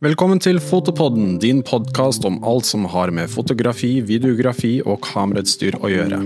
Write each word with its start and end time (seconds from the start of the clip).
Velkommen 0.00 0.38
til 0.40 0.56
Fotopodden, 0.64 1.34
din 1.42 1.58
podkast 1.60 2.24
om 2.24 2.38
alt 2.48 2.64
som 2.64 2.86
har 2.88 3.10
med 3.12 3.28
fotografi, 3.28 3.98
videografi 4.00 4.78
og 4.80 5.02
kamerautstyr 5.04 5.76
å 5.76 5.90
gjøre. 5.92 6.20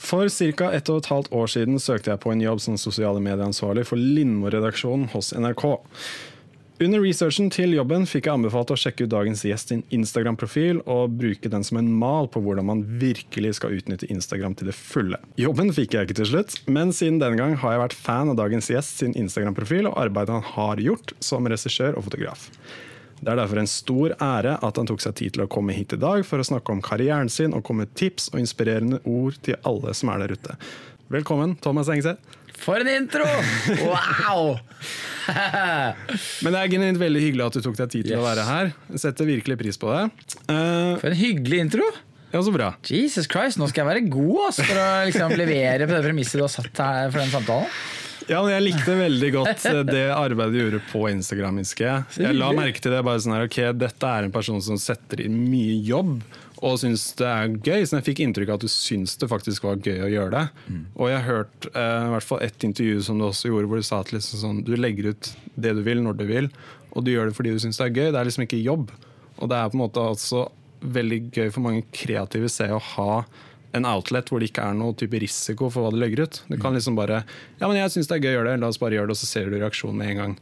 For 0.00 0.32
ca. 0.32 0.72
ett 0.72 0.88
og 0.88 1.02
et 1.02 1.12
halvt 1.12 1.28
år 1.36 1.52
siden 1.52 1.76
søkte 1.76 2.14
jeg 2.14 2.24
på 2.24 2.32
en 2.32 2.40
jobb 2.40 2.64
som 2.64 2.80
sosiale 2.80 3.20
medieansvarlig 3.20 3.84
for 3.92 4.00
Lindmo-redaksjonen 4.00 5.10
hos 5.12 5.34
NRK. 5.36 5.68
Under 6.80 7.02
researchen 7.04 7.50
til 7.52 7.74
jobben 7.76 8.06
fikk 8.08 8.26
jeg 8.26 8.32
anbefalt 8.38 8.70
å 8.72 8.76
sjekke 8.80 9.04
ut 9.04 9.12
dagens 9.12 9.42
gjest 9.44 9.72
sin 9.72 9.82
Instagram-profil 9.92 10.80
og 10.90 11.12
bruke 11.18 11.50
den 11.52 11.66
som 11.66 11.76
en 11.78 11.90
mal 11.92 12.30
på 12.32 12.40
hvordan 12.42 12.66
man 12.70 12.80
virkelig 13.00 13.58
skal 13.58 13.76
utnytte 13.76 14.08
Instagram 14.10 14.56
til 14.56 14.70
det 14.70 14.76
fulle. 14.78 15.20
Jobben 15.40 15.68
fikk 15.76 15.98
jeg 15.98 16.08
ikke 16.08 16.16
til 16.22 16.30
slutt, 16.32 16.56
men 16.72 16.94
siden 16.96 17.20
den 17.20 17.36
gang 17.38 17.58
har 17.60 17.76
jeg 17.76 17.84
vært 17.84 17.98
fan 18.08 18.32
av 18.32 18.40
dagens 18.40 18.70
gjest 18.72 19.02
sin 19.02 19.12
Instagram-profil 19.20 19.90
og 19.90 20.00
arbeidet 20.00 20.38
han 20.38 20.48
har 20.54 20.82
gjort 20.82 21.12
som 21.22 21.46
regissør 21.50 22.00
og 22.00 22.08
fotograf. 22.08 22.48
Det 23.22 23.30
er 23.30 23.38
derfor 23.38 23.60
en 23.60 23.70
stor 23.70 24.16
ære 24.16 24.56
at 24.66 24.78
han 24.80 24.88
tok 24.88 25.04
seg 25.04 25.14
tid 25.20 25.36
til 25.36 25.44
å 25.44 25.50
komme 25.52 25.76
hit 25.76 25.92
i 25.94 26.00
dag 26.00 26.24
for 26.26 26.42
å 26.42 26.46
snakke 26.46 26.74
om 26.74 26.82
karrieren 26.82 27.30
sin 27.30 27.54
og 27.54 27.62
komme 27.68 27.84
med 27.84 27.92
tips 28.00 28.32
og 28.32 28.40
inspirerende 28.42 28.98
ord 29.06 29.36
til 29.46 29.60
alle 29.68 29.94
som 29.94 30.10
er 30.10 30.24
der 30.24 30.34
ute. 30.34 30.56
Velkommen, 31.12 31.54
Thomas 31.62 31.92
Engseth. 31.92 32.40
For 32.62 32.78
en 32.78 32.88
intro! 32.88 33.26
Wow! 33.82 34.58
Men 36.42 36.54
det 36.54 36.60
er 36.60 36.70
genuint 36.70 37.00
veldig 37.00 37.22
hyggelig 37.22 37.46
at 37.48 37.58
du 37.58 37.64
tok 37.64 37.78
deg 37.80 37.90
tid 37.94 38.08
til 38.10 38.20
å 38.20 38.24
være 38.24 38.46
her. 38.46 38.72
Setter 39.02 39.28
virkelig 39.28 39.58
pris 39.60 39.78
på 39.80 39.90
det. 39.90 40.04
Uh, 40.46 40.98
For 41.02 41.10
en 41.10 41.18
hyggelig 41.18 41.62
intro! 41.66 41.88
ja, 42.32 42.40
så 42.40 42.52
bra. 42.54 42.70
Jesus 42.88 43.26
Christ, 43.28 43.58
nå 43.60 43.66
skal 43.68 43.82
jeg 43.82 43.90
være 43.90 44.04
god 44.12 44.46
ass, 44.46 44.62
for 44.64 44.78
å 44.80 44.86
liksom 45.08 45.34
levere 45.36 45.84
på 45.84 45.92
det 45.92 46.04
premisset 46.06 46.40
du 46.40 46.46
har 46.46 46.52
satt 46.54 46.80
her 46.80 47.10
for 47.12 47.20
den 47.20 47.34
samtalen. 47.34 47.74
Ja, 48.30 48.38
men 48.38 48.52
Jeg 48.54 48.64
likte 48.68 48.94
veldig 48.96 49.30
godt 49.34 49.64
eh, 49.68 49.80
det 49.88 50.04
arbeidet 50.14 50.54
du 50.54 50.60
gjorde 50.60 50.80
på 50.92 51.02
Instagram. 51.10 51.58
Jeg. 51.66 52.04
jeg 52.22 52.38
la 52.38 52.52
merke 52.54 52.80
til 52.80 52.94
det 52.94 53.02
bare 53.04 53.20
sånn 53.20 53.34
her, 53.34 53.48
ok, 53.50 53.58
Dette 53.76 54.14
er 54.14 54.28
en 54.28 54.34
person 54.34 54.62
som 54.64 54.78
setter 54.80 55.24
inn 55.26 55.36
mye 55.50 55.74
jobb 55.82 56.22
og 56.62 56.78
syns 56.78 57.08
det 57.18 57.26
er 57.26 57.54
gøy. 57.58 57.84
Så 57.84 57.98
jeg 57.98 58.06
fikk 58.06 58.22
inntrykk 58.22 58.52
av 58.52 58.60
at 58.60 58.64
du 58.64 58.70
syns 58.70 59.16
det 59.18 59.28
faktisk 59.30 59.66
var 59.66 59.82
gøy 59.82 60.04
å 60.06 60.10
gjøre 60.12 60.32
det. 60.36 60.44
Mm. 60.70 60.82
Og 60.94 61.10
jeg 61.10 61.18
har 61.18 61.26
hørt 61.28 61.68
eh, 61.72 62.06
i 62.06 62.12
hvert 62.14 62.28
fall 62.28 62.44
ett 62.46 62.66
intervju 62.68 63.02
som 63.08 63.18
du 63.18 63.26
også 63.26 63.50
gjorde, 63.50 63.70
hvor 63.70 63.82
du 63.82 63.88
sa 63.88 64.00
at 64.04 64.12
liksom 64.14 64.42
sånn, 64.44 64.64
du 64.66 64.74
legger 64.78 65.12
ut 65.12 65.32
det 65.54 65.74
du 65.78 65.82
vil, 65.86 66.02
når 66.06 66.18
du 66.20 66.26
vil, 66.30 66.50
og 66.92 67.06
du 67.06 67.12
gjør 67.14 67.30
det 67.30 67.38
fordi 67.38 67.54
du 67.56 67.62
syns 67.62 67.80
det 67.80 67.88
er 67.88 67.96
gøy. 67.96 68.10
Det 68.10 68.20
er 68.20 68.28
liksom 68.30 68.46
ikke 68.46 68.62
jobb. 68.62 68.92
Og 69.42 69.50
det 69.50 69.58
er 69.58 69.72
på 69.72 69.78
en 69.78 69.84
måte 69.84 70.10
også 70.12 70.46
veldig 70.82 71.20
gøy 71.30 71.48
for 71.54 71.64
mange 71.64 71.86
kreative 71.94 72.50
seere 72.50 72.78
å 72.78 72.86
ha 72.94 73.24
en 73.72 73.86
outlet 73.88 74.28
hvor 74.28 74.42
det 74.42 74.50
ikke 74.50 74.64
er 74.68 74.76
noe 74.76 74.94
type 74.98 75.16
risiko 75.22 75.70
for 75.72 75.84
hva 75.84 75.92
du 75.94 75.98
legger 76.00 76.26
ut. 76.26 76.40
Du 76.50 76.58
kan 76.60 76.76
liksom 76.76 76.96
bare 76.98 77.22
Ja, 77.58 77.66
men 77.66 77.78
jeg 77.78 77.94
syns 77.94 78.10
det 78.10 78.18
er 78.18 78.26
gøy 78.26 78.32
å 78.32 78.38
gjøre 78.38 78.50
det, 78.50 78.62
la 78.62 78.68
oss 78.72 78.80
bare 78.82 78.98
gjøre 78.98 79.10
det, 79.10 79.16
og 79.16 79.22
så 79.22 79.28
ser 79.30 79.48
du 79.48 79.56
reaksjonen 79.56 79.98
med 79.98 80.12
en 80.12 80.20
gang. 80.20 80.34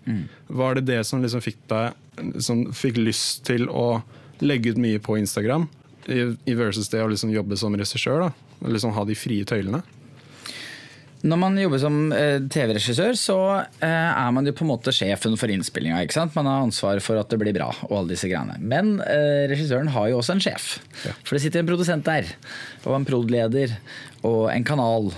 Var 0.60 0.78
det 0.78 0.86
det 0.90 1.02
som 1.06 1.22
liksom 1.22 1.44
fikk 1.44 1.60
deg 1.70 2.40
Som 2.42 2.64
fikk 2.76 2.98
lyst 2.98 3.44
til 3.48 3.68
å 3.70 4.02
legge 4.42 4.72
ut 4.72 4.80
mye 4.80 4.98
på 5.04 5.18
Instagram, 5.20 5.68
i, 6.10 6.54
versus 6.58 6.90
det 6.92 7.02
å 7.04 7.08
liksom 7.10 7.32
jobbe 7.34 7.58
som 7.60 7.76
regissør? 7.76 8.28
da? 8.28 8.68
Liksom 8.68 8.94
ha 8.96 9.06
de 9.08 9.16
frie 9.18 9.46
tøylene? 9.48 9.82
Når 11.20 11.36
man 11.36 11.56
jobber 11.60 11.80
som 11.82 11.96
eh, 12.16 12.38
TV-regissør, 12.48 13.12
så 13.18 13.36
eh, 13.60 13.88
er 14.08 14.30
man 14.32 14.46
jo 14.48 14.54
på 14.56 14.64
en 14.64 14.70
måte 14.70 14.92
sjefen 14.94 15.36
for 15.36 15.52
innspillinga. 15.52 16.00
Man 16.32 16.48
har 16.48 16.62
ansvar 16.64 17.02
for 17.04 17.20
at 17.20 17.28
det 17.28 17.36
blir 17.42 17.52
bra, 17.56 17.68
og 17.90 17.92
alle 17.98 18.14
disse 18.14 18.30
greiene. 18.30 18.56
Men 18.56 18.94
eh, 19.04 19.44
regissøren 19.50 19.92
har 19.92 20.08
jo 20.08 20.22
også 20.22 20.38
en 20.38 20.42
sjef. 20.46 20.70
For 21.20 21.36
det 21.36 21.42
sitter 21.44 21.60
en 21.60 21.68
produsent 21.68 22.08
der, 22.08 22.30
og 22.86 22.96
en 22.96 23.04
prod.leder, 23.08 23.76
og 24.24 24.46
en 24.54 24.64
kanal. 24.64 25.12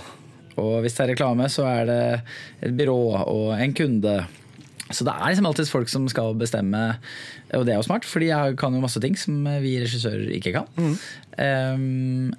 Og 0.59 0.73
hvis 0.83 0.97
det 0.97 1.05
er 1.05 1.13
reklame, 1.13 1.47
så 1.49 1.69
er 1.71 1.87
det 1.87 2.01
et 2.67 2.75
byrå 2.75 2.99
og 3.23 3.53
en 3.55 3.77
kunde. 3.77 4.17
Så 4.93 5.05
det 5.07 5.13
er 5.13 5.33
liksom 5.33 5.49
alltid 5.49 5.71
folk 5.71 5.91
som 5.91 6.07
skal 6.11 6.35
bestemme, 6.39 6.85
og 7.57 7.67
det 7.67 7.75
er 7.75 7.81
jo 7.81 7.85
smart, 7.89 8.07
fordi 8.07 8.31
jeg 8.31 8.57
kan 8.61 8.75
jo 8.75 8.81
masse 8.83 9.01
ting 9.03 9.17
som 9.19 9.43
vi 9.63 9.77
regissører 9.81 10.31
ikke 10.37 10.55
kan. 10.55 10.97
Um, 11.37 12.33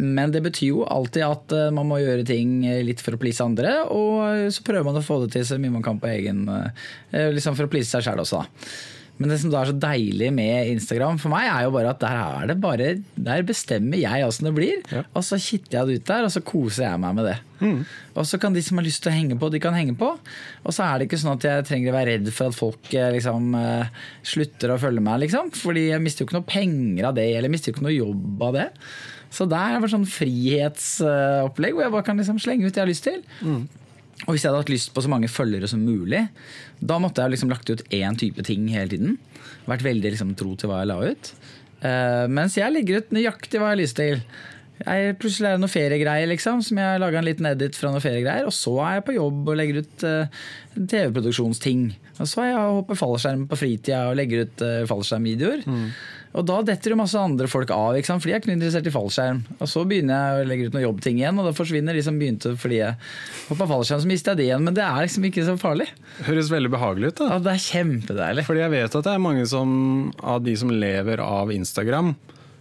men 0.00 0.32
det 0.32 0.40
betyr 0.44 0.70
jo 0.70 0.84
alltid 0.88 1.26
at 1.26 1.52
eh, 1.52 1.72
man 1.76 1.88
må 1.90 1.98
gjøre 2.00 2.24
ting 2.24 2.62
litt 2.86 3.02
for 3.04 3.16
å 3.16 3.20
please 3.20 3.44
andre, 3.44 3.82
og 3.92 4.48
så 4.54 4.64
prøver 4.64 4.86
man 4.86 4.96
å 4.96 5.04
få 5.04 5.18
det 5.24 5.34
til 5.34 5.44
så 5.44 5.58
mye 5.60 5.74
man 5.74 5.84
kan 5.84 6.00
på 6.00 6.08
egen 6.08 6.46
eh, 6.48 7.28
Liksom 7.36 7.58
for 7.58 7.68
å 7.68 7.72
please 7.72 7.92
seg 7.92 8.06
sjæl 8.06 8.22
også, 8.22 8.40
da. 8.40 8.70
Men 9.20 9.28
det 9.28 9.36
som 9.42 9.52
da 9.52 9.60
er 9.60 9.68
så 9.68 9.76
deilig 9.76 10.30
med 10.32 10.70
Instagram 10.72 11.18
for 11.20 11.32
meg, 11.32 11.44
er 11.52 11.66
jo 11.66 11.74
bare 11.74 11.92
at 11.92 12.00
der 12.00 12.16
er 12.16 12.46
det 12.48 12.56
bare 12.62 12.86
Der 13.20 13.42
bestemmer 13.44 14.00
jeg 14.00 14.24
åssen 14.24 14.48
det 14.48 14.54
blir. 14.56 14.80
Ja. 14.88 15.02
Og 15.12 15.26
så 15.26 15.36
kitter 15.36 15.76
jeg 15.76 15.90
det 15.90 15.98
ut 16.00 16.08
der, 16.08 16.24
og 16.24 16.32
så 16.32 16.40
koser 16.44 16.86
jeg 16.86 17.02
meg 17.02 17.18
med 17.18 17.28
det. 17.28 17.36
Og 18.16 18.24
så 18.24 18.40
kan 18.40 18.56
de 18.56 18.62
som 18.64 18.80
har 18.80 18.86
lyst 18.86 19.02
til 19.04 19.12
å 19.12 19.14
henge 19.18 19.36
på, 19.36 19.50
de 19.52 19.60
kan 19.60 19.76
henge 19.76 19.92
på. 20.00 20.08
Og 20.64 20.72
så 20.72 20.86
er 20.86 20.98
det 20.98 21.10
ikke 21.10 21.20
sånn 21.20 21.34
at 21.36 21.44
jeg 21.44 21.68
trenger 21.68 21.92
å 21.92 21.98
være 21.98 22.14
redd 22.14 22.32
for 22.32 22.48
at 22.48 22.56
folk 22.56 22.94
eh, 22.96 23.10
liksom 23.18 23.52
eh, 23.60 23.92
slutter 24.32 24.72
å 24.72 24.80
følge 24.80 25.04
meg, 25.04 25.20
liksom. 25.26 25.52
Fordi 25.60 25.90
jeg 25.90 26.04
mister 26.04 26.24
jo 26.24 26.30
ikke 26.30 26.38
noe 26.40 26.48
penger 26.48 27.10
av 27.10 27.20
det, 27.20 27.28
eller 27.34 27.50
jeg 27.50 27.56
mister 27.58 27.70
jo 27.70 27.76
ikke 27.76 27.88
noe 27.90 27.98
jobb 27.98 28.46
av 28.48 28.56
det. 28.56 28.68
Så 29.30 29.46
der 29.46 29.76
er 29.76 29.84
bare 29.84 29.92
sånn 29.92 30.08
frihetsopplegg 30.10 31.76
hvor 31.76 31.84
jeg 31.84 31.94
bare 31.94 32.06
kan 32.08 32.18
liksom 32.18 32.40
slenge 32.42 32.66
ut 32.66 32.72
det 32.72 32.80
jeg 32.80 32.86
har 32.86 32.90
lyst 32.90 33.06
til. 33.06 33.20
Og 34.26 34.34
hvis 34.34 34.44
jeg 34.44 34.50
hadde 34.50 34.62
hatt 34.62 34.72
lyst 34.72 34.92
på 34.94 35.02
så 35.04 35.10
mange 35.12 35.30
følgere 35.32 35.68
som 35.70 35.82
mulig, 35.84 36.26
da 36.80 36.98
måtte 37.00 37.24
jeg 37.24 37.34
liksom 37.34 37.52
lagt 37.52 37.70
ut 37.72 37.84
én 37.94 38.18
type 38.20 38.44
ting 38.46 38.68
hele 38.72 38.92
tiden. 38.92 39.18
Vært 39.70 39.86
veldig 39.86 40.14
liksom 40.14 40.34
tro 40.38 40.54
til 40.58 40.70
hva 40.70 40.82
jeg 40.82 40.90
la 40.90 40.98
ut. 41.12 41.32
Uh, 41.80 42.26
mens 42.28 42.58
jeg 42.58 42.72
legger 42.74 43.00
ut 43.00 43.14
nøyaktig 43.16 43.60
hva 43.60 43.70
jeg 43.70 43.78
har 43.78 43.80
lyst 43.80 44.00
til. 44.00 44.24
Jeg 44.80 45.16
plutselig 45.20 45.48
er 45.48 45.56
det 45.56 45.62
noe 45.62 45.72
feriegreier, 45.72 46.28
liksom, 46.30 46.62
som 46.64 46.78
jeg 46.80 47.00
laga 47.02 47.20
en 47.20 47.26
liten 47.26 47.48
edit 47.48 47.76
fra 47.76 47.92
noe 47.92 48.00
feriegreier. 48.04 48.46
Og 48.48 48.54
så 48.56 48.74
er 48.84 48.98
jeg 48.98 49.06
på 49.08 49.16
jobb 49.16 49.50
og 49.52 49.58
legger 49.60 49.82
ut 49.82 50.06
uh, 50.08 50.40
TV-produksjonsting. 50.76 51.90
Og 52.20 52.28
så 52.28 52.44
er 52.44 52.52
jeg 52.52 52.62
og 52.62 52.80
hopper 52.82 53.00
fallskjerm 53.00 53.44
på 53.48 53.60
fritida 53.60 54.06
og 54.10 54.16
legger 54.20 54.46
ut 54.46 54.64
uh, 54.64 54.80
fallskjermvideoer. 54.88 55.64
Og 56.30 56.46
da 56.46 56.60
detter 56.62 56.92
jo 56.92 56.98
masse 57.00 57.18
andre 57.18 57.48
folk 57.50 57.72
av, 57.74 57.96
ikke 57.98 58.06
sant? 58.12 58.22
fordi 58.22 58.32
jeg 58.32 58.38
er 58.38 58.44
ikke 58.44 58.52
interessert 58.54 58.86
i 58.86 58.92
fallskjerm. 58.94 59.40
Og 59.58 59.70
så 59.70 59.82
begynner 59.88 60.14
jeg 60.14 60.42
å 60.44 60.48
legge 60.50 60.68
ut 60.68 60.76
noen 60.76 60.84
jobbting 60.84 61.18
igjen, 61.18 61.40
og 61.42 61.48
da 61.48 61.54
forsvinner 61.56 61.96
de 61.98 62.04
som 62.06 62.20
begynte 62.20 62.52
fordi 62.60 62.78
jeg 62.78 62.98
hoppa 63.48 63.66
fallskjerm. 63.72 64.04
Så 64.04 64.10
mister 64.10 64.32
jeg 64.32 64.40
det 64.40 64.46
igjen, 64.46 64.66
men 64.66 64.76
det 64.78 64.84
er 64.86 65.02
liksom 65.02 65.26
ikke 65.26 65.46
så 65.48 65.56
farlig. 65.58 65.88
Høres 66.28 66.52
veldig 66.54 66.70
behagelig 66.76 67.10
ut. 67.10 67.22
da 67.22 67.30
Ja, 67.32 67.40
det 67.42 67.56
er 67.56 67.64
kjempedeilig. 67.66 68.46
Fordi 68.46 68.62
jeg 68.62 68.74
vet 68.76 68.98
at 69.00 69.08
det 69.08 69.16
er 69.16 69.24
mange 69.26 69.48
som, 69.50 69.72
av 70.22 70.44
de 70.46 70.54
som 70.62 70.70
lever 70.70 71.24
av 71.24 71.50
Instagram, 71.54 72.14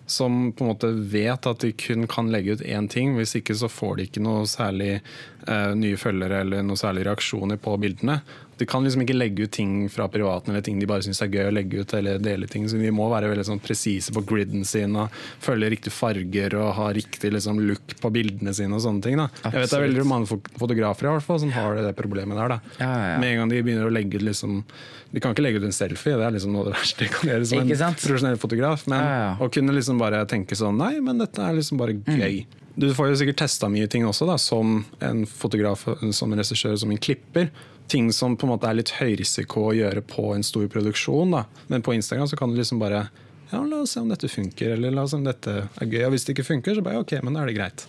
som 0.10 0.42
på 0.50 0.66
en 0.66 0.72
måte 0.72 0.90
vet 1.14 1.46
at 1.46 1.62
de 1.62 1.70
kun 1.78 2.10
kan 2.10 2.34
legge 2.34 2.58
ut 2.58 2.66
én 2.66 2.90
ting. 2.90 3.14
Hvis 3.20 3.38
ikke 3.38 3.54
så 3.54 3.70
får 3.70 4.00
de 4.00 4.10
ikke 4.10 4.26
noe 4.26 4.50
særlig 4.50 4.96
eh, 4.98 5.72
nye 5.78 6.00
følgere 6.02 6.42
eller 6.42 6.66
noe 6.66 6.80
særlig 6.80 7.06
reaksjoner 7.06 7.62
på 7.62 7.78
bildene. 7.86 8.18
De 8.60 8.66
kan 8.68 8.84
liksom 8.84 9.02
ikke 9.06 9.16
legge 9.16 9.46
ut 9.48 9.52
ting 9.56 9.88
fra 9.90 10.10
privaten 10.12 10.52
eller 10.52 10.62
ting 10.66 10.80
de 10.82 10.88
bare 10.90 11.02
syns 11.06 11.22
er 11.24 11.30
gøy 11.32 11.48
å 11.48 11.54
legge 11.56 11.80
ut. 11.82 11.94
eller 11.96 12.20
dele 12.20 12.48
ting, 12.52 12.68
så 12.68 12.78
De 12.78 12.92
må 12.92 13.08
være 13.10 13.30
veldig 13.32 13.46
sånn 13.48 13.62
presise 13.64 14.12
på 14.16 14.22
griden 14.28 14.66
sin 14.68 14.96
og 15.00 15.10
følge 15.40 15.70
riktige 15.72 15.96
farger 15.96 16.56
og 16.60 16.74
ha 16.76 16.90
riktig 16.94 17.32
liksom, 17.32 17.60
look 17.66 17.96
på 18.02 18.12
bildene 18.12 18.54
sine. 18.54 18.76
og 18.76 18.82
sånne 18.84 19.02
ting 19.06 19.18
da. 19.18 19.30
Jeg 19.46 19.54
vet 19.54 19.70
Det 19.70 19.78
er 19.80 19.86
veldig 19.88 20.06
mange 20.06 20.28
fotografer 20.60 21.08
i 21.08 21.14
hvert 21.16 21.24
fall 21.26 21.40
som 21.40 21.52
har 21.56 21.76
det 21.80 21.96
problemet 21.96 22.36
der. 22.38 22.48
da. 22.50 22.60
Ja, 22.80 22.90
ja, 22.92 23.08
ja. 23.14 23.18
Med 23.20 23.32
en 23.34 23.38
gang 23.44 23.50
de 23.56 23.64
begynner 23.64 23.88
å 23.88 23.94
legge 23.94 24.20
ut 24.20 24.28
liksom 24.28 24.64
De 25.12 25.20
kan 25.20 25.34
ikke 25.34 25.42
legge 25.42 25.58
ut 25.58 25.64
en 25.66 25.72
selfie, 25.74 26.14
det 26.20 26.26
er 26.28 26.32
liksom 26.36 26.52
noe 26.54 26.68
av 26.68 26.74
det 26.74 26.78
verste 26.78 27.00
de 27.06 27.10
kan 27.10 27.30
gjøre 27.32 27.46
som 27.50 27.60
en 27.64 27.70
profesjonell 27.98 28.38
fotograf. 28.38 28.84
Men 28.88 29.02
å 29.42 29.48
kunne 29.50 29.74
liksom 29.74 29.98
bare 29.98 30.26
tenke 30.30 30.54
sånn 30.60 30.78
Nei, 30.78 31.00
men 31.00 31.18
dette 31.18 31.42
er 31.42 31.56
liksom 31.58 31.80
bare 31.80 31.96
gøy. 31.98 32.46
Du 32.80 32.88
får 32.96 33.10
jo 33.10 33.16
sikkert 33.20 33.42
testa 33.42 33.68
mye 33.68 33.90
ting 33.92 34.06
også, 34.08 34.24
da, 34.30 34.38
som 34.40 34.86
en 35.04 35.26
fotograf, 35.28 35.84
som 36.16 36.32
en 36.32 36.40
regissør, 36.40 36.78
som 36.80 36.94
en 36.94 37.02
klipper. 37.02 37.50
Ting 37.92 38.08
som 38.16 38.38
på 38.40 38.48
en 38.48 38.54
måte 38.54 38.70
er 38.70 38.78
litt 38.78 38.94
høyrisiko 38.96 39.66
å 39.68 39.74
gjøre 39.76 40.04
på 40.08 40.30
en 40.32 40.46
stor 40.48 40.70
produksjon. 40.72 41.34
Da. 41.36 41.44
Men 41.68 41.84
på 41.84 41.98
Instagram 41.98 42.30
så 42.32 42.40
kan 42.40 42.54
du 42.54 42.60
liksom 42.60 42.80
bare 42.80 43.10
ja, 43.50 43.64
La 43.66 43.82
oss 43.82 43.96
se 43.98 44.04
om 44.04 44.12
dette 44.12 44.30
funker, 44.32 44.78
eller 44.78 44.94
la 44.94 45.04
oss 45.04 45.12
se 45.12 45.20
om 45.20 45.26
dette 45.26 45.56
er 45.66 45.90
gøy. 45.90 46.06
Og 46.06 46.14
hvis 46.14 46.28
det 46.28 46.38
ikke 46.38 46.48
funker, 46.54 46.78
så 46.78 46.86
bare 46.86 47.02
ok, 47.02 47.18
men 47.26 47.36
da 47.36 47.44
er 47.44 47.52
det 47.52 47.58
greit. 47.58 47.86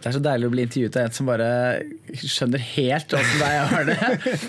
Det 0.00 0.10
er 0.10 0.14
så 0.16 0.22
deilig 0.22 0.48
å 0.48 0.52
bli 0.52 0.64
intervjuet 0.66 0.96
av 1.00 1.06
en 1.06 1.14
som 1.16 1.28
bare 1.28 1.48
skjønner 2.22 2.62
helt 2.62 3.14
åssen 3.18 3.42
det 3.42 3.50
er 3.50 3.70
har 3.72 3.88
det. 3.88 3.96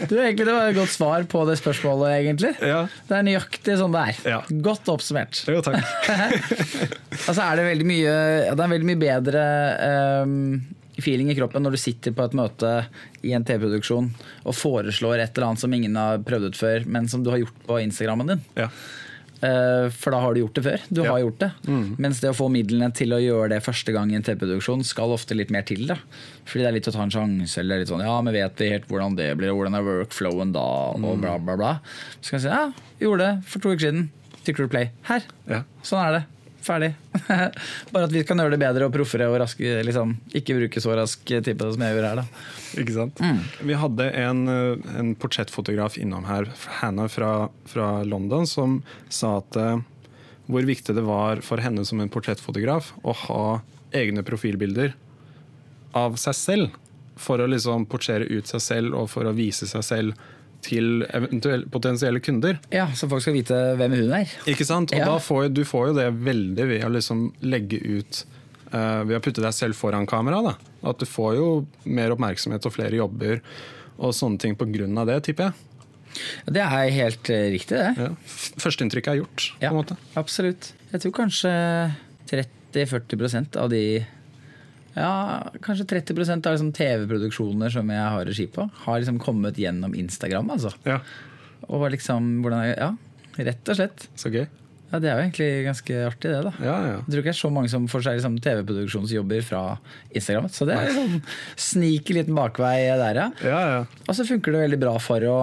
Du, 0.09 0.15
egentlig, 0.21 0.45
det 0.45 0.55
var 0.55 0.69
et 0.69 0.77
godt 0.77 0.93
svar 0.93 1.27
på 1.31 1.43
det 1.49 1.57
spørsmålet, 1.61 2.13
egentlig. 2.21 2.53
Ja. 2.61 2.83
Det 3.09 3.17
er 3.17 3.27
nøyaktig 3.27 3.77
sånn 3.79 3.95
det 3.95 4.03
er. 4.11 4.23
Ja. 4.35 4.39
Godt 4.69 4.91
oppsummert. 4.93 5.43
Jo, 5.49 5.61
takk. 5.65 5.83
Altså 7.27 7.41
er 7.43 7.57
det 7.57 7.63
veldig 7.65 7.85
mye, 7.89 8.11
det 8.55 8.63
er 8.63 8.69
veldig 8.71 8.87
mye 8.87 8.99
bedre 9.01 9.41
um, 10.23 10.35
feeling 11.01 11.31
i 11.31 11.35
kroppen 11.35 11.65
når 11.65 11.75
du 11.75 11.79
sitter 11.81 12.13
på 12.15 12.23
et 12.23 12.35
møte 12.37 12.69
i 13.25 13.33
en 13.35 13.45
TV-produksjon 13.45 14.07
og 14.45 14.55
foreslår 14.55 15.23
et 15.23 15.33
eller 15.33 15.49
annet 15.49 15.63
som 15.63 15.73
ingen 15.75 15.97
har 15.99 16.21
prøvd 16.25 16.51
ut 16.51 16.59
før, 16.59 16.87
men 16.87 17.09
som 17.11 17.25
du 17.25 17.31
har 17.33 17.41
gjort 17.41 17.59
på 17.67 17.81
Instagrammen 17.83 18.31
din. 18.31 18.45
Ja. 18.59 18.69
Eh, 19.41 19.89
For 19.93 20.11
da 20.11 20.19
har 20.23 20.33
du 20.33 20.39
gjort 20.41 20.53
det 20.57 20.63
før. 20.65 20.81
Du 20.91 21.03
Ja. 21.03 21.11
har 21.11 21.19
gjort 21.21 21.37
det. 21.39 21.51
Mens 21.99 22.19
det 22.19 22.29
å 22.31 22.35
få 22.35 22.49
midlene 22.49 22.91
til 22.93 23.09
å 23.13 23.19
gjøre 23.21 23.49
det 23.49 23.63
første 23.63 23.93
gang 23.93 24.09
i 24.11 24.15
en 24.15 24.23
TV-produksjon 24.23 24.83
skal 24.83 25.09
ofte 25.13 25.35
litt 25.35 25.51
mer 25.51 25.61
til. 25.61 25.85
da 25.87 25.95
Fordi 26.45 26.63
det 26.63 26.67
er 26.67 26.71
litt 26.73 26.87
å 26.87 26.93
ta 26.93 27.03
en 27.03 27.09
sjanse. 27.11 27.57
Eller 27.59 27.79
litt 27.79 27.87
sånn, 27.89 28.01
ja, 28.03 28.21
men 28.21 28.33
vet 28.33 28.55
vi 28.57 28.69
helt 28.69 28.87
hvordan 28.87 29.15
det 29.15 29.37
blir, 29.37 29.49
hvordan 29.53 29.75
er 29.75 29.83
workflowen 29.83 30.53
da, 30.53 30.59
og 30.95 31.21
bla, 31.21 31.37
bla, 31.37 31.55
bla. 31.55 31.79
Så 32.21 32.31
kan 32.31 32.39
jeg 32.39 32.41
si 32.41 32.47
ja, 32.55 32.71
vi 32.99 33.05
gjorde 33.05 33.19
det 33.19 33.43
for 33.45 33.59
to 33.59 33.69
uker 33.69 33.79
siden. 33.91 34.09
Trykker 34.43 34.57
du 34.57 34.67
play. 34.69 34.91
Her. 35.03 35.21
Ja. 35.47 35.63
Sånn 35.83 36.01
er 36.07 36.11
det. 36.19 36.25
Ferdig. 36.67 36.91
Bare 37.93 38.05
at 38.07 38.13
vi 38.13 38.23
kan 38.27 38.39
gjøre 38.41 38.55
det 38.55 38.61
bedre 38.61 38.87
og 38.87 38.93
proffere 38.93 39.29
og 39.31 39.39
raske, 39.41 39.79
liksom, 39.87 40.15
ikke 40.37 40.57
bruke 40.59 40.83
så 40.83 40.95
rask 40.99 41.23
type 41.25 41.71
som 41.73 41.85
jeg 41.85 41.97
gjør 41.97 42.07
her. 42.09 42.21
da. 42.21 42.45
Ikke 42.83 42.95
sant? 42.95 43.21
Vi 43.63 43.77
hadde 43.81 44.09
en, 44.23 44.43
eh, 44.51 44.87
en 45.01 45.13
portrettfotograf 45.19 45.97
innom 46.01 46.27
her, 46.29 46.49
Hannah 46.81 47.09
fra, 47.11 47.31
fra 47.69 47.91
London, 48.07 48.47
som 48.49 48.81
sa 49.09 49.37
at 49.41 49.59
eh, 49.59 49.79
hvor 50.47 50.67
viktig 50.67 50.95
det 50.95 51.03
var 51.07 51.43
for 51.43 51.63
henne 51.63 51.83
som 51.87 51.99
en 52.03 52.11
portrettfotograf 52.11 52.93
å 53.03 53.15
ha 53.25 53.43
egne 53.95 54.23
profilbilder 54.27 54.95
av 55.97 56.15
seg 56.19 56.37
selv. 56.37 56.83
For 57.17 57.41
å 57.41 57.49
liksom 57.49 57.87
portrettere 57.89 58.29
ut 58.29 58.49
seg 58.49 58.61
selv 58.61 58.97
og 58.99 59.07
for 59.09 59.25
å 59.25 59.35
vise 59.35 59.65
seg 59.69 59.85
selv 59.85 60.27
til 60.67 61.63
potensielle 61.73 62.21
kunder. 62.23 62.59
Ja, 62.73 62.87
Så 62.95 63.09
folk 63.09 63.23
skal 63.25 63.37
vite 63.37 63.57
hvem 63.79 63.95
hun 63.97 64.13
er. 64.19 64.33
Ikke 64.49 64.67
sant? 64.67 64.93
Og 64.93 64.99
Ja. 64.99 65.05
da 65.13 65.17
får, 65.23 65.49
du 65.53 65.63
får 65.67 65.89
jo 65.89 65.93
det 65.97 66.07
veldig 66.25 66.67
ved 66.67 66.85
å 66.85 66.91
liksom 66.93 67.31
legge 67.41 67.79
ut 67.81 68.25
uh, 68.73 69.03
Ved 69.07 69.17
å 69.17 69.23
putte 69.23 69.41
deg 69.41 69.53
selv 69.55 69.75
foran 69.79 70.05
kamera. 70.09 70.41
Da. 70.43 70.55
At 70.91 70.99
du 70.99 71.05
får 71.05 71.37
jo 71.39 71.47
mer 71.85 72.11
oppmerksomhet 72.15 72.65
og 72.67 72.75
flere 72.75 72.99
jobber 72.99 73.41
og 73.97 74.13
sånne 74.13 74.37
ting 74.37 74.53
av 74.97 75.07
det, 75.09 75.23
tipper 75.25 75.49
jeg. 75.49 75.53
Det 76.45 76.61
er 76.61 76.89
helt 76.93 77.29
eh, 77.33 77.47
riktig, 77.53 77.77
det. 77.77 77.93
Ja. 77.97 78.09
Førsteinntrykket 78.61 79.11
er 79.11 79.19
gjort, 79.21 79.47
på 79.59 79.65
Ja, 79.65 79.71
absolutt. 80.15 80.71
Jeg 80.91 81.01
tror 81.03 81.13
kanskje 81.17 81.51
30-40% 82.29 83.57
av 83.57 83.69
de 83.69 84.05
ja, 84.97 85.51
kanskje 85.63 85.85
30% 85.93 86.47
av 86.49 86.55
liksom 86.57 86.73
TV-produksjoner 86.75 87.71
som 87.73 87.89
jeg 87.93 88.11
har 88.17 88.25
regi 88.27 88.47
på, 88.51 88.65
har 88.85 88.99
liksom 89.01 89.19
kommet 89.23 89.57
gjennom 89.61 89.93
Instagram. 89.97 90.49
altså. 90.57 90.73
Ja, 90.87 90.99
Og 91.67 91.87
liksom, 91.91 92.41
hvordan 92.43 92.65
jeg, 92.67 92.77
Ja, 92.77 92.91
rett 93.51 93.69
og 93.69 93.75
slett. 93.77 94.07
Så 94.17 94.31
gøy. 94.33 94.47
Ja, 94.91 94.99
Det 95.03 95.09
er 95.11 95.17
jo 95.17 95.23
egentlig 95.25 95.65
ganske 95.65 95.95
artig, 96.07 96.29
det. 96.31 96.43
da. 96.45 96.51
Ja, 96.63 96.75
ja. 96.87 96.93
Jeg 97.03 97.09
tror 97.11 97.19
ikke 97.19 97.27
det 97.31 97.35
er 97.35 97.41
så 97.41 97.49
mange 97.51 97.69
som 97.69 97.87
får 97.91 98.03
seg 98.05 98.19
liksom 98.21 98.37
TV-produksjonsjobber 98.39 99.41
fra 99.43 99.63
Instagram. 100.15 100.47
Så 100.49 100.65
det 100.69 100.77
er 100.77 100.87
liksom 100.87 101.17
sniker 101.59 102.15
liten 102.21 102.37
bakvei 102.37 102.77
der, 102.95 103.19
ja. 103.19 103.27
ja, 103.43 103.59
ja. 103.73 103.81
Og 104.07 104.15
så 104.15 104.23
funker 104.29 104.55
det 104.55 104.63
veldig 104.63 104.79
bra 104.85 104.95
for 105.03 105.19
å 105.27 105.37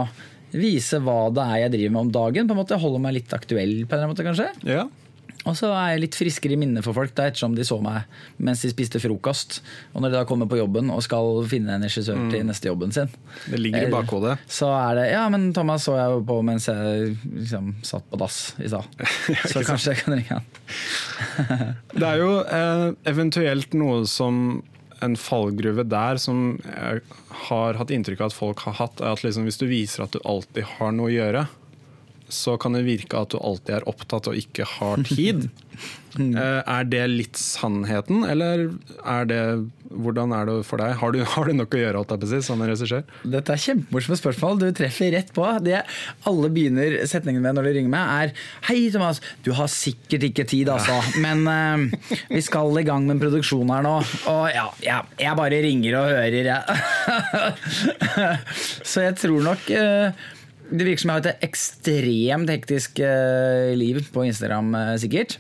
vise 0.55 1.01
hva 1.03 1.29
det 1.35 1.45
er 1.45 1.59
jeg 1.67 1.73
driver 1.75 1.93
med 1.97 2.01
om 2.07 2.13
dagen. 2.15 2.49
På 2.49 2.55
en 2.57 2.63
måte 2.63 2.79
Holde 2.81 3.01
meg 3.05 3.19
litt 3.19 3.33
aktuell, 3.37 3.75
på 3.85 3.93
en 3.93 3.99
eller 3.99 4.07
annen 4.07 4.15
måte 4.17 4.27
kanskje. 4.31 4.51
ja. 4.71 4.87
Og 5.45 5.57
så 5.59 5.71
er 5.77 5.95
jeg 5.95 6.03
litt 6.07 6.19
friskere 6.19 6.57
i 6.57 6.59
minnet 6.61 6.85
for 6.87 6.97
folk 6.97 7.13
da, 7.17 7.29
ettersom 7.29 7.57
de 7.57 7.67
så 7.67 7.77
meg 7.85 8.09
mens 8.43 8.63
de 8.65 8.71
spiste 8.73 9.01
frokost. 9.03 9.61
Og 9.93 10.05
når 10.05 10.15
de 10.15 10.19
da 10.21 10.25
kommer 10.29 10.49
på 10.51 10.59
jobben 10.59 10.93
og 10.95 11.03
skal 11.05 11.43
finne 11.51 11.77
en 11.77 11.85
regissør 11.85 12.21
til 12.33 12.47
neste 12.49 12.71
jobben 12.71 12.95
sin. 12.95 13.13
Det 13.51 13.61
ligger 13.61 13.89
i 13.89 13.93
bakhodet. 13.93 14.39
Så 14.49 14.71
er 14.73 15.01
det 15.01 15.09
Ja, 15.13 15.27
men 15.33 15.51
Thomas 15.57 15.85
så 15.85 15.99
jeg 15.99 16.15
jo 16.15 16.23
på 16.27 16.39
mens 16.47 16.69
jeg 16.71 17.17
liksom 17.29 17.75
satt 17.85 18.07
på 18.11 18.21
dass 18.21 18.39
i 18.63 18.71
stad. 18.71 18.89
Så 19.53 19.65
kanskje 19.67 19.93
jeg 19.93 20.05
kan 20.05 20.17
ringe 20.17 20.39
han. 20.39 21.75
Det 21.99 22.07
er 22.09 22.21
jo 22.23 22.31
eh, 22.43 22.87
eventuelt 23.11 23.77
noe 23.77 24.05
som 24.09 24.63
en 25.05 25.17
fallgruve 25.21 25.85
der 25.87 26.19
som 26.23 26.57
jeg 26.65 27.03
har 27.49 27.79
hatt 27.79 27.93
inntrykk 27.93 28.23
av 28.23 28.33
at 28.33 28.37
folk 28.37 28.63
har 28.65 28.79
hatt, 28.79 29.03
er 29.03 29.13
at 29.13 29.25
liksom 29.25 29.45
hvis 29.49 29.61
du 29.61 29.67
viser 29.69 30.07
at 30.07 30.15
du 30.15 30.23
alltid 30.25 30.65
har 30.79 30.95
noe 30.97 31.11
å 31.11 31.15
gjøre, 31.15 31.45
så 32.33 32.57
kan 32.61 32.77
det 32.77 32.85
virke 32.87 33.21
at 33.21 33.35
du 33.35 33.39
alltid 33.41 33.79
er 33.79 33.89
opptatt 33.91 34.31
og 34.31 34.39
ikke 34.39 34.69
har 34.79 35.05
tid. 35.11 35.49
Eh, 36.15 36.61
er 36.71 36.85
det 36.87 37.01
litt 37.11 37.35
sannheten, 37.35 38.21
eller 38.23 38.69
er 39.03 39.25
det 39.27 39.41
hvordan 39.95 40.33
er 40.35 40.49
det 40.49 40.55
for 40.67 40.79
deg? 40.79 40.95
Har 41.01 41.15
du, 41.15 41.21
har 41.35 41.49
du 41.49 41.55
nok 41.59 41.75
å 41.75 41.81
gjøre 41.81 42.03
alt 42.03 42.27
si, 42.31 42.41
som 42.47 42.63
en 42.63 42.71
regissør? 42.71 43.03
Dette 43.27 43.55
er 43.55 43.63
kjempemorsomme 43.63 44.19
spørsmål. 44.21 44.61
Du 44.63 44.69
treffer 44.77 45.11
rett 45.15 45.33
på. 45.35 45.47
Det 45.65 45.81
alle 46.31 46.51
begynner 46.55 47.01
setningen 47.11 47.43
med 47.45 47.59
når 47.59 47.69
de 47.69 47.75
ringer 47.79 47.95
meg, 47.95 48.13
er 48.15 48.47
Hei, 48.69 48.79
Thomas. 48.95 49.21
Du 49.47 49.53
har 49.59 49.71
sikkert 49.73 50.29
ikke 50.31 50.47
tid, 50.51 50.71
altså. 50.73 51.01
Men 51.23 51.45
uh, 51.51 51.83
vi 52.31 52.43
skal 52.45 52.71
i 52.79 52.87
gang 52.87 53.07
med 53.07 53.17
en 53.17 53.25
produksjon 53.25 53.75
her 53.75 53.83
nå. 53.87 53.97
Og 54.31 54.45
ja, 54.55 54.69
ja 54.85 55.01
jeg 55.21 55.39
bare 55.39 55.63
ringer 55.67 55.99
og 55.99 56.15
hører, 56.15 56.51
jeg. 56.53 56.63
Så 58.95 59.05
jeg 59.05 59.19
tror 59.19 59.43
nok 59.51 59.69
eh, 59.75 60.25
Det 60.71 60.87
virker 60.87 61.03
som 61.03 61.13
jeg 61.13 61.21
har 61.21 61.27
et 61.29 61.45
ekstremt 61.45 62.53
hektisk 62.53 63.01
eh, 63.05 63.75
liv 63.77 64.01
på 64.15 64.25
Instagram, 64.29 64.71
eh, 64.79 64.95
sikkert. 65.03 65.37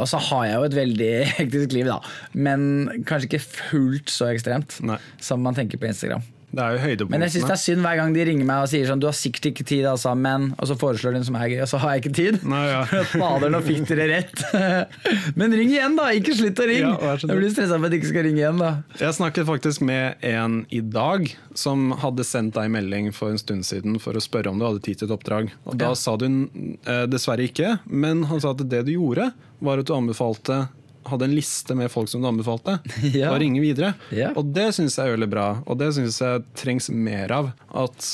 Og 0.00 0.08
så 0.08 0.20
har 0.30 0.44
jeg 0.46 0.56
jo 0.56 0.66
et 0.68 0.76
veldig 0.76 1.12
hektisk 1.38 1.76
liv, 1.76 1.88
da. 1.88 1.98
Men 2.32 3.02
kanskje 3.08 3.30
ikke 3.30 3.44
fullt 3.46 4.12
så 4.12 4.30
ekstremt 4.32 4.78
Nei. 4.84 5.00
som 5.22 5.42
man 5.44 5.56
tenker 5.56 5.80
på 5.80 5.88
Instagram. 5.88 6.24
Det 6.50 6.62
er 6.64 6.96
jo 6.98 7.06
Men 7.06 7.22
jeg 7.22 7.30
syns 7.36 7.46
det 7.46 7.54
er 7.54 7.60
synd 7.62 7.84
hver 7.84 7.98
gang 8.00 8.14
de 8.14 8.24
ringer 8.26 8.46
meg 8.48 8.64
og 8.64 8.70
sier 8.72 8.88
sånn 8.88 8.98
Du 9.02 9.06
har 9.06 9.14
sikkert 9.14 9.50
ikke 9.52 9.66
tid, 9.68 9.84
altså, 9.86 10.16
men 10.18 10.48
Og 10.58 10.66
så 10.66 10.74
foreslår 10.80 11.14
de 11.14 11.20
en 11.20 11.26
som 11.28 11.36
er 11.38 11.52
gøy, 11.52 11.60
og 11.62 11.70
så 11.70 11.78
har 11.78 11.94
jeg 11.94 12.02
ikke 12.02 12.14
tid. 12.16 12.38
Nei, 12.50 12.62
ja. 12.66 12.80
Fader, 13.12 13.52
nå 13.54 13.60
fikk 13.66 13.84
dere 13.90 14.08
rett. 14.10 14.42
men 15.38 15.54
ring 15.54 15.70
igjen, 15.70 15.94
da! 15.98 16.08
Ikke 16.16 16.34
slutt 16.34 16.58
å 16.58 16.66
ringe! 16.66 16.90
Ja, 16.90 17.12
jeg 17.22 17.38
blir 17.38 17.54
stressa 17.54 17.78
for 17.78 17.86
at 17.86 17.94
jeg 17.94 18.02
ikke 18.02 18.10
skal 18.12 18.26
ringe 18.26 18.42
igjen, 18.42 18.58
da. 18.62 18.72
Jeg 18.98 19.16
snakket 19.20 19.46
faktisk 19.50 19.84
med 19.86 20.26
en 20.26 20.58
i 20.74 20.82
dag 20.82 21.28
som 21.58 21.90
hadde 22.02 22.26
sendt 22.26 22.56
deg 22.58 22.72
melding 22.74 23.12
for 23.14 23.30
en 23.34 23.40
stund 23.40 23.66
siden 23.68 24.00
for 24.02 24.18
å 24.18 24.24
spørre 24.24 24.50
om 24.50 24.58
du 24.58 24.66
hadde 24.66 24.82
tid 24.86 25.00
til 25.00 25.10
et 25.10 25.14
oppdrag. 25.14 25.54
Og 25.66 25.78
Da 25.80 25.92
Ja. 25.92 25.94
sa 25.94 26.16
du 26.18 26.26
eh, 26.26 27.06
dessverre 27.10 27.46
ikke, 27.46 27.78
men 27.86 28.24
han 28.30 28.42
sa 28.42 28.50
at 28.56 28.66
det 28.68 28.84
du 28.86 28.92
gjorde, 28.96 29.30
var 29.60 29.78
at 29.78 29.86
du 29.86 29.94
anbefalte 29.94 30.64
hadde 31.08 31.24
en 31.28 31.34
liste 31.34 31.74
med 31.78 31.90
folk 31.90 32.08
som 32.12 32.20
du 32.22 32.28
anbefalte, 32.28 32.78
Ja. 33.16 33.30
og 33.32 33.40
ringe 33.40 33.60
videre. 33.62 33.94
Ja. 34.12 34.32
Og 34.36 34.52
det 34.54 34.68
syns 34.76 34.98
jeg 34.98 35.08
er 35.08 35.16
veldig 35.16 35.30
bra, 35.32 35.48
og 35.66 35.78
det 35.80 35.92
syns 35.96 36.20
jeg 36.20 36.44
trengs 36.60 36.90
mer 36.92 37.32
av. 37.32 37.52
At 37.72 38.08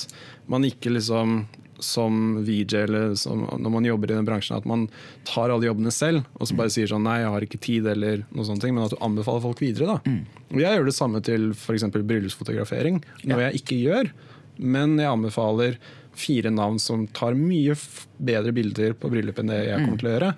man 0.47 0.63
ikke 0.69 0.93
liksom 0.95 1.47
som 1.83 2.39
VJ 2.47 2.77
eller 2.87 3.11
som, 3.21 3.43
når 3.61 3.73
man 3.75 3.85
jobber 3.85 4.09
i 4.09 4.15
den 4.17 4.25
bransjen, 4.25 4.57
at 4.57 4.65
man 4.65 4.87
tar 5.29 5.53
alle 5.53 5.67
jobbene 5.69 5.91
selv 5.93 6.23
og 6.41 6.49
så 6.49 6.55
bare 6.57 6.73
sier 6.73 6.89
sånn 6.89 7.05
nei, 7.05 7.19
jeg 7.21 7.33
har 7.35 7.45
ikke 7.45 7.61
tid, 7.61 7.89
eller 7.93 8.23
noe 8.33 8.47
sånt, 8.49 8.65
men 8.65 8.81
at 8.87 8.95
du 8.95 9.03
anbefaler 9.05 9.43
folk 9.45 9.61
videre. 9.61 9.99
da. 9.99 9.99
Mm. 10.09 10.23
Jeg 10.63 10.79
gjør 10.79 10.89
det 10.89 10.95
samme 10.97 11.21
til 11.27 11.51
f.eks. 11.53 11.85
bryllupsfotografering, 11.93 13.03
noe 13.29 13.43
jeg 13.49 13.61
ikke 13.61 13.77
gjør. 13.83 14.09
Men 14.57 14.97
jeg 15.03 15.11
anbefaler 15.11 15.77
fire 16.17 16.49
navn 16.49 16.79
som 16.81 17.05
tar 17.13 17.37
mye 17.37 17.77
bedre 18.25 18.55
bilder 18.57 18.95
på 18.97 19.11
bryllup 19.13 19.43
enn 19.43 19.53
det 19.53 19.59
jeg 19.67 19.83
kommer 19.85 20.01
til 20.01 20.09
å 20.09 20.15
gjøre. 20.15 20.31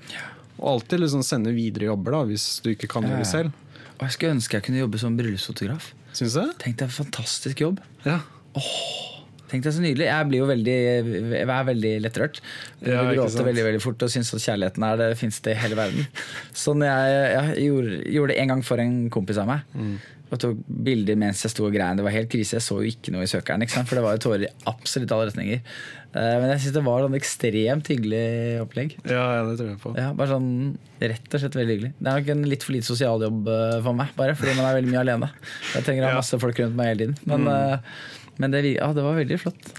Og 0.58 0.68
alltid 0.74 1.04
liksom 1.04 1.24
sende 1.26 1.54
videre 1.56 1.90
jobber 1.90 2.18
da, 2.18 2.22
hvis 2.28 2.46
du 2.64 2.72
ikke 2.74 2.90
kan 2.90 3.06
gjøre 3.06 3.22
det 3.22 3.30
selv. 3.30 3.54
Og 3.98 4.06
jeg 4.06 4.14
skulle 4.14 4.36
ønske 4.36 4.58
jeg 4.58 4.66
kunne 4.68 4.82
jobbe 4.82 5.00
som 5.02 5.18
bryllupsfotograf. 5.18 5.92
Syns 6.16 6.34
du? 6.38 6.56
Tenk 6.62 6.78
deg 6.80 6.88
en 6.88 6.96
fantastisk 6.98 7.62
jobb. 7.62 7.80
Ja. 8.06 8.20
Tenk 9.48 9.64
deg 9.64 9.72
så 9.74 9.80
nydelig. 9.80 10.06
Jeg 10.08 10.28
blir 10.28 10.42
jo 10.42 10.48
veldig, 10.50 10.76
jeg 11.32 11.46
er 11.46 11.68
veldig 11.70 11.92
lettrørt. 12.04 12.40
Ja, 12.84 13.06
gråter 13.14 13.46
veldig 13.46 13.64
veldig 13.70 13.80
fort 13.82 14.04
og 14.04 14.12
syns 14.12 14.32
at 14.36 14.44
kjærligheten 14.44 14.84
er 14.84 15.00
det 15.00 15.08
fineste 15.20 15.54
i 15.54 15.58
hele 15.58 15.78
verden. 15.78 16.08
Så 16.52 16.74
jeg, 16.82 17.16
jeg 17.32 17.68
gjorde, 17.68 17.98
gjorde 18.16 18.34
det 18.34 18.38
en 18.42 18.52
gang 18.54 18.64
for 18.66 18.82
en 18.82 18.96
kompis 19.14 19.40
av 19.40 19.48
meg. 19.48 19.64
Mm. 19.72 19.94
Og 20.28 20.40
tok 20.42 20.58
bilder 20.68 21.16
mens 21.20 21.40
jeg 21.44 21.54
sto 21.54 21.64
og 21.64 21.72
grein. 21.72 21.96
Det 21.96 22.04
var 22.04 22.14
helt 22.14 22.30
krise. 22.32 22.58
Jeg 22.58 22.64
så 22.66 22.76
jo 22.82 22.90
ikke 22.90 23.14
noe 23.14 23.24
i 23.24 23.30
søkeren. 23.30 23.64
For 23.78 23.96
det 23.96 24.04
var 24.04 24.18
jo 24.18 24.24
tårer 24.26 24.44
i 24.48 24.50
absolutt 24.68 25.14
alle 25.14 25.30
retninger. 25.30 25.62
Eh, 26.12 26.34
Men 26.40 26.52
jeg 26.52 26.64
syns 26.64 26.76
det 26.76 26.84
var 26.84 27.06
et 27.06 27.16
ekstremt 27.18 27.88
hyggelig 27.92 28.22
opplegg. 28.64 28.94
Ja, 29.08 29.24
ja, 29.38 29.42
det 29.48 29.56
tror 29.60 29.72
jeg 29.72 29.80
på. 29.82 29.94
Ja, 29.98 30.12
bare 30.16 30.34
sånn 30.34 30.52
Rett 30.98 31.30
og 31.30 31.42
slett 31.42 31.54
veldig 31.54 31.74
hyggelig. 31.76 31.92
Det 31.94 32.10
er 32.10 32.16
nok 32.18 32.30
en 32.34 32.46
litt 32.50 32.64
for 32.66 32.74
lite 32.74 32.88
sosialjobb 32.88 33.50
eh, 33.54 33.74
for 33.84 33.94
meg, 33.94 34.08
bare 34.18 34.34
fordi 34.34 34.56
man 34.58 34.66
er 34.66 34.80
veldig 34.80 34.90
mye 34.90 35.02
alene. 35.04 35.28
Jeg 35.76 35.86
trenger 35.86 36.08
å 36.08 36.08
ha 36.10 36.16
masse 36.18 36.40
folk 36.42 36.58
rundt 36.58 36.74
meg 36.78 36.90
hele 36.90 37.04
tiden. 37.04 37.20
Men, 37.30 37.46
mm. 37.46 38.40
men 38.42 38.56
det, 38.56 38.64
ja, 38.72 38.88
det 38.96 39.04
var 39.06 39.14
veldig 39.20 39.38
flott. 39.38 39.70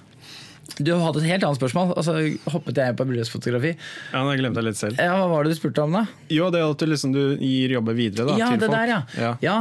Du 0.80 0.94
hadde 0.96 1.20
et 1.22 1.28
helt 1.28 1.44
annet 1.44 1.60
spørsmål. 1.60 1.94
Altså, 2.00 2.14
hoppet 2.54 2.78
jeg 2.80 2.96
på 2.96 3.06
bryllupsfotografi? 3.10 3.74
Ja, 4.14 4.22
jeg 4.32 4.40
glemte 4.42 4.62
det 4.62 4.70
litt 4.70 4.80
selv. 4.80 5.00
Ja, 5.02 5.18
Hva 5.20 5.28
var 5.34 5.44
det 5.44 5.52
du 5.54 5.60
spurte 5.60 5.84
om, 5.84 5.98
da? 6.00 6.06
Jo, 6.32 6.48
det 6.54 6.62
er 6.62 6.70
at 6.72 6.80
du, 6.80 6.88
liksom, 6.88 7.16
du 7.16 7.24
gir 7.44 7.76
jobber 7.76 7.98
videre 7.98 8.30
da, 8.32 8.38
ja, 8.40 8.52
til 8.54 8.64
det 8.64 8.70
folk. 8.70 8.78
der, 8.78 8.94
ja. 8.94 9.02
Ja. 9.20 9.34
ja. 9.44 9.58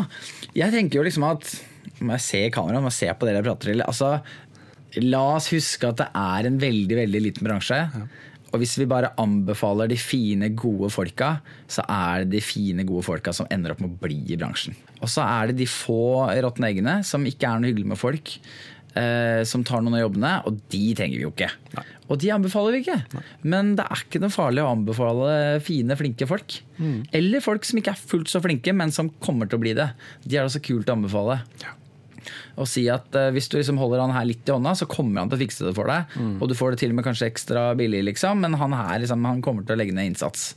Jeg 0.63 0.75
tenker 0.77 1.01
jo 1.01 1.09
liksom 1.09 1.27
at 1.29 1.51
Må 1.99 2.15
jeg 2.15 2.23
se 2.23 2.45
i 2.47 2.53
kameraet, 2.55 2.85
må 2.85 2.93
jeg 2.93 2.99
se 3.01 3.11
på 3.19 3.27
dere 3.27 3.41
jeg 3.41 3.49
prater 3.49 3.73
til. 3.73 3.83
Altså, 3.83 4.13
la 5.03 5.23
oss 5.35 5.51
huske 5.51 5.91
at 5.91 5.99
det 6.05 6.09
er 6.15 6.47
en 6.49 6.59
veldig, 6.63 6.99
veldig 7.03 7.23
liten 7.25 7.49
bransje. 7.49 7.81
Og 8.49 8.63
hvis 8.63 8.79
vi 8.81 8.87
bare 8.89 9.11
anbefaler 9.21 9.91
de 9.91 9.99
fine, 10.01 10.49
gode 10.57 10.89
folka, 10.95 11.35
så 11.69 11.83
er 11.85 12.23
det 12.25 12.39
de 12.39 12.41
fine, 12.45 12.87
gode 12.89 13.05
folka 13.05 13.35
som 13.37 13.49
ender 13.53 13.75
opp 13.75 13.83
med 13.85 13.91
å 13.93 13.99
bli 14.07 14.23
i 14.33 14.39
bransjen. 14.41 14.79
Og 15.03 15.11
så 15.13 15.27
er 15.27 15.51
det 15.51 15.59
de 15.59 15.67
få 15.69 15.99
råtne 16.33 16.71
eggene 16.71 16.95
som 17.05 17.27
ikke 17.29 17.51
er 17.51 17.61
noe 17.61 17.73
hyggelig 17.73 17.91
med 17.93 18.01
folk. 18.01 18.33
Eh, 18.97 19.45
som 19.47 19.63
tar 19.63 19.83
noen 19.85 19.95
av 19.99 20.01
jobbene, 20.07 20.31
og 20.49 20.57
de 20.73 20.81
trenger 20.97 21.19
vi 21.21 21.25
jo 21.27 21.31
ikke. 21.31 21.51
Og 22.09 22.19
de 22.19 22.31
anbefaler 22.35 22.73
vi 22.75 22.81
ikke. 22.83 22.97
Men 23.47 23.75
det 23.79 23.85
er 23.85 24.01
ikke 24.03 24.21
noe 24.23 24.33
farlig 24.33 24.65
å 24.65 24.71
anbefale 24.73 25.61
fine, 25.63 25.95
flinke 26.01 26.27
folk. 26.27 26.57
Eller 27.15 27.45
folk 27.45 27.69
som 27.69 27.79
ikke 27.79 27.93
er 27.95 28.01
fullt 28.01 28.33
så 28.33 28.41
flinke, 28.43 28.73
men 28.75 28.91
som 28.95 29.11
kommer 29.23 29.47
til 29.47 29.61
å 29.61 29.63
bli 29.63 29.75
det. 29.79 29.91
De 30.25 30.33
er 30.35 30.41
det 30.41 30.49
også 30.49 30.63
kult 30.65 30.89
å 30.89 30.97
anbefale. 30.97 31.37
Og 32.59 32.67
si 32.67 32.89
at 32.91 33.15
eh, 33.15 33.29
hvis 33.37 33.47
du 33.53 33.59
liksom 33.61 33.79
holder 33.79 34.03
han 34.03 34.17
her 34.17 34.27
litt 34.27 34.49
i 34.49 34.53
hånda, 34.57 34.73
så 34.81 34.89
kommer 34.91 35.21
han 35.23 35.31
til 35.31 35.39
å 35.39 35.43
fikse 35.45 35.69
det 35.69 35.75
for 35.77 35.87
deg. 35.93 36.17
Og 36.43 36.49
du 36.51 36.57
får 36.59 36.75
det 36.75 36.81
til 36.83 36.91
og 36.91 36.99
med 36.99 37.07
kanskje 37.07 37.29
ekstra 37.31 37.69
billig, 37.79 38.03
liksom, 38.09 38.41
men 38.43 38.57
han 38.59 38.75
her 38.75 38.99
liksom, 39.05 39.29
han 39.29 39.45
kommer 39.45 39.63
til 39.69 39.77
å 39.77 39.79
legge 39.79 39.95
ned 39.95 40.11
innsats. 40.11 40.51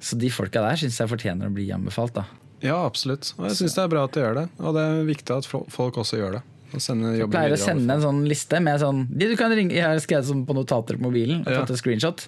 Så 0.00 0.16
de 0.20 0.30
folka 0.32 0.62
der 0.64 0.78
syns 0.80 1.00
jeg 1.00 1.10
fortjener 1.10 1.50
å 1.50 1.56
bli 1.56 1.66
anbefalt. 1.74 2.14
da. 2.20 2.28
Ja, 2.62 2.78
absolutt. 2.86 3.32
Og 3.40 3.48
jeg 3.48 3.58
syns 3.58 3.74
det 3.76 3.82
er 3.82 3.92
bra 3.92 4.04
at 4.06 4.14
de 4.14 4.22
gjør 4.22 4.38
det. 4.42 4.46
Og 4.60 4.76
det 4.76 4.84
er 4.86 5.04
viktig 5.08 5.36
at 5.40 5.48
folk 5.48 5.98
også 6.04 6.20
gjør 6.20 6.38
det. 6.38 6.42
Jeg 6.70 7.26
pleier 7.32 7.52
å 7.52 7.58
sende 7.58 7.94
en 7.96 8.02
sånn 8.04 8.20
liste 8.30 8.60
med 8.62 8.78
sånn 8.82 9.00
de 9.10 9.26
du 9.32 9.36
kan 9.36 9.50
ringe, 9.50 9.74
Jeg 9.74 9.82
har 9.82 9.98
skrevet 9.98 10.28
sånn 10.28 10.44
på 10.46 10.54
notater 10.54 10.96
på 11.00 11.08
mobilen. 11.08 11.40
Og 11.42 11.50
tatt 11.50 11.70
et 11.74 11.80
screenshot 11.80 12.22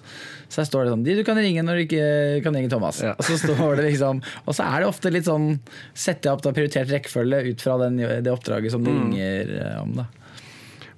Så 0.51 0.59
her 0.61 0.67
står 0.67 0.83
det 0.83 0.91
sånn 0.93 1.03
De 1.07 1.15
du 1.15 1.23
kan 1.23 1.37
ringe 1.39 1.63
når 1.63 1.79
du 1.79 1.83
ikke 1.85 2.43
kan 2.43 2.53
ringe 2.57 2.69
Thomas. 2.69 2.99
Ja. 3.01 3.13
Og 3.15 3.23
så 3.23 3.37
står 3.39 3.77
det 3.79 3.85
liksom 3.93 4.19
Og 4.45 4.53
så 4.57 4.65
er 4.67 4.83
det 4.83 4.89
ofte 4.89 5.11
litt 5.15 5.29
sånn 5.29 5.59
Setter 5.93 6.29
jeg 6.29 6.33
opp 6.35 6.43
da 6.43 6.51
prioritert 6.55 6.91
rekkefølge 6.91 7.39
ut 7.53 7.63
fra 7.63 7.77
den, 7.85 7.97
det 7.97 8.31
oppdraget 8.33 8.71
som 8.75 8.83
du 8.83 8.91
Mm. 8.91 8.99
ringer 9.13 9.53
eh, 9.63 9.81
om. 9.81 9.95
da 9.95 10.05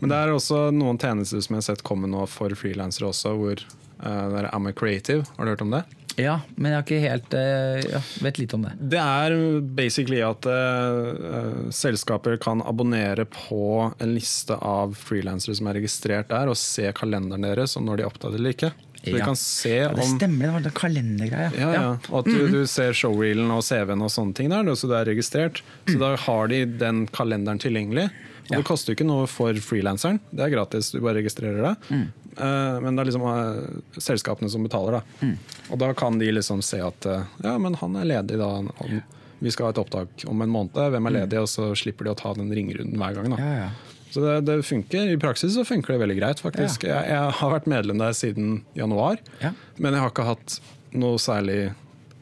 Men 0.01 0.09
det 0.09 0.17
er 0.17 0.33
også 0.33 0.71
noen 0.75 0.97
tjenester 0.99 1.39
som 1.41 1.55
jeg 1.55 1.61
har 1.63 1.67
sett 1.75 1.83
komme 1.87 2.09
nå 2.11 2.25
for 2.27 2.49
frilansere 2.57 3.07
også, 3.13 3.31
hvor 3.39 3.61
uh, 4.03 4.25
det 4.33 4.41
er 4.41 4.49
Am 4.53 4.67
I 4.67 4.73
Creative. 4.75 5.23
Har 5.37 5.45
du 5.45 5.51
hørt 5.53 5.61
om 5.63 5.71
det? 5.71 5.83
Ja, 6.17 6.37
men 6.55 6.71
jeg 6.71 6.77
har 6.77 6.85
ikke 6.85 6.99
helt 7.03 7.33
eh, 7.35 7.91
ja, 7.91 7.99
vet 8.23 8.37
lite 8.39 8.55
om 8.55 8.61
det. 8.63 8.71
Det 8.93 8.99
er 9.01 9.35
basically 9.75 10.21
at 10.23 10.45
eh, 10.47 11.69
selskaper 11.75 12.37
kan 12.41 12.61
abonnere 12.63 13.25
på 13.27 13.91
en 13.99 14.13
liste 14.15 14.55
av 14.55 14.95
frilansere 14.99 15.55
som 15.59 15.67
er 15.71 15.79
registrert 15.81 16.29
der, 16.31 16.47
og 16.51 16.55
se 16.59 16.87
kalenderen 16.95 17.43
deres 17.43 17.75
og 17.79 17.83
når 17.87 17.99
de 17.99 18.05
er 18.05 18.11
opptatt 18.11 18.37
eller 18.39 18.55
ikke. 18.55 18.71
Så 19.05 19.11
de 19.11 19.19
Ja. 19.19 19.25
kan 19.27 19.35
se 19.37 19.69
Ja, 19.75 19.89
det 19.93 20.01
om 20.01 20.15
stemmer, 20.17 20.45
det 20.47 20.53
var 20.55 20.63
den 20.65 20.71
kalendergreia. 20.79 21.51
ja, 21.59 21.73
ja. 21.73 21.97
Og 22.09 22.19
at 22.23 22.25
du, 22.31 22.47
du 22.49 22.65
ser 22.65 22.93
showreelen 22.97 23.51
og 23.53 23.61
CV-en 23.67 24.01
og 24.01 24.09
sånne 24.09 24.33
ting 24.33 24.49
der, 24.49 24.63
så 24.75 24.87
det 24.89 24.97
er 25.01 25.11
registrert. 25.13 25.61
Så 25.85 25.99
da 26.01 26.15
har 26.15 26.47
de 26.47 26.63
den 26.65 27.05
kalenderen 27.13 27.59
tilgjengelig. 27.61 28.07
Og 28.45 28.55
det 28.59 28.65
koster 28.65 28.93
jo 28.93 28.95
ikke 28.99 29.07
noe 29.09 29.27
for 29.29 29.53
frilanseren, 29.57 30.19
det 30.31 30.43
er 30.45 30.51
gratis, 30.53 30.91
du 30.93 30.99
bare 31.01 31.17
registrerer 31.19 31.61
det. 31.65 31.75
Eh, 31.91 32.03
men 32.37 32.95
det 32.95 33.01
er 33.03 33.09
liksom 33.09 33.25
eh, 33.31 33.99
selskapene 34.01 34.49
som 34.51 34.63
betaler, 34.65 34.99
da. 34.99 35.29
Og 35.71 35.79
da 35.81 35.93
kan 35.97 36.17
de 36.19 36.31
liksom 36.35 36.61
se 36.65 36.79
at 36.83 37.05
eh, 37.09 37.23
ja, 37.43 37.57
men 37.61 37.75
han 37.81 37.95
er 38.01 38.05
ledig 38.09 38.39
da. 38.41 38.49
Han, 38.59 39.01
vi 39.39 39.51
skal 39.51 39.67
ha 39.69 39.73
et 39.75 39.79
opptak 39.81 40.23
om 40.31 40.41
en 40.45 40.49
måned, 40.51 40.77
hvem 40.93 41.09
er 41.11 41.15
ledig? 41.21 41.39
Og 41.43 41.49
så 41.51 41.69
slipper 41.77 42.07
de 42.07 42.13
å 42.13 42.17
ta 42.19 42.33
den 42.37 42.51
ringerunden 42.55 42.97
hver 43.01 43.17
gang. 43.19 43.33
da. 43.35 43.39
Ja, 43.41 43.55
ja. 43.65 43.69
Så 44.15 44.21
det, 44.23 44.35
det 44.47 44.53
funker, 44.63 45.09
I 45.11 45.17
praksis 45.19 45.55
så 45.57 45.65
funker 45.67 45.91
det 45.95 45.99
veldig 46.05 46.15
greit, 46.21 46.39
faktisk. 46.39 46.85
Jeg, 46.87 47.07
jeg 47.11 47.31
har 47.39 47.51
vært 47.51 47.65
medlem 47.67 47.99
der 47.99 48.13
siden 48.15 48.61
januar, 48.77 49.19
Ja. 49.41 49.51
men 49.75 49.91
jeg 49.97 50.05
har 50.05 50.13
ikke 50.13 50.27
hatt 50.29 50.59
noe 50.95 51.17
særlig 51.19 51.73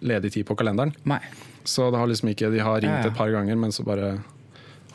ledig 0.01 0.32
tid 0.34 0.48
på 0.50 0.55
kalenderen. 0.58 0.96
Nei. 1.05 1.20
Så 1.63 1.91
det 1.93 2.00
har 2.01 2.10
liksom 2.10 2.32
ikke, 2.34 2.50
de 2.51 2.63
har 2.65 2.82
ringt 2.82 3.05
et 3.12 3.13
par 3.15 3.29
ganger, 3.32 3.55
men 3.62 3.72
så 3.72 3.86
bare 3.86 4.15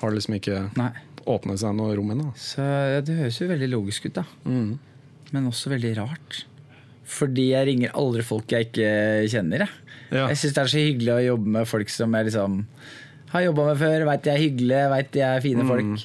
har 0.00 0.10
det 0.10 0.18
liksom 0.18 0.34
ikke 0.40 0.58
Nei. 0.76 0.90
åpnet 1.30 1.62
seg 1.62 1.76
noe 1.78 1.94
rom 1.96 2.10
ennå. 2.16 2.32
Så 2.36 2.66
ja, 2.66 2.98
Det 3.00 3.14
høres 3.22 3.38
jo 3.40 3.48
veldig 3.54 3.70
logisk 3.72 4.10
ut, 4.10 4.18
da. 4.18 4.26
Mm. 4.44 4.74
Men 5.32 5.48
også 5.50 5.70
veldig 5.74 5.96
rart. 5.98 6.44
Fordi 7.08 7.50
jeg 7.54 7.66
ringer 7.70 7.94
aldri 7.96 8.22
folk 8.26 8.48
jeg 8.52 8.68
ikke 8.70 8.88
kjenner. 9.32 9.58
Jeg, 9.66 9.68
Ja. 10.10 10.26
jeg 10.28 10.36
syns 10.40 10.54
det 10.54 10.62
er 10.62 10.70
så 10.72 10.80
hyggelig 10.80 11.12
å 11.12 11.24
jobbe 11.36 11.46
med 11.58 11.66
folk 11.68 11.88
som 11.92 12.12
jeg 12.16 12.24
liksom 12.30 12.64
har 13.28 13.42
jobba 13.44 13.66
med 13.68 13.76
før, 13.78 14.04
veit 14.08 14.22
de 14.24 14.30
er 14.30 14.38
hyggelige, 14.40 14.88
veit 14.90 15.10
de 15.12 15.20
er 15.20 15.40
fine 15.44 15.62
Mm. 15.64 15.68
folk. 15.68 16.04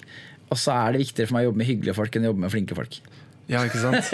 Og 0.51 0.57
så 0.57 0.71
er 0.75 0.91
det 0.91 1.01
viktigere 1.07 1.27
for 1.27 1.33
meg 1.37 1.43
å 1.45 1.47
jobbe 1.51 1.57
med 1.57 1.67
hyggelige 1.67 1.95
folk 1.95 2.11
enn 2.15 2.23
å 2.23 2.29
jobbe 2.33 2.39
med 2.43 2.51
flinke 2.51 2.75
folk. 2.75 2.99
Ja, 3.47 3.59
ikke 3.67 3.79
sant? 3.79 4.13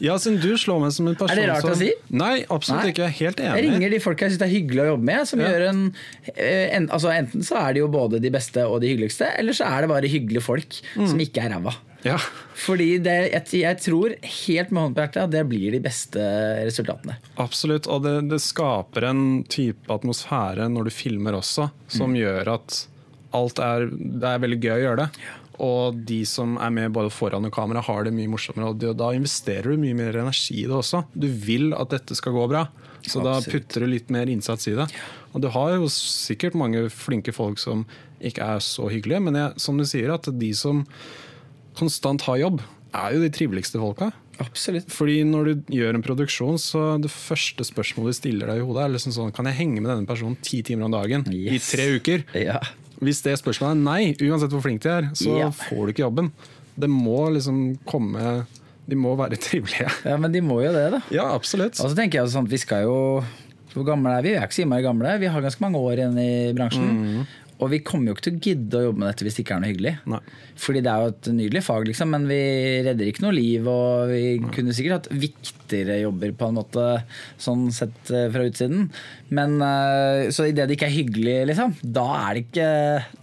Ja, 0.00 0.14
siden 0.16 0.40
du 0.40 0.54
slår 0.56 0.80
meg 0.80 0.92
som 0.92 1.06
en 1.08 1.14
person 1.14 1.30
Er 1.38 1.40
det 1.42 1.48
rart 1.50 1.60
som 1.60 1.70
å 1.72 1.76
si? 1.76 1.90
Nei, 2.10 2.44
absolutt 2.48 2.82
Nei. 2.84 2.92
ikke. 2.92 3.04
Jeg 3.04 3.12
er 3.12 3.18
helt 3.20 3.40
Jeg 3.44 3.64
ringer 3.64 3.90
de 3.90 3.98
folka 4.00 4.24
jeg 4.28 4.32
syns 4.38 4.42
er 4.46 4.52
hyggelig 4.54 4.80
å 4.84 4.88
jobbe 4.96 5.04
med. 5.04 5.26
Som 5.28 5.40
Ja. 5.40 5.48
gjør 5.48 5.68
en, 5.68 5.82
eh, 6.36 6.76
en, 6.76 6.88
altså 6.88 7.12
Enten 7.12 7.40
så 7.44 7.56
er 7.60 7.72
de 7.74 7.80
jo 7.80 7.88
både 7.88 8.20
de 8.20 8.30
beste 8.30 8.56
og 8.64 8.80
de 8.80 8.88
hyggeligste, 8.88 9.28
eller 9.38 9.52
så 9.52 9.64
er 9.68 9.80
det 9.82 9.88
bare 9.90 10.08
hyggelige 10.08 10.42
folk 10.42 10.68
Mm. 10.96 11.08
som 11.08 11.18
ikke 11.18 11.44
er 11.44 11.50
ræva. 11.56 11.74
Ja. 12.06 12.16
Fordi 12.60 12.94
det, 13.02 13.16
jeg, 13.32 13.60
jeg 13.62 13.80
tror 13.84 14.14
helt 14.44 14.70
med 14.72 14.82
hånden 14.82 14.96
på 14.96 15.04
hjertet 15.04 15.24
at 15.24 15.34
det 15.34 15.42
blir 15.48 15.74
de 15.74 15.82
beste 15.84 16.22
resultatene. 16.66 17.18
Absolutt, 17.42 17.88
og 17.90 18.04
det, 18.06 18.14
det 18.30 18.40
skaper 18.44 19.08
en 19.10 19.24
type 19.50 19.92
atmosfære 19.92 20.68
når 20.72 20.88
du 20.88 20.94
filmer 20.94 21.36
også, 21.40 21.70
som 21.92 22.16
gjør 22.16 22.54
at 22.56 22.84
alt 23.36 23.60
er 23.62 23.84
Det 23.94 24.26
er 24.26 24.40
veldig 24.42 24.58
gøy 24.58 24.72
å 24.74 24.82
gjøre 24.84 25.04
det. 25.04 25.24
Og 25.60 25.96
de 26.08 26.22
som 26.24 26.56
er 26.58 26.72
med 26.72 26.92
både 26.96 27.12
foran 27.12 27.44
og 27.46 27.52
kamera, 27.52 27.82
har 27.84 28.06
det 28.06 28.14
mye 28.16 28.30
morsommere. 28.32 28.72
Og 28.72 28.96
da 28.96 29.10
investerer 29.14 29.70
du 29.70 29.82
mye 29.82 29.96
mer 29.96 30.16
energi 30.22 30.62
i 30.62 30.66
det 30.66 30.76
også. 30.78 31.04
Du 31.12 31.28
vil 31.28 31.74
at 31.76 31.92
dette 31.92 32.16
skal 32.16 32.34
gå 32.34 32.46
bra, 32.50 32.64
så 33.04 33.22
da 33.24 33.36
putter 33.44 33.84
du 33.84 33.90
litt 33.92 34.08
mer 34.12 34.30
innsats 34.32 34.70
i 34.72 34.76
det. 34.78 34.88
Og 35.34 35.44
du 35.44 35.50
har 35.52 35.76
jo 35.76 35.90
sikkert 35.92 36.56
mange 36.58 36.88
flinke 36.90 37.34
folk 37.36 37.60
som 37.60 37.84
ikke 38.24 38.46
er 38.56 38.64
så 38.64 38.88
hyggelige, 38.92 39.22
men 39.28 39.36
jeg, 39.36 39.60
som 39.62 39.78
du 39.78 39.86
sier, 39.88 40.10
at 40.16 40.26
de 40.40 40.50
som 40.56 40.82
konstant 41.78 42.22
har 42.28 42.36
jobb, 42.40 42.60
er 42.94 43.14
jo 43.14 43.20
de 43.22 43.30
triveligste 43.30 43.78
folka. 43.80 44.10
Absolutt. 44.40 44.88
Fordi 44.88 45.18
når 45.28 45.44
du 45.44 45.74
gjør 45.76 45.94
en 45.98 46.02
produksjon, 46.02 46.56
så 46.58 46.96
det 47.02 47.10
første 47.12 47.60
spørsmålet 47.68 48.14
du 48.14 48.18
stiller 48.22 48.48
deg 48.48 48.62
i 48.62 48.64
hodet, 48.64 48.84
er 48.86 48.94
liksom 48.94 49.12
sånn 49.12 49.34
Kan 49.36 49.44
jeg 49.50 49.58
henge 49.58 49.82
med 49.82 49.90
denne 49.92 50.08
personen 50.08 50.38
ti 50.40 50.62
timer 50.64 50.86
om 50.88 50.94
dagen 50.96 51.26
Yes. 51.28 51.68
i 51.72 51.76
tre 51.76 51.88
uker? 51.98 52.24
Ja. 52.40 52.58
Hvis 53.00 53.20
det 53.22 53.36
spørsmålet 53.38 53.76
er 53.76 53.84
nei, 53.84 54.14
uansett 54.30 54.50
hvor 54.52 54.62
flink 54.64 54.80
de 54.82 54.88
er, 54.88 55.10
så 55.14 55.36
Ja. 55.38 55.50
får 55.50 55.86
du 55.86 55.92
ikke 55.92 56.06
jobben. 56.08 56.32
Det 56.78 56.88
må 56.88 57.28
liksom 57.32 57.78
komme 57.84 58.46
De 58.88 58.96
må 58.96 59.12
være 59.16 59.36
trivelige. 59.38 59.86
ja, 60.04 60.16
men 60.16 60.32
de 60.32 60.40
må 60.40 60.62
jo 60.64 60.72
det, 60.72 60.90
da. 60.90 61.00
Ja, 61.14 61.28
absolutt. 61.36 61.78
Og 61.78 61.90
så 61.92 61.94
tenker 61.94 62.22
jeg 62.24 62.32
sånn 62.32 62.48
vi 62.48 62.56
skal 62.58 62.82
jo 62.88 63.22
Hvor 63.74 63.84
gamle 63.86 64.10
er 64.18 64.22
vi? 64.22 64.30
Vi 64.30 64.34
er 64.36 64.46
ikke 64.48 64.56
så 64.56 64.62
innmari 64.64 64.82
gamle. 64.82 65.12
Vi 65.20 65.26
har 65.30 65.40
ganske 65.44 65.60
mange 65.62 65.78
år 65.78 66.00
igjen 66.00 66.16
i 66.18 66.52
bransjen. 66.56 67.26
Og 67.60 67.70
vi 67.72 67.78
kommer 67.84 68.10
jo 68.10 68.16
ikke 68.16 68.24
til 68.26 68.36
å 68.36 68.42
gidde 68.46 68.78
å 68.78 68.84
jobbe 68.88 69.02
med 69.02 69.10
dette 69.10 69.26
hvis 69.26 69.36
det 69.36 69.42
ikke 69.44 69.56
er 69.56 69.62
noe 69.62 69.70
hyggelig. 69.70 69.92
Nei. 70.08 70.20
Fordi 70.60 70.82
det 70.84 70.90
er 70.92 71.04
jo 71.04 71.12
et 71.12 71.30
nydelig 71.36 71.62
fag, 71.66 71.86
liksom, 71.90 72.10
men 72.14 72.26
vi 72.30 72.38
redder 72.86 73.10
ikke 73.10 73.24
noe 73.26 73.36
liv. 73.36 73.68
Og 73.70 74.10
vi 74.12 74.22
kunne 74.56 74.74
sikkert 74.76 74.96
hatt 74.98 75.10
viktigere 75.22 75.98
jobber, 76.02 76.32
på 76.40 76.48
en 76.50 76.58
måte, 76.60 76.86
sånn 77.40 77.66
sett 77.76 78.12
eh, 78.16 78.26
fra 78.32 78.46
utsiden. 78.48 78.88
Men 79.36 79.58
eh, 79.64 80.28
Så 80.34 80.48
idet 80.50 80.68
det 80.70 80.76
ikke 80.78 80.88
er 80.90 80.96
hyggelig, 80.96 81.36
liksom, 81.52 81.74
da 81.84 82.06
er 82.24 82.38
det 82.40 82.46
ikke 82.48 82.68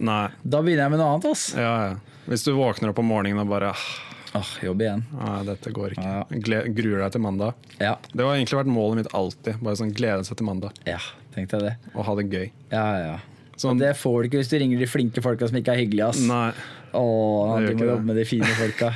Nei. 0.08 0.24
Da 0.42 0.60
begynner 0.64 0.86
jeg 0.86 0.94
med 0.94 1.02
noe 1.02 1.14
annet, 1.16 1.30
ass. 1.34 1.48
Ja, 1.58 1.72
ja. 1.90 2.20
Hvis 2.28 2.44
du 2.44 2.52
våkner 2.58 2.90
opp 2.92 2.98
om 3.00 3.08
morgenen 3.08 3.40
og 3.44 3.50
bare 3.50 3.72
«Ah, 3.72 3.88
Åh, 4.36 4.48
jobb 4.60 4.82
igjen. 4.84 5.02
Nei, 5.16 5.38
dette 5.48 5.70
går 5.72 5.94
ikke. 5.94 6.04
Ja. 6.04 6.66
Gruer 6.76 7.00
deg 7.00 7.14
til 7.14 7.22
mandag. 7.24 7.54
Ja. 7.80 7.94
Det 8.12 8.20
har 8.26 8.36
egentlig 8.36 8.58
vært 8.60 8.68
målet 8.70 9.00
mitt 9.00 9.08
alltid. 9.16 9.56
Bare 9.64 9.78
sånn 9.80 9.94
Glede 9.96 10.26
seg 10.28 10.36
til 10.38 10.46
mandag 10.50 10.76
ja, 10.86 10.98
tenkte 11.34 11.56
jeg 11.56 11.64
det. 11.70 11.92
og 11.94 12.04
ha 12.04 12.14
det 12.20 12.26
gøy. 12.28 12.44
Ja, 12.74 12.84
ja. 13.00 13.16
Sånn- 13.58 13.80
det 13.80 13.92
får 13.98 14.22
du 14.22 14.28
ikke 14.28 14.40
hvis 14.42 14.50
du 14.52 14.58
ringer 14.62 14.78
de 14.78 14.86
flinke 14.90 15.22
folka 15.24 15.48
som 15.50 15.58
ikke 15.58 15.74
er 15.74 15.80
hyggelige, 15.82 16.08
ass. 16.12 16.20
Nei. 16.28 16.52
Åh, 16.94 17.58
Det 17.60 17.74
du 17.74 17.82
må 17.84 17.90
jobbe 17.92 18.06
med 18.12 18.16
de 18.20 18.24
fine 18.28 18.52
folka. 18.58 18.92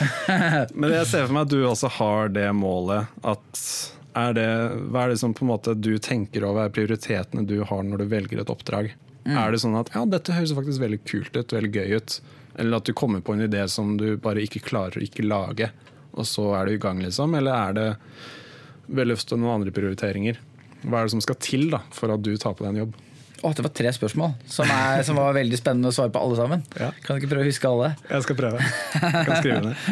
Men 0.74 0.92
jeg 0.94 1.06
ser 1.10 1.26
for 1.26 1.34
meg 1.36 1.46
at 1.48 1.52
du 1.52 1.60
også 1.66 1.90
har 1.98 2.28
det 2.34 2.46
målet 2.56 3.08
at 3.26 3.62
er 4.18 4.32
det, 4.34 4.46
Hva 4.90 5.04
er 5.04 5.12
det 5.12 5.18
som 5.20 5.32
på 5.36 5.44
en 5.44 5.50
måte 5.52 5.74
du 5.78 5.92
tenker 6.02 6.42
over 6.48 6.64
er 6.66 6.72
prioritetene 6.74 7.44
du 7.46 7.60
har 7.62 7.82
når 7.86 8.02
du 8.02 8.06
velger 8.10 8.40
et 8.42 8.50
oppdrag? 8.50 8.90
Er 9.30 9.52
det 9.52 9.60
sånn 9.62 9.76
at 9.78 9.90
ja, 9.94 10.02
dette 10.08 10.34
høres 10.34 10.54
faktisk 10.56 10.80
veldig 10.82 10.98
kult 11.06 11.36
ut, 11.36 11.52
veldig 11.54 11.70
gøy 11.76 11.92
ut? 12.00 12.16
Eller 12.58 12.80
at 12.80 12.88
du 12.88 12.92
kommer 12.96 13.20
på 13.22 13.36
en 13.36 13.44
idé 13.44 13.62
som 13.70 13.92
du 14.00 14.16
bare 14.18 14.42
ikke 14.42 14.62
klarer 14.66 14.98
å 14.98 15.04
ikke 15.04 15.22
lage, 15.22 15.68
og 16.16 16.26
så 16.26 16.48
er 16.58 16.66
du 16.66 16.72
i 16.74 16.80
gang, 16.82 16.98
liksom? 17.04 17.36
Eller 17.38 17.54
er 17.54 17.76
det 17.76 17.88
veldig 18.90 19.14
ofte 19.14 19.38
noen 19.38 19.60
andre 19.60 19.74
prioriteringer? 19.76 20.40
Hva 20.82 20.98
er 21.02 21.06
det 21.06 21.14
som 21.14 21.22
skal 21.22 21.38
til 21.44 21.68
da, 21.70 21.82
for 21.94 22.10
at 22.10 22.24
du 22.24 22.32
tar 22.40 22.56
på 22.58 22.64
deg 22.66 22.72
en 22.74 22.82
jobb? 22.86 22.98
Åh, 23.40 23.54
det 23.56 23.64
var 23.64 23.72
tre 23.72 23.90
spørsmål 23.96 24.34
som, 24.52 24.68
er, 24.68 25.00
som 25.06 25.16
var 25.16 25.32
veldig 25.36 25.56
spennende 25.56 25.88
å 25.88 25.94
svare 25.96 26.12
på 26.12 26.20
alle 26.20 26.36
sammen. 26.36 26.64
Ja. 26.76 26.90
Kan 27.04 27.16
du 27.16 27.22
ikke 27.22 27.30
prøve 27.32 27.46
å 27.46 27.48
huske 27.48 27.70
alle? 27.70 27.92
Jeg 28.10 28.26
skal 28.26 28.36
prøve. 28.36 28.60
Jeg 28.60 29.26
kan 29.28 29.40
skrive 29.40 29.62
ned. 29.70 29.76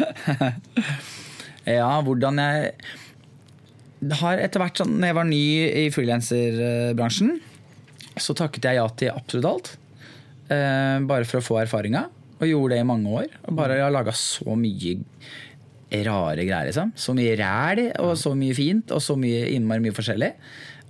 Ja, 1.69 1.89
hvordan 2.01 2.39
jeg 2.39 4.13
har 4.21 4.39
etter 4.41 4.61
hvert 4.63 4.79
sånn, 4.79 4.95
når 4.97 5.09
jeg 5.11 5.17
var 5.17 5.27
ny 5.27 5.41
i 5.83 5.83
frilanserbransjen, 5.93 7.35
så 8.19 8.33
takket 8.37 8.65
jeg 8.69 8.79
ja 8.79 8.87
til 8.97 9.11
absolutt 9.13 9.49
alt. 9.49 9.69
Eh, 10.49 10.97
bare 11.05 11.27
for 11.29 11.41
å 11.41 11.45
få 11.45 11.59
erfaringa. 11.61 12.07
Og 12.39 12.47
gjorde 12.47 12.77
det 12.77 12.81
i 12.81 12.87
mange 12.87 13.11
år. 13.21 13.27
Og 13.45 13.57
bare 13.59 13.77
har 13.83 13.93
laga 13.93 14.15
så 14.15 14.55
mye 14.57 14.95
rare 16.07 16.45
greier, 16.45 16.69
liksom. 16.69 16.93
Så 16.97 17.13
mye 17.17 17.35
ræl, 17.39 17.83
og 18.01 18.15
så 18.19 18.33
mye 18.37 18.55
fint, 18.57 18.93
og 18.95 19.03
så 19.03 19.17
mye 19.19 19.49
innmari 19.53 19.83
mye 19.83 19.95
forskjellig. 19.97 20.31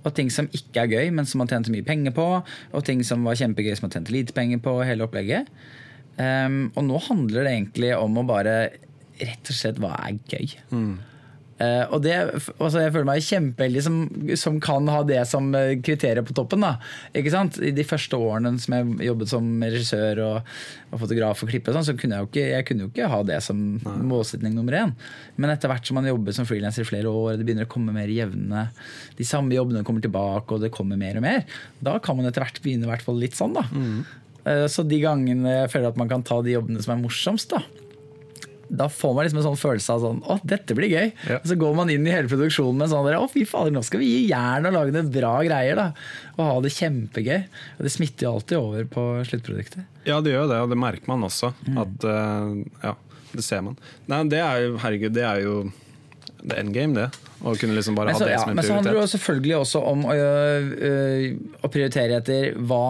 Og 0.00 0.14
ting 0.16 0.30
som 0.32 0.48
ikke 0.56 0.84
er 0.84 0.92
gøy, 0.94 1.10
men 1.12 1.28
som 1.28 1.42
man 1.42 1.50
tjente 1.50 1.72
mye 1.74 1.84
penger 1.86 2.14
på. 2.16 2.26
Og 2.72 2.86
ting 2.86 3.02
som 3.06 3.26
var 3.28 3.38
kjempegøy, 3.40 3.74
som 3.76 3.88
man 3.88 3.94
tjente 3.96 4.14
lite 4.14 4.36
penger 4.36 4.62
på. 4.64 4.78
Hele 4.86 5.04
opplegget. 5.06 5.50
Um, 6.20 6.70
og 6.76 6.84
nå 6.88 7.00
handler 7.06 7.46
det 7.46 7.52
egentlig 7.54 7.94
om 7.96 8.18
å 8.20 8.26
bare 8.28 8.56
Rett 9.20 9.50
og 9.52 9.52
slett 9.52 9.76
hva 9.76 9.90
er 10.00 10.14
gøy? 10.32 10.54
Eh, 11.60 11.82
og 11.92 12.00
det, 12.00 12.14
altså 12.56 12.80
jeg 12.80 12.92
føler 12.94 13.04
meg 13.04 13.24
kjempeheldig 13.26 13.80
som, 13.84 13.96
som 14.40 14.54
kan 14.64 14.86
ha 14.88 15.02
det 15.04 15.18
som 15.28 15.50
eh, 15.54 15.74
kriterium 15.84 16.24
på 16.24 16.32
toppen. 16.38 16.62
Da. 16.64 16.70
Ikke 17.12 17.32
sant? 17.34 17.58
I 17.60 17.72
de 17.76 17.84
første 17.84 18.16
årene 18.16 18.54
som 18.62 18.76
jeg 18.78 19.10
jobbet 19.10 19.28
som 19.28 19.50
regissør 19.60 20.22
og, 20.24 20.54
og 20.88 21.02
fotograf 21.02 21.42
og 21.44 21.50
klippe, 21.52 21.74
sånn, 21.76 21.84
så 21.84 21.92
kunne 22.00 22.16
jeg, 22.16 22.24
jo 22.24 22.30
ikke, 22.30 22.46
jeg 22.54 22.66
kunne 22.70 22.86
jo 22.86 22.90
ikke 22.92 23.10
ha 23.12 23.20
det 23.28 23.42
som 23.44 23.60
målsetning 23.84 24.56
nummer 24.56 24.78
én. 24.80 24.94
Men 25.36 25.52
etter 25.52 25.68
hvert 25.68 25.84
som 25.90 26.00
man 26.00 26.08
jobber 26.08 26.32
som 26.36 26.48
frilanser 26.48 26.86
i 26.86 26.88
flere 26.88 27.12
år, 27.12 27.36
det 27.36 27.44
begynner 27.44 27.68
å 27.68 27.72
komme 27.76 27.92
mer 27.92 28.08
jevne, 28.08 28.64
de 29.20 29.26
samme 29.28 29.52
jobbene 29.58 29.84
kommer 29.84 30.00
tilbake, 30.04 30.56
og 30.56 30.64
det 30.64 30.72
kommer 30.72 30.96
mer 31.00 31.20
og 31.20 31.26
mer, 31.28 31.44
da 31.84 31.98
kan 32.00 32.16
man 32.16 32.30
etter 32.30 32.40
hvert 32.46 32.62
begynne 32.64 32.88
hvert 32.88 33.04
fall 33.04 33.20
litt 33.20 33.36
sånn. 33.36 33.52
da. 33.60 33.66
Eh, 34.48 34.64
Så 34.72 34.86
de 34.88 34.96
gangene 35.04 35.58
jeg 35.58 35.70
føler 35.76 35.92
at 35.92 36.00
man 36.00 36.08
kan 36.08 36.24
ta 36.24 36.40
de 36.40 36.56
jobbene 36.56 36.80
som 36.80 36.96
er 36.96 37.02
morsomst, 37.04 37.52
da, 37.52 37.60
da 38.70 38.86
får 38.92 39.14
man 39.16 39.26
liksom 39.26 39.40
en 39.40 39.46
sånn 39.48 39.58
følelse 39.58 39.94
av 39.96 40.04
sånn 40.04 40.20
Å, 40.30 40.36
dette 40.46 40.76
blir 40.78 40.92
gøy. 40.92 41.08
Ja. 41.26 41.40
Og 41.40 41.48
så 41.50 41.56
går 41.58 41.74
man 41.74 41.90
inn 41.90 42.06
i 42.06 42.12
hele 42.14 42.30
produksjonen 42.30 42.78
med 42.78 42.92
sånn 42.92 43.08
Å, 43.18 43.26
fy 43.32 43.42
fader, 43.48 43.74
nå 43.74 43.82
skal 43.86 44.02
vi 44.02 44.10
gi 44.12 44.20
jern 44.30 44.68
og 44.70 44.76
lage 44.76 44.94
noen 44.94 45.10
bra 45.12 45.32
greier. 45.46 45.80
da 45.80 45.88
Og 46.36 46.42
ha 46.46 46.56
det 46.62 46.72
kjempegøy. 46.76 47.40
Og 47.78 47.84
det 47.86 47.92
smitter 47.96 48.28
jo 48.28 48.32
alltid 48.36 48.60
over 48.60 48.88
på 48.94 49.06
sluttproduktet. 49.26 49.84
Ja, 50.06 50.20
det 50.24 50.36
gjør 50.36 50.48
det, 50.52 50.62
og 50.64 50.72
det 50.72 50.78
merker 50.80 51.10
man 51.10 51.26
også. 51.26 51.52
Mm. 51.66 51.80
At, 51.82 52.08
eh, 52.14 52.54
ja, 52.86 52.94
det 53.34 53.46
ser 53.46 53.66
man. 53.66 53.78
Nei, 54.10 54.22
det 54.30 54.40
er 54.44 54.66
jo, 54.68 54.78
herregud, 54.84 55.14
det 55.18 55.26
er 55.26 55.44
jo 55.44 55.60
det 56.40 56.54
er 56.56 56.62
endgame, 56.62 56.96
det. 56.96 57.28
Å 57.44 57.52
kunne 57.58 57.76
liksom 57.76 57.96
bare 57.98 58.14
så, 58.14 58.22
ha 58.24 58.28
det 58.28 58.34
ja, 58.36 58.42
som 58.44 58.52
en 58.52 58.56
prioritet. 58.56 58.60
men 58.60 58.68
så 58.68 58.76
handler 58.78 58.96
det 58.96 59.02
jo 59.02 59.12
selvfølgelig 59.14 59.56
også 59.58 59.82
om 59.90 60.04
å, 60.06 60.14
ø, 60.16 60.90
ø, 60.90 61.54
å 61.60 61.70
prioritere 61.72 62.20
etter 62.20 62.54
hva 62.56 62.84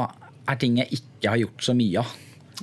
er 0.50 0.58
ting 0.60 0.78
jeg 0.80 1.00
ikke 1.00 1.32
har 1.32 1.40
gjort 1.44 1.66
så 1.66 1.74
mye 1.78 2.02
av. 2.02 2.14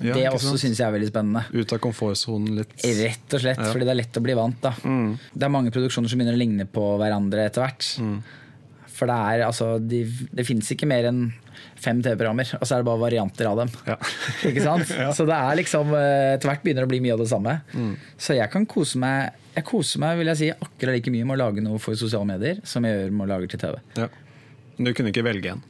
Ja, 0.04 0.14
det 0.14 0.26
også 0.30 0.58
syns 0.62 0.78
jeg 0.78 0.86
er 0.88 0.94
veldig 0.94 1.10
spennende. 1.10 1.46
Ut 1.54 1.74
av 1.74 1.80
komfortsonen 1.84 2.60
litt. 2.60 2.76
Rett 2.84 3.34
og 3.34 3.42
slett, 3.42 3.58
Ja. 3.58 3.64
Mm. 3.66 3.72
fordi 3.74 3.86
det 3.88 3.94
er 3.96 4.02
lett 4.04 4.20
å 4.20 4.24
bli 4.28 4.36
vant. 4.38 4.62
da 4.62 4.74
Det 4.78 5.44
er 5.48 5.50
mange 5.54 5.72
produksjoner 5.74 6.10
som 6.10 6.20
begynner 6.20 6.38
å 6.38 6.42
ligne 6.44 6.66
på 6.70 6.84
hverandre 7.00 7.48
etter 7.48 7.66
hvert. 7.66 7.88
Mm. 8.02 8.20
For 8.98 9.06
det 9.10 9.14
er 9.14 9.44
altså 9.46 9.76
de, 9.80 10.04
Det 10.34 10.46
finnes 10.46 10.70
ikke 10.74 10.88
mer 10.90 11.06
enn 11.06 11.34
fem 11.78 12.00
TV-programmer, 12.02 12.50
og 12.58 12.66
så 12.66 12.76
er 12.76 12.82
det 12.82 12.86
bare 12.90 13.02
varianter 13.02 13.46
av 13.50 13.58
dem. 13.62 13.70
Ja. 13.86 13.96
Ikke 14.50 14.64
sant? 14.66 14.90
Så 15.18 15.26
det 15.30 15.34
er 15.38 15.56
liksom 15.60 15.92
eh, 15.94 16.34
etter 16.36 16.50
hvert 16.50 16.64
begynner 16.64 16.86
det 16.86 16.90
å 16.90 16.92
bli 16.92 17.00
mye 17.06 17.14
av 17.14 17.22
det 17.22 17.28
samme. 17.30 17.54
Mm. 17.74 17.92
Så 18.18 18.34
jeg 18.38 18.50
kan 18.54 18.66
kose 18.66 18.98
meg 19.02 19.34
Jeg 19.56 19.66
koser 19.66 20.02
meg 20.02 20.18
vil 20.20 20.28
jeg 20.34 20.38
si, 20.38 20.50
akkurat 20.54 20.94
like 20.98 21.14
mye 21.14 21.26
med 21.26 21.38
å 21.38 21.42
lage 21.48 21.62
noe 21.66 21.78
for 21.82 21.98
sosiale 21.98 22.26
medier 22.30 22.60
som 22.66 22.86
jeg 22.86 22.94
gjør 22.98 23.14
med 23.14 23.26
å 23.26 23.30
lage 23.34 23.50
til 23.54 23.62
TV. 23.62 23.78
Ja. 23.98 24.08
Men 24.78 24.90
du 24.90 24.94
kunne 24.94 25.10
ikke 25.14 25.26
velge 25.26 25.54
en. 25.56 25.64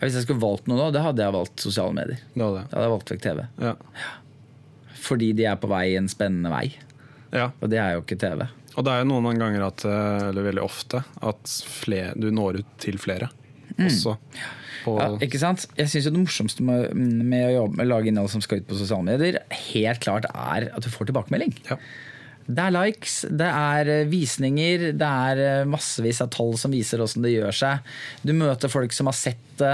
Hvis 0.00 0.16
jeg 0.18 0.26
skulle 0.26 0.42
valgt 0.42 0.66
noe 0.68 0.76
nå, 0.78 0.90
det 0.92 1.00
hadde 1.04 1.24
jeg 1.24 1.32
valgt 1.34 1.62
sosiale 1.64 1.94
medier. 1.96 2.18
Det 2.34 2.42
hadde, 2.44 2.60
det. 2.62 2.68
Da 2.70 2.76
hadde 2.76 2.86
jeg 2.88 2.94
valgt 2.96 3.12
vekk 3.14 3.22
TV. 3.24 3.46
Ja. 3.64 3.74
Fordi 5.06 5.30
de 5.38 5.46
er 5.48 5.56
på 5.62 5.70
vei 5.70 5.86
en 5.96 6.08
spennende 6.12 6.52
vei. 6.52 6.66
ja. 7.32 7.50
Og 7.60 7.70
det 7.72 7.78
er 7.80 7.96
jo 7.96 8.02
ikke 8.04 8.18
TV. 8.20 8.44
Og 8.76 8.84
det 8.84 8.92
er 8.92 9.00
jo 9.02 9.08
noen 9.08 9.38
ganger 9.40 9.62
at, 9.70 9.84
eh, 9.88 10.28
eller 10.28 10.44
veldig 10.50 10.62
ofte, 10.64 11.00
at 11.24 11.52
flere, 11.64 12.12
du 12.18 12.28
når 12.34 12.58
ut 12.60 12.74
til 12.82 12.98
flere 13.00 13.30
også. 13.78 14.16
På, 14.84 14.92
Mm. 14.96 15.00
Ja, 15.00 15.06
ikke 15.26 15.38
sant? 15.40 15.64
Jeg 15.76 15.88
synes 15.90 16.04
Det 16.04 16.12
morsomste 16.14 16.62
med, 16.62 16.92
med 16.94 17.42
å 17.48 17.54
jobbe, 17.56 17.76
med 17.80 17.88
lage 17.88 18.06
innhold 18.06 18.30
som 18.30 18.40
skal 18.44 18.60
ut 18.60 18.68
på 18.68 18.76
sosiale 18.78 19.02
medier, 19.02 19.40
helt 19.50 19.98
klart 20.04 20.28
er 20.30 20.68
at 20.70 20.82
du 20.84 20.88
får 20.92 21.08
tilbakemelding. 21.10 21.56
ja. 21.70 21.76
Det 22.46 22.62
er 22.62 22.74
likes, 22.74 23.14
det 23.26 23.46
er 23.50 23.88
eh, 23.90 24.08
visninger, 24.10 24.90
det 24.94 25.08
er 25.30 25.40
eh, 25.42 25.68
massevis 25.68 26.22
av 26.22 26.30
tall 26.34 26.54
som 26.60 26.74
viser 26.74 27.02
åssen 27.02 27.24
det 27.26 27.34
gjør 27.34 27.56
seg. 27.58 27.94
Du 28.22 28.30
møter 28.38 28.70
folk 28.70 28.94
som 28.94 29.10
har 29.10 29.16
sett 29.18 29.42
det, 29.58 29.72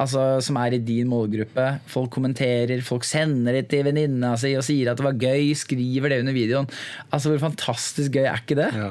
altså, 0.00 0.22
som 0.44 0.56
er 0.62 0.76
i 0.76 0.82
din 0.84 1.10
målgruppe. 1.10 1.66
Folk 1.90 2.12
kommenterer, 2.16 2.80
folk 2.86 3.04
sender 3.08 3.58
det 3.58 3.66
til 3.72 3.84
venninna 3.88 4.34
si 4.40 4.54
og 4.56 4.64
sier 4.64 4.92
at 4.92 5.00
det 5.00 5.08
var 5.08 5.20
gøy, 5.20 5.52
skriver 5.58 6.14
det 6.14 6.22
under 6.24 6.36
videoen. 6.36 6.70
Altså 7.10 7.34
Hvor 7.34 7.44
fantastisk 7.50 8.16
gøy 8.16 8.24
er 8.24 8.40
ikke 8.40 8.60
det? 8.62 8.70
Ja. 8.78 8.90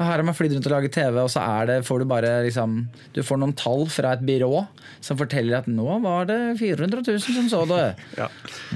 Her 0.00 0.16
har 0.16 0.22
man 0.24 0.36
flydd 0.36 0.54
rundt 0.56 0.66
og 0.70 0.72
laget 0.72 0.94
TV, 0.96 1.18
og 1.20 1.28
så 1.32 1.42
er 1.44 1.66
det, 1.68 1.74
får 1.84 2.00
du 2.00 2.06
bare 2.08 2.30
liksom, 2.46 2.78
Du 3.12 3.20
får 3.26 3.40
noen 3.42 3.52
tall 3.58 3.84
fra 3.92 4.14
et 4.16 4.22
byrå 4.24 4.62
som 5.04 5.18
forteller 5.20 5.58
at 5.60 5.68
nå 5.68 5.98
var 6.04 6.24
det 6.28 6.38
400 6.60 7.04
000 7.04 7.20
som 7.20 7.50
så 7.52 7.60
det. 7.68 7.84
Ja. 8.20 8.30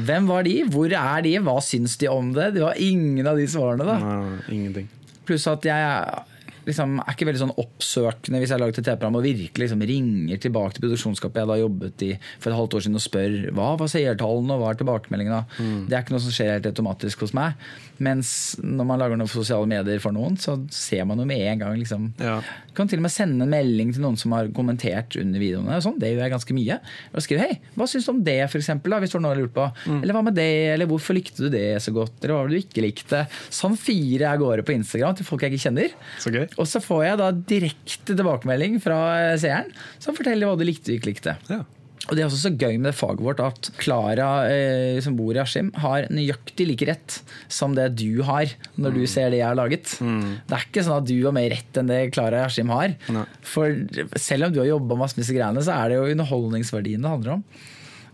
Hvem 0.05 0.29
var 0.29 0.45
de? 0.47 0.55
Hvor 0.73 0.93
er 0.93 1.25
de? 1.25 1.35
Hva 1.45 1.57
syns 1.65 1.97
de 2.01 2.09
om 2.13 2.31
det? 2.37 2.51
Det 2.59 2.63
var 2.65 2.77
ingen 2.81 3.27
av 3.29 3.41
de 3.41 3.49
svarene. 3.49 3.85
da 3.89 3.97
Nei, 4.01 4.39
ingenting. 4.53 4.89
Pluss 5.25 5.47
at 5.49 5.65
jeg 5.65 6.25
liksom, 6.69 6.99
er 7.03 7.15
ikke 7.15 7.29
veldig 7.29 7.43
sånn 7.45 7.55
oppsøkende 7.61 8.41
hvis 8.41 8.51
jeg 8.51 8.57
har 8.57 8.63
laget 8.65 8.81
et 8.81 8.89
TV-program 8.89 9.19
og 9.21 9.27
virkelig 9.27 9.65
liksom 9.67 9.85
ringer 9.89 10.43
tilbake 10.43 10.77
til 10.77 10.87
produksjonsskapet 10.87 11.43
jeg 11.43 11.51
da 11.51 11.59
jobbet 11.61 12.05
i 12.07 12.11
for 12.39 12.51
et 12.51 12.59
halvt 12.59 12.77
år 12.79 12.85
siden 12.87 13.01
og 13.01 13.05
spør 13.05 13.37
hva 13.57 13.71
var 13.81 13.91
seertallene 13.93 14.57
og 14.57 14.63
hva 14.63 14.73
er 14.73 14.81
tilbakemeldingene. 14.81 15.41
Mm. 15.59 15.81
Det 15.89 15.97
er 15.97 16.05
ikke 16.05 16.17
noe 16.17 16.25
som 16.25 16.37
skjer 16.37 16.55
helt 16.57 16.71
automatisk 16.71 17.27
hos 17.27 17.35
meg. 17.37 17.59
Mens 18.03 18.31
når 18.59 18.89
man 18.89 19.03
lager 19.03 19.19
noe 19.21 19.31
for 19.31 19.45
sosiale 19.45 19.69
medier 19.71 20.01
for 20.03 20.15
noen, 20.15 20.39
så 20.41 20.57
ser 20.75 21.05
man 21.09 21.21
jo 21.21 21.29
med 21.29 21.45
en 21.47 21.65
gang 21.65 21.79
liksom 21.79 22.13
Ja. 22.21 22.41
Kan 22.75 22.89
til 22.91 22.99
og 22.99 23.05
med 23.05 23.13
sende 23.15 23.45
en 23.47 23.53
melding 23.53 23.93
til 23.95 24.03
noen 24.03 24.17
som 24.19 24.33
har 24.35 24.49
kommentert 24.51 25.15
under 25.21 25.39
videoene. 25.39 25.77
Sånn. 25.85 25.95
Det 26.01 26.11
gjør 26.11 26.25
jeg 26.25 26.33
ganske 26.33 26.57
mye. 26.57 26.79
Og 27.15 27.23
skriver 27.23 27.45
hei, 27.45 27.59
hva 27.79 27.87
syns 27.87 28.09
du 28.09 28.11
om 28.11 28.23
det, 28.27 28.41
for 28.51 28.59
eksempel, 28.59 28.91
da, 28.91 28.99
hvis 28.99 29.15
du 29.15 29.19
har 29.21 29.23
noe 29.23 29.39
lurt 29.39 29.55
på. 29.55 29.69
Mm. 29.87 30.01
Eller 30.03 30.17
hva 30.17 30.25
med 30.27 30.35
det, 30.35 30.49
eller 30.73 30.91
hvorfor 30.91 31.15
likte 31.15 31.47
du 31.47 31.53
det 31.55 31.79
så 31.85 31.95
godt, 31.95 32.17
eller 32.19 32.35
hva 32.35 32.41
var 32.43 32.51
det 32.51 32.59
du 32.59 32.65
ikke 32.65 32.83
likte. 32.83 33.21
Sånn 33.55 33.79
fire 33.79 34.25
jeg 34.25 34.27
av 34.27 34.43
gårde 34.43 34.67
på 34.67 34.75
Instagram 34.75 35.15
til 35.21 35.29
folk 35.29 35.47
jeg 35.47 35.55
ikke 35.55 35.67
kjenner. 35.69 35.95
Så 36.19 36.35
gøy. 36.35 36.49
Og 36.61 36.69
så 36.71 36.81
får 36.83 37.05
jeg 37.09 37.21
da 37.21 37.31
direkte 37.35 38.15
tilbakemelding 38.19 38.81
fra 38.83 38.99
eh, 39.33 39.39
seeren 39.43 39.73
som 40.03 40.17
forteller 40.17 40.47
hva 40.51 40.59
du 40.59 40.67
likte 40.69 40.93
og 40.93 41.01
ikke 41.01 41.11
likte. 41.15 41.39
Ja. 41.51 41.63
Og 42.05 42.13
det 42.13 42.21
er 42.21 42.27
også 42.29 42.51
så 42.51 42.51
gøy 42.53 42.75
med 42.77 42.91
det 42.91 42.99
faget 42.99 43.23
vårt 43.25 43.39
at 43.41 43.71
Klara 43.81 44.27
eh, 44.53 44.99
som 45.01 45.15
bor 45.17 45.33
i 45.33 45.41
Askim, 45.41 45.71
har 45.81 46.05
nøyaktig 46.13 46.67
like 46.69 46.89
rett 46.91 47.15
som 47.49 47.73
det 47.77 47.87
du 47.97 48.21
har 48.29 48.51
når 48.77 48.99
du 48.99 49.07
ser 49.09 49.31
det 49.33 49.39
jeg 49.41 49.49
har 49.49 49.57
laget. 49.57 49.95
Det 49.97 50.53
er 50.59 50.67
ikke 50.67 50.85
sånn 50.85 50.99
at 51.01 51.09
du 51.09 51.17
har 51.25 51.33
mer 51.33 51.49
rett 51.55 51.81
enn 51.81 51.89
det 51.89 52.03
Klara 52.13 52.43
i 52.43 52.45
Askim 52.51 52.69
har. 52.75 52.93
Nei. 53.09 53.25
For 53.49 53.73
selv 54.21 54.51
om 54.51 54.53
du 54.53 54.61
har 54.61 54.69
jobba 54.75 55.01
masse 55.01 55.17
med 55.17 55.25
disse 55.25 55.39
greiene, 55.39 55.65
så 55.65 55.79
er 55.79 55.95
det 55.95 55.97
jo 55.97 56.11
underholdningsverdien 56.13 57.09
det 57.09 57.15
handler 57.15 57.39
om. 57.39 57.47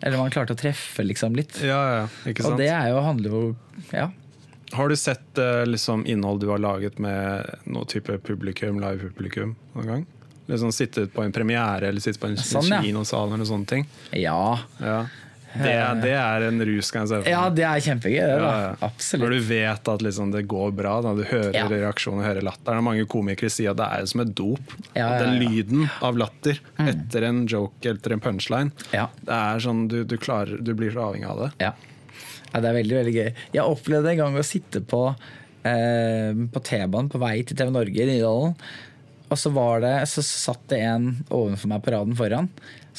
Eller 0.00 0.22
man 0.22 0.30
klarte 0.32 0.54
å 0.54 0.62
treffe 0.62 1.04
liksom 1.04 1.34
litt. 1.36 1.58
ja, 1.60 1.80
ja, 1.98 2.04
ikke 2.30 2.46
Og 2.46 2.56
det 2.62 2.70
er 2.72 2.92
jo, 2.94 3.02
handler 3.04 3.34
jo 3.34 3.42
Ja. 3.90 4.06
Har 4.72 4.88
du 4.88 4.96
sett 4.96 5.38
uh, 5.38 5.64
liksom, 5.66 6.06
innhold 6.06 6.40
du 6.40 6.48
har 6.52 6.58
laget 6.62 6.98
med 6.98 7.46
noe 7.64 7.84
type 7.90 8.18
publikum, 8.26 8.80
live-publikum 8.80 9.56
noen 9.74 9.86
gang? 9.86 10.06
Liksom 10.50 10.72
Sitte 10.74 11.06
på 11.06 11.22
en 11.22 11.32
premiere 11.32 11.88
eller 11.88 12.00
sitte 12.02 12.18
på 12.22 12.26
en 12.30 12.36
Sånn, 12.36 12.70
kinosal 12.82 13.32
eller 13.34 13.44
sånne 13.46 13.66
ting? 13.70 13.86
ja. 14.12 14.58
Ja. 14.80 15.06
Det, 15.50 15.72
det 16.04 16.12
er 16.14 16.44
en 16.46 16.60
rus, 16.62 16.92
kan 16.94 17.02
jeg 17.02 17.08
se 17.10 17.16
for 17.16 17.24
meg. 17.26 17.32
Ja, 17.32 17.40
det 17.50 17.64
er 17.66 17.80
kjempegøy, 17.82 18.20
det. 18.22 18.34
Ja, 18.38 18.50
ja. 18.62 18.74
Absolutt. 18.86 19.24
Når 19.24 19.32
du 19.34 19.46
vet 19.48 19.88
at 19.90 20.04
liksom 20.06 20.30
det 20.30 20.44
går 20.46 20.70
bra, 20.78 20.92
da. 21.02 21.14
du 21.18 21.24
hører 21.26 21.56
Ja. 21.56 21.64
og 21.90 22.22
hører 22.22 22.44
latter. 22.46 22.76
Er 22.78 22.84
mange 22.86 23.02
komikere 23.10 23.50
sier 23.50 23.72
at 23.72 23.80
det 23.80 23.88
er 23.96 24.06
som 24.06 24.22
et 24.22 24.30
dop. 24.38 24.76
Den. 24.94 25.34
Mm. 25.34 25.40
lyden 25.42 25.88
av 26.06 26.16
latter 26.22 26.60
etter 26.78 27.26
en 27.26 27.42
joke 27.50 27.82
etter 27.90 28.12
en 28.14 28.22
punchline, 28.22 28.70
Ja. 28.94 29.08
det 29.26 29.34
er 29.34 29.58
sånn 29.66 29.88
du, 29.90 30.04
du, 30.04 30.16
klarer, 30.22 30.62
du 30.62 30.70
blir 30.78 30.94
så 30.94 31.08
avhengig 31.10 31.26
av 31.26 31.42
det. 31.42 31.50
Ja. 31.66 31.72
Ja, 32.50 32.60
det 32.60 32.68
er 32.70 32.78
veldig 32.80 32.98
veldig 32.98 33.16
gøy. 33.16 33.30
Jeg 33.54 33.64
opplevde 33.64 34.12
en 34.12 34.22
gang 34.24 34.38
å 34.38 34.46
sitte 34.46 34.82
på, 34.82 35.02
eh, 35.68 36.30
på 36.50 36.62
T-banen 36.66 37.10
på 37.12 37.20
vei 37.22 37.36
til 37.46 37.58
TV 37.58 37.72
Norge 37.74 38.02
i 38.02 38.08
Nydalen. 38.08 38.56
Og 39.30 39.38
så, 39.38 39.52
var 39.54 39.84
det, 39.84 39.94
så 40.10 40.24
satt 40.26 40.64
det 40.72 40.80
en 40.82 41.12
ovenfor 41.30 41.70
meg 41.70 41.84
på 41.84 41.92
raden 41.94 42.16
foran 42.18 42.48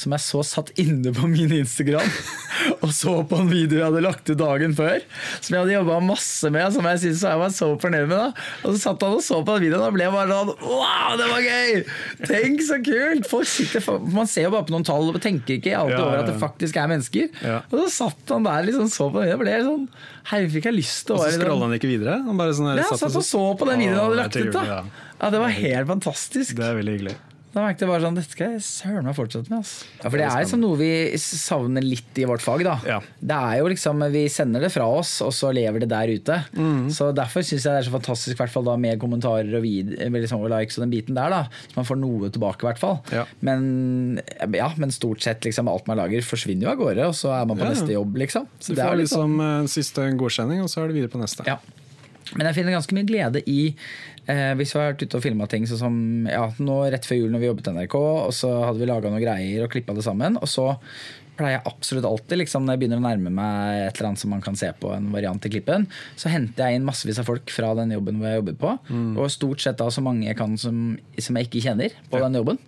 som 0.02 0.14
jeg 0.18 0.24
så 0.26 0.42
satt 0.48 0.72
inne 0.82 1.12
på 1.16 1.28
min 1.30 1.52
Instagram 1.62 2.10
og 2.82 2.92
så 2.94 3.14
på 3.26 3.38
en 3.42 3.48
video 3.50 3.80
jeg 3.80 3.88
hadde 3.88 4.02
lagt 4.06 4.30
ut 4.30 4.38
dagen 4.38 4.74
før. 4.78 5.00
Som 5.42 5.56
jeg 5.56 5.62
hadde 5.64 5.74
jobba 5.76 5.96
masse 6.06 6.50
med, 6.54 6.68
som 6.76 6.86
jeg 6.90 7.00
syntes 7.02 7.24
jeg 7.26 7.40
var 7.42 7.54
så 7.56 7.70
fornøyd 7.82 8.08
med. 8.10 8.18
da 8.18 8.68
Og 8.68 8.76
så 8.76 8.82
satt 8.84 9.06
han 9.06 9.16
og 9.18 9.24
så 9.26 9.40
på 9.48 9.56
den 9.58 9.66
videoen 9.68 9.88
og 9.88 9.96
ble 9.98 10.10
bare 10.14 10.36
sånn 10.36 10.52
Wow, 10.62 11.16
det 11.22 11.30
var 11.32 11.46
gøy! 11.46 11.82
Tenk 12.30 12.62
så 12.68 12.78
kult! 12.86 13.32
Sitter, 13.52 13.88
Man 14.14 14.30
ser 14.30 14.46
jo 14.48 14.54
bare 14.54 14.68
på 14.70 14.76
noen 14.76 14.86
tall 14.88 15.10
og 15.14 15.18
tenker 15.24 15.58
ikke 15.58 15.74
alltid 15.78 15.96
Ja, 15.98 16.02
ja, 16.02 16.08
over 16.12 16.22
at 16.22 16.30
det 16.30 16.38
faktisk 16.42 16.78
er 16.82 16.92
mennesker. 16.92 17.32
Ja. 17.46 17.58
Og 17.72 17.78
så 17.86 17.88
satt 17.98 18.36
han 18.36 18.46
der 18.46 18.68
liksom 18.70 18.92
så 18.94 19.10
på 19.14 19.22
den 19.24 19.32
videoen 19.32 19.40
og 19.40 19.46
ble 19.46 19.58
sånn 19.66 19.88
Herregud, 20.32 20.54
fikk 20.60 20.70
jeg 20.70 20.78
lyst 20.78 21.02
til 21.08 21.16
å 21.16 21.18
Og 21.18 21.24
så 21.24 21.26
være 21.26 21.34
i 21.34 21.38
den- 21.40 21.48
scrolla 21.48 21.66
han 21.70 21.78
ikke 21.80 21.90
videre. 21.96 22.20
Han 22.28 22.38
bare 22.44 22.54
sånn 22.58 22.70
Ja, 22.76 22.86
han 22.92 23.02
satt 23.02 23.18
og 23.18 23.26
så 23.26 23.44
på 23.58 23.68
den 23.72 23.82
videoen 23.82 23.98
jeg 23.98 24.06
hadde 24.06 24.22
lagt 24.22 24.38
ut. 24.38 24.54
da 24.54 24.64
Ja, 25.22 25.30
Det 25.34 25.40
var 25.42 25.54
helt 25.58 25.88
fantastisk. 25.96 26.56
Det 26.58 26.66
er 26.70 26.78
veldig 26.78 26.94
hyggelig. 27.00 27.18
Da 27.54 27.60
merket 27.66 27.82
jeg 27.84 27.90
bare 27.90 28.00
sånn, 28.06 28.16
Dette 28.16 28.32
skal 28.32 28.52
jeg 28.54 28.62
søren 28.64 29.04
meg 29.04 29.16
fortsette 29.18 29.50
med. 29.52 29.60
Altså. 29.60 29.86
Ja, 30.00 30.10
for 30.10 30.18
Det 30.18 30.26
er 30.28 30.44
liksom 30.46 30.62
noe 30.64 30.78
vi 30.80 30.92
savner 31.20 31.84
litt 31.84 32.20
i 32.22 32.24
vårt 32.30 32.40
fag. 32.42 32.64
da 32.64 32.78
Ja. 32.88 33.00
Det 33.20 33.38
er 33.38 33.58
jo 33.60 33.66
liksom, 33.68 34.00
Vi 34.12 34.22
sender 34.30 34.62
det 34.62 34.72
fra 34.72 34.86
oss, 34.88 35.22
og 35.22 35.32
så 35.36 35.52
lever 35.54 35.80
det 35.84 35.90
der 35.90 36.08
ute. 36.08 36.38
Mm. 36.56 36.88
Så 36.90 37.14
Derfor 37.14 37.42
syns 37.44 37.64
jeg 37.66 37.74
det 37.76 37.82
er 37.86 37.90
så 37.90 37.96
fantastisk 38.00 38.38
hvert 38.38 38.50
fall 38.54 38.64
da 38.64 38.78
med 38.78 39.00
kommentarer 39.00 39.52
og, 39.58 39.62
vid 39.64 39.98
liksom, 40.00 40.40
og 40.40 40.50
likes 40.50 40.78
og 40.80 40.86
den 40.88 40.92
biten 40.96 41.14
der. 41.16 41.30
da 41.30 41.44
Så 41.68 41.76
man 41.76 41.86
får 41.86 42.00
noe 42.00 42.30
tilbake, 42.32 42.64
i 42.64 42.68
hvert 42.72 42.80
fall. 42.80 43.02
Ja. 43.12 43.26
Men, 43.42 44.22
ja, 44.54 44.72
men 44.78 44.90
stort 44.92 45.22
sett 45.22 45.42
liksom 45.44 45.68
alt 45.68 45.88
man 45.88 45.98
lager, 45.98 46.22
forsvinner 46.24 46.62
jo 46.70 46.72
av 46.72 46.78
gårde, 46.78 47.06
og 47.08 47.14
så 47.14 47.36
er 47.42 47.46
man 47.46 47.58
på 47.58 47.68
neste 47.68 47.92
jobb. 47.92 48.16
liksom 48.16 48.48
Så 48.60 48.70
Du 48.70 48.76
det 48.76 48.86
er 48.86 48.88
får 48.88 48.96
sånn- 48.96 49.38
liksom 49.38 49.64
eh, 49.64 49.68
siste 49.68 50.08
godkjenning, 50.18 50.62
og 50.64 50.70
så 50.70 50.84
er 50.84 50.88
det 50.88 50.96
videre 50.96 51.12
på 51.12 51.20
neste. 51.22 51.46
ja. 51.46 51.58
Men 52.36 52.48
jeg 52.48 52.60
finner 52.60 52.78
ganske 52.78 52.96
mye 52.96 53.08
glede 53.08 53.42
i 53.50 53.62
eh, 54.30 54.52
hvis 54.60 54.76
vi 54.76 54.80
har 54.80 54.94
vært 54.94 55.06
ute 55.06 55.18
og 55.20 55.24
filma 55.26 55.48
ting 55.52 55.66
sånn 55.68 55.82
som 55.82 55.98
ja, 56.30 56.46
nå 56.62 56.78
rett 56.94 57.08
før 57.08 57.24
jul 57.24 57.34
når 57.34 57.44
vi 57.44 57.50
jobbet 57.50 57.72
i 57.72 57.74
NRK, 57.80 57.98
og 58.02 58.36
så 58.36 58.52
hadde 58.68 58.82
vi 58.82 58.90
laga 58.90 59.12
noen 59.12 59.24
greier 59.24 59.66
og 59.66 59.74
klippa 59.74 59.98
det 59.98 60.06
sammen. 60.06 60.38
Og 60.40 60.50
så 60.50 60.70
pleier 61.40 61.58
jeg 61.58 61.66
absolutt 61.72 62.06
alltid, 62.06 62.38
liksom, 62.44 62.66
når 62.68 62.76
jeg 62.76 62.82
begynner 62.84 63.02
å 63.02 63.06
nærme 63.06 63.32
meg 63.34 63.82
et 63.88 63.98
eller 63.98 64.12
annet 64.12 64.22
som 64.22 64.34
man 64.36 64.44
kan 64.46 64.58
se 64.60 64.70
på 64.78 64.92
en 64.94 65.10
variant 65.14 65.48
i 65.48 65.52
klippen, 65.54 65.88
så 66.20 66.32
henter 66.32 66.70
jeg 66.70 66.80
inn 66.80 66.88
massevis 66.88 67.22
av 67.22 67.28
folk 67.30 67.52
fra 67.54 67.72
den 67.80 67.94
jobben 67.96 68.20
hvor 68.20 68.30
jeg 68.30 68.42
jobbet 68.42 68.60
på. 68.62 68.74
Og 69.18 69.32
stort 69.34 69.64
sett 69.64 69.80
da 69.82 69.88
så 69.92 70.04
mange 70.06 70.28
jeg 70.28 70.38
kan 70.40 70.54
som, 70.62 70.92
som 71.18 71.40
jeg 71.40 71.50
ikke 71.50 71.64
kjenner 71.66 71.96
på 72.12 72.22
den 72.22 72.38
jobben. 72.42 72.62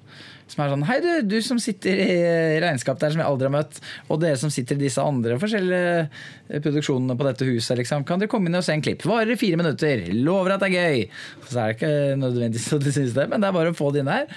Som 0.51 0.63
er 0.65 0.69
sånn 0.73 0.83
Hei, 0.85 0.97
du, 1.01 1.09
du 1.25 1.37
som 1.41 1.57
sitter 1.61 1.97
i 2.03 2.17
regnskap 2.61 2.99
der 3.01 3.13
som 3.13 3.21
jeg 3.23 3.29
aldri 3.29 3.47
har 3.49 3.53
møtt, 3.55 3.79
og 4.11 4.19
dere 4.21 4.37
som 4.37 4.51
sitter 4.53 4.75
i 4.77 4.83
disse 4.85 5.01
andre 5.01 5.37
forskjellige 5.41 5.93
eh, 6.03 6.59
produksjonene 6.61 7.15
på 7.17 7.25
dette 7.29 7.47
huset, 7.47 7.77
liksom. 7.79 8.03
Kan 8.05 8.19
dere 8.21 8.29
komme 8.31 8.51
inn 8.51 8.59
og 8.59 8.65
se 8.67 8.75
en 8.75 8.83
klipp? 8.85 9.05
Varer 9.07 9.39
fire 9.39 9.57
minutter. 9.57 10.03
Lover 10.13 10.55
at 10.57 10.65
det 10.65 10.69
er 10.73 10.77
gøy. 10.77 11.07
Så 11.49 11.57
er 11.63 11.71
det 11.71 11.77
ikke 11.79 11.93
nødvendigvis 12.21 12.69
at 12.77 12.85
de 12.85 12.93
syns 12.99 13.15
det, 13.17 13.27
men 13.31 13.41
det 13.41 13.49
er 13.49 13.55
bare 13.57 13.71
å 13.73 13.77
få 13.77 13.89
det 13.95 14.03
inn 14.03 14.11
der. 14.11 14.27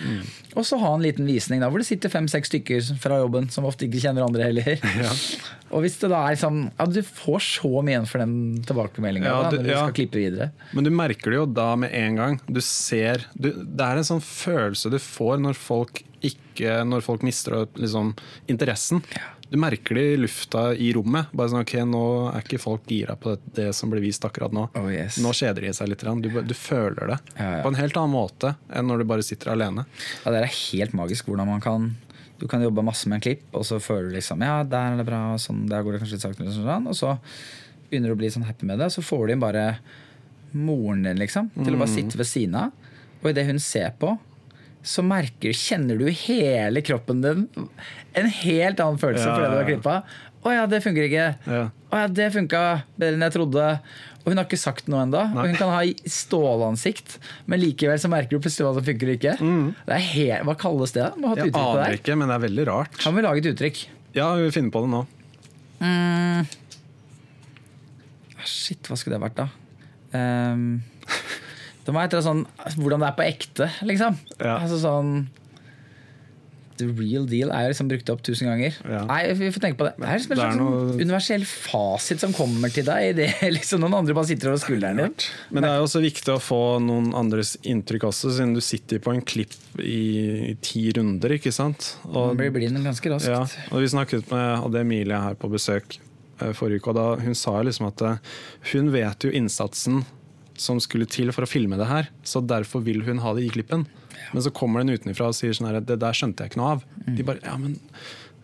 Og 0.57 0.64
så 0.64 0.79
ha 0.81 0.95
en 0.97 1.05
liten 1.05 1.27
visning 1.29 1.61
da, 1.61 1.69
hvor 1.69 1.83
det 1.83 1.88
sitter 1.90 2.12
fem-seks 2.12 2.49
stykker 2.55 2.87
fra 3.03 3.19
jobben 3.21 3.51
som 3.53 3.66
ofte 3.69 3.85
ikke 3.90 4.01
kjenner 4.07 4.25
andre 4.25 4.47
heller. 4.49 4.79
Og 5.75 5.83
hvis 5.83 5.97
det 5.99 6.12
da 6.12 6.21
er 6.31 6.37
sånn 6.38 6.61
ja, 6.79 6.85
Du 6.87 7.01
får 7.03 7.40
så 7.42 7.69
mye 7.83 7.97
igjen 7.97 8.05
for 8.07 8.23
den 8.23 8.35
tilbakemeldinga 8.69 9.27
Ja, 9.27 9.38
når 9.49 9.57
du- 9.57 9.64
du 9.66 9.71
ja. 9.73 9.81
skal 9.83 9.97
klippe 9.99 10.21
videre. 10.23 10.47
Men 10.73 10.87
du 10.87 10.92
merker 10.95 11.35
det 11.35 11.40
jo 11.40 11.47
da 11.51 11.73
med 11.75 11.90
en 11.92 12.14
gang. 12.21 12.37
Du 12.47 12.61
ser 12.62 13.25
du, 13.35 13.51
Det 13.51 13.83
er 13.88 13.99
en 13.99 14.07
sånn 14.07 14.23
følelse 14.23 14.92
du 14.95 15.01
får 15.03 15.40
når 15.42 15.59
folk 15.59 16.05
ikke 16.29 16.77
Når 16.89 17.03
folk 17.05 17.23
mister 17.27 17.67
liksom, 17.79 18.15
interessen. 18.51 19.03
Du 19.49 19.55
merker 19.62 19.95
det 19.95 20.05
i 20.12 20.17
lufta 20.19 20.73
i 20.75 20.89
rommet. 20.97 21.29
Bare 21.37 21.53
sånn, 21.53 21.62
ok, 21.62 21.75
Nå 21.87 22.01
er 22.33 22.43
ikke 22.43 22.59
folk 22.59 22.89
gira 22.91 23.15
på 23.21 23.37
det, 23.37 23.53
det 23.61 23.67
som 23.79 23.93
blir 23.93 24.03
vist 24.03 24.25
akkurat 24.27 24.55
nå. 24.57 24.65
Oh, 24.79 24.89
yes. 24.91 25.21
Nå 25.23 25.31
kjeder 25.37 25.69
de 25.69 25.71
seg 25.77 25.93
litt. 25.93 26.03
Du, 26.25 26.31
du 26.43 26.55
føler 26.59 27.12
det 27.12 27.19
Ja, 27.37 27.51
ja. 27.59 27.61
på 27.62 27.71
en 27.71 27.79
helt 27.79 27.97
annen 28.01 28.15
måte 28.17 28.57
enn 28.75 28.89
når 28.91 29.05
du 29.05 29.09
bare 29.12 29.23
sitter 29.27 29.53
alene. 29.55 29.85
Ja, 30.25 30.33
det 30.35 30.41
er 30.43 30.51
helt 30.57 30.97
magisk 30.99 31.29
hvordan 31.31 31.47
man 31.53 31.62
kan 31.65 31.93
Du 32.41 32.45
kan 32.51 32.61
jobbe 32.61 32.83
masse 32.85 33.09
med 33.09 33.17
en 33.21 33.23
klipp, 33.25 33.45
og 33.57 33.62
så 33.65 33.79
føler 33.81 34.11
du 34.11 34.17
liksom 34.19 34.43
Ja, 34.45 34.59
der 34.67 34.93
er 34.93 34.99
det 34.99 35.07
bra, 35.09 35.23
og 35.37 35.41
sånn, 35.41 35.62
der 35.71 35.81
går 35.87 35.95
det 35.95 36.03
kanskje 36.03 36.19
litt 36.19 36.27
saktere, 36.27 36.51
og 36.51 36.59
sånn, 36.59 36.91
og 36.91 36.99
så 36.99 37.15
begynner 37.89 38.11
du 38.11 38.17
å 38.17 38.19
bli 38.21 38.29
sånn 38.35 38.45
happy 38.45 38.67
med 38.69 38.83
det, 38.83 38.91
så 38.93 39.01
får 39.01 39.23
du 39.31 39.33
inn 39.37 39.41
bare 39.47 39.62
moren 40.53 41.07
din, 41.07 41.17
liksom, 41.23 41.49
til 41.57 41.75
å 41.77 41.79
bare 41.81 41.93
sitte 41.95 42.19
ved 42.19 42.29
siden 42.29 42.59
av, 42.61 42.75
og 43.23 43.31
idet 43.31 43.47
hun 43.49 43.59
ser 43.62 43.95
på, 44.01 44.11
så 44.87 45.03
merker, 45.03 45.51
kjenner 45.57 45.99
du 45.99 46.07
hele 46.14 46.83
kroppen 46.87 47.22
din 47.25 47.46
en 48.16 48.29
helt 48.40 48.79
annen 48.81 49.01
følelse 49.03 49.27
Ja, 49.27 49.33
for 49.35 49.42
det 49.42 49.51
du 49.51 49.57
har 49.59 49.66
klippa. 49.68 49.96
Å 50.46 50.53
ja, 50.55 50.66
det 50.70 50.79
funker 50.85 51.09
ikke. 51.09 51.25
Ja. 51.51 51.62
Å 51.90 52.03
ja, 52.05 52.07
det 52.20 52.29
funka 52.37 52.61
bedre 52.94 53.16
enn 53.18 53.25
jeg 53.27 53.35
trodde. 53.35 53.64
Og 54.22 54.31
hun 54.31 54.38
har 54.40 54.46
ikke 54.46 54.59
sagt 54.62 54.87
noe 54.90 55.03
ennå. 55.03 55.20
Hun 55.35 55.57
kan 55.59 55.72
ha 55.75 55.81
stålansikt, 56.11 57.16
men 57.51 57.61
likevel 57.62 57.99
så 58.03 58.11
merker 58.11 58.38
du 58.38 58.42
plutselig 58.46 58.66
hva 58.68 58.72
som 58.79 58.87
funker 58.87 59.11
og 59.11 59.18
ikke. 59.18 59.35
Det 59.42 59.96
er 59.99 60.07
helt, 60.12 60.46
hva 60.46 60.55
kalles 60.59 60.94
det? 60.94 61.09
Må 61.18 61.31
ha 61.31 61.37
et 61.37 61.42
Mm. 61.42 61.46
Jeg 61.46 61.53
uttrykk 61.53 61.66
på 61.66 61.75
det. 61.77 61.83
aner 61.85 61.99
ikke, 61.99 62.16
men 62.22 62.31
det 62.31 62.35
er 62.38 62.44
veldig 62.46 62.66
rart. 62.70 62.99
Kan 63.03 63.14
vi 63.18 63.27
lage 63.27 63.42
et 63.42 63.51
uttrykk? 63.53 63.83
Ja, 64.16 64.29
vi 64.38 64.51
finner 64.55 64.70
på 64.75 64.83
det 64.87 64.90
nå. 64.94 65.03
Mm. 65.83 66.46
Shit, 68.46 68.87
hva 68.87 68.96
skulle 68.99 69.18
det 69.18 69.25
vært, 69.27 69.38
da? 69.42 69.49
Ehm, 70.16 70.68
det 71.87 71.94
må 71.94 72.03
annet 72.03 72.18
sånn 72.27 72.44
hvordan 72.77 73.03
det 73.05 73.09
er 73.12 73.16
på 73.18 73.27
ekte, 73.27 73.70
liksom. 73.87 74.16
Ja. 74.42 74.57
Altså 74.59 74.81
sånn 74.83 75.12
The 76.77 76.85
real 76.92 77.25
deal 77.25 77.49
er 77.57 77.70
liksom 77.70 77.88
brukt 77.88 78.11
opp 78.12 78.20
tusen 78.27 78.51
ganger. 78.51 78.75
Ja. 78.85 78.99
Nei, 79.09 79.22
vi 79.38 79.46
får 79.49 79.62
tenke 79.64 79.79
på 79.81 79.87
det. 79.87 79.94
Det 79.96 80.09
er 80.12 80.18
liksom 80.18 80.35
en 80.35 80.40
slags 80.42 80.59
noe- 80.61 80.96
universell 81.01 81.44
fasit 81.49 82.20
som 82.20 82.35
kommer 82.37 82.68
til 82.75 82.85
deg 82.85 83.14
idet 83.14 83.31
liksom 83.57 83.81
noen 83.81 83.96
andre 83.96 84.12
bare 84.18 84.29
sitter 84.29 84.51
over 84.51 84.61
skulderen 84.61 85.01
din. 85.01 85.14
Men 85.57 85.64
det 85.64 85.70
er 85.70 85.79
jo 85.81 85.87
også 85.87 86.03
viktig 86.05 86.35
å 86.35 86.42
få 86.42 86.59
noen 86.85 87.09
andres 87.16 87.55
inntrykk 87.64 88.05
også, 88.11 88.35
siden 88.37 88.53
du 88.53 88.61
sitter 88.61 89.01
på 89.01 89.14
en 89.14 89.25
klipp 89.25 89.57
i, 89.81 89.96
i 90.51 90.55
ti 90.61 90.85
runder, 90.99 91.38
ikke 91.38 91.55
sant? 91.57 91.94
Og, 92.11 92.35
Man 92.35 92.42
blir 92.42 92.53
blind 92.59 92.83
ganske 92.85 93.14
raskt. 93.14 93.31
ja, 93.33 93.40
og 93.72 93.81
vi 93.81 93.88
snakket 93.94 94.29
med 94.35 94.44
hadde 94.66 94.85
Emilie 94.85 95.22
her 95.31 95.40
på 95.40 95.49
besøk 95.57 95.96
eh, 95.96 96.53
forrige 96.53 96.85
uke, 96.85 96.92
og 96.92 97.01
da 97.01 97.09
hun 97.25 97.40
sa 97.40 97.57
liksom 97.64 97.88
at 97.88 98.05
eh, 98.05 98.20
hun 98.75 98.92
vet 98.92 99.25
jo 99.25 99.33
innsatsen 99.33 100.03
som 100.62 100.81
skulle 100.83 101.09
til 101.11 101.33
for 101.35 101.47
å 101.47 101.51
filme 101.51 101.79
det 101.81 101.88
her, 101.90 102.11
så 102.27 102.42
derfor 102.45 102.85
vil 102.87 103.03
hun 103.07 103.23
ha 103.25 103.35
det 103.37 103.47
i 103.47 103.53
klippen. 103.53 103.87
Men 104.33 104.42
så 104.42 104.53
kommer 104.55 104.83
den 104.83 104.97
utenfra 104.97 105.31
og 105.31 105.37
sier 105.38 105.55
sånn 105.57 105.69
her, 105.71 105.81
det 105.81 105.99
der 106.03 106.16
skjønte 106.16 106.45
jeg 106.45 106.53
ikke 106.53 106.61
noe 106.62 106.77
av. 106.77 106.87
De 107.07 107.27
bare, 107.27 107.42
ja, 107.45 107.57
men 107.61 107.77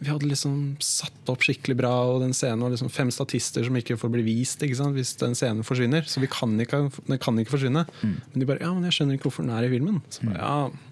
vi 0.02 0.10
hadde 0.10 0.26
liksom 0.26 0.54
satt 0.82 1.30
opp 1.30 1.44
skikkelig 1.46 1.76
bra, 1.78 1.92
og 2.10 2.24
den 2.24 2.34
scenen 2.34 2.64
var 2.64 2.72
liksom 2.74 2.90
fem 2.90 3.10
statister 3.14 3.62
som 3.66 3.76
ikke 3.78 3.94
får 4.00 4.10
bli 4.10 4.24
vist 4.26 4.62
hvis 4.62 5.14
den 5.20 5.36
scenen 5.38 5.66
forsvinner. 5.66 6.02
Så 6.10 6.22
vi 6.22 6.30
kan 6.30 6.56
ikke, 6.60 6.88
den 7.06 7.20
kan 7.22 7.38
ikke 7.38 7.54
forsvinne. 7.54 7.84
Men 8.02 8.42
de 8.42 8.48
bare 8.48 8.64
ja, 8.64 8.72
men 8.74 8.88
jeg 8.88 8.98
skjønner 8.98 9.18
ikke 9.18 9.28
hvorfor 9.30 9.46
den 9.46 9.54
er 9.54 9.68
i 9.68 9.70
filmen. 9.70 10.00
Så 10.10 10.26
bare, 10.26 10.40
ja, 10.42 10.88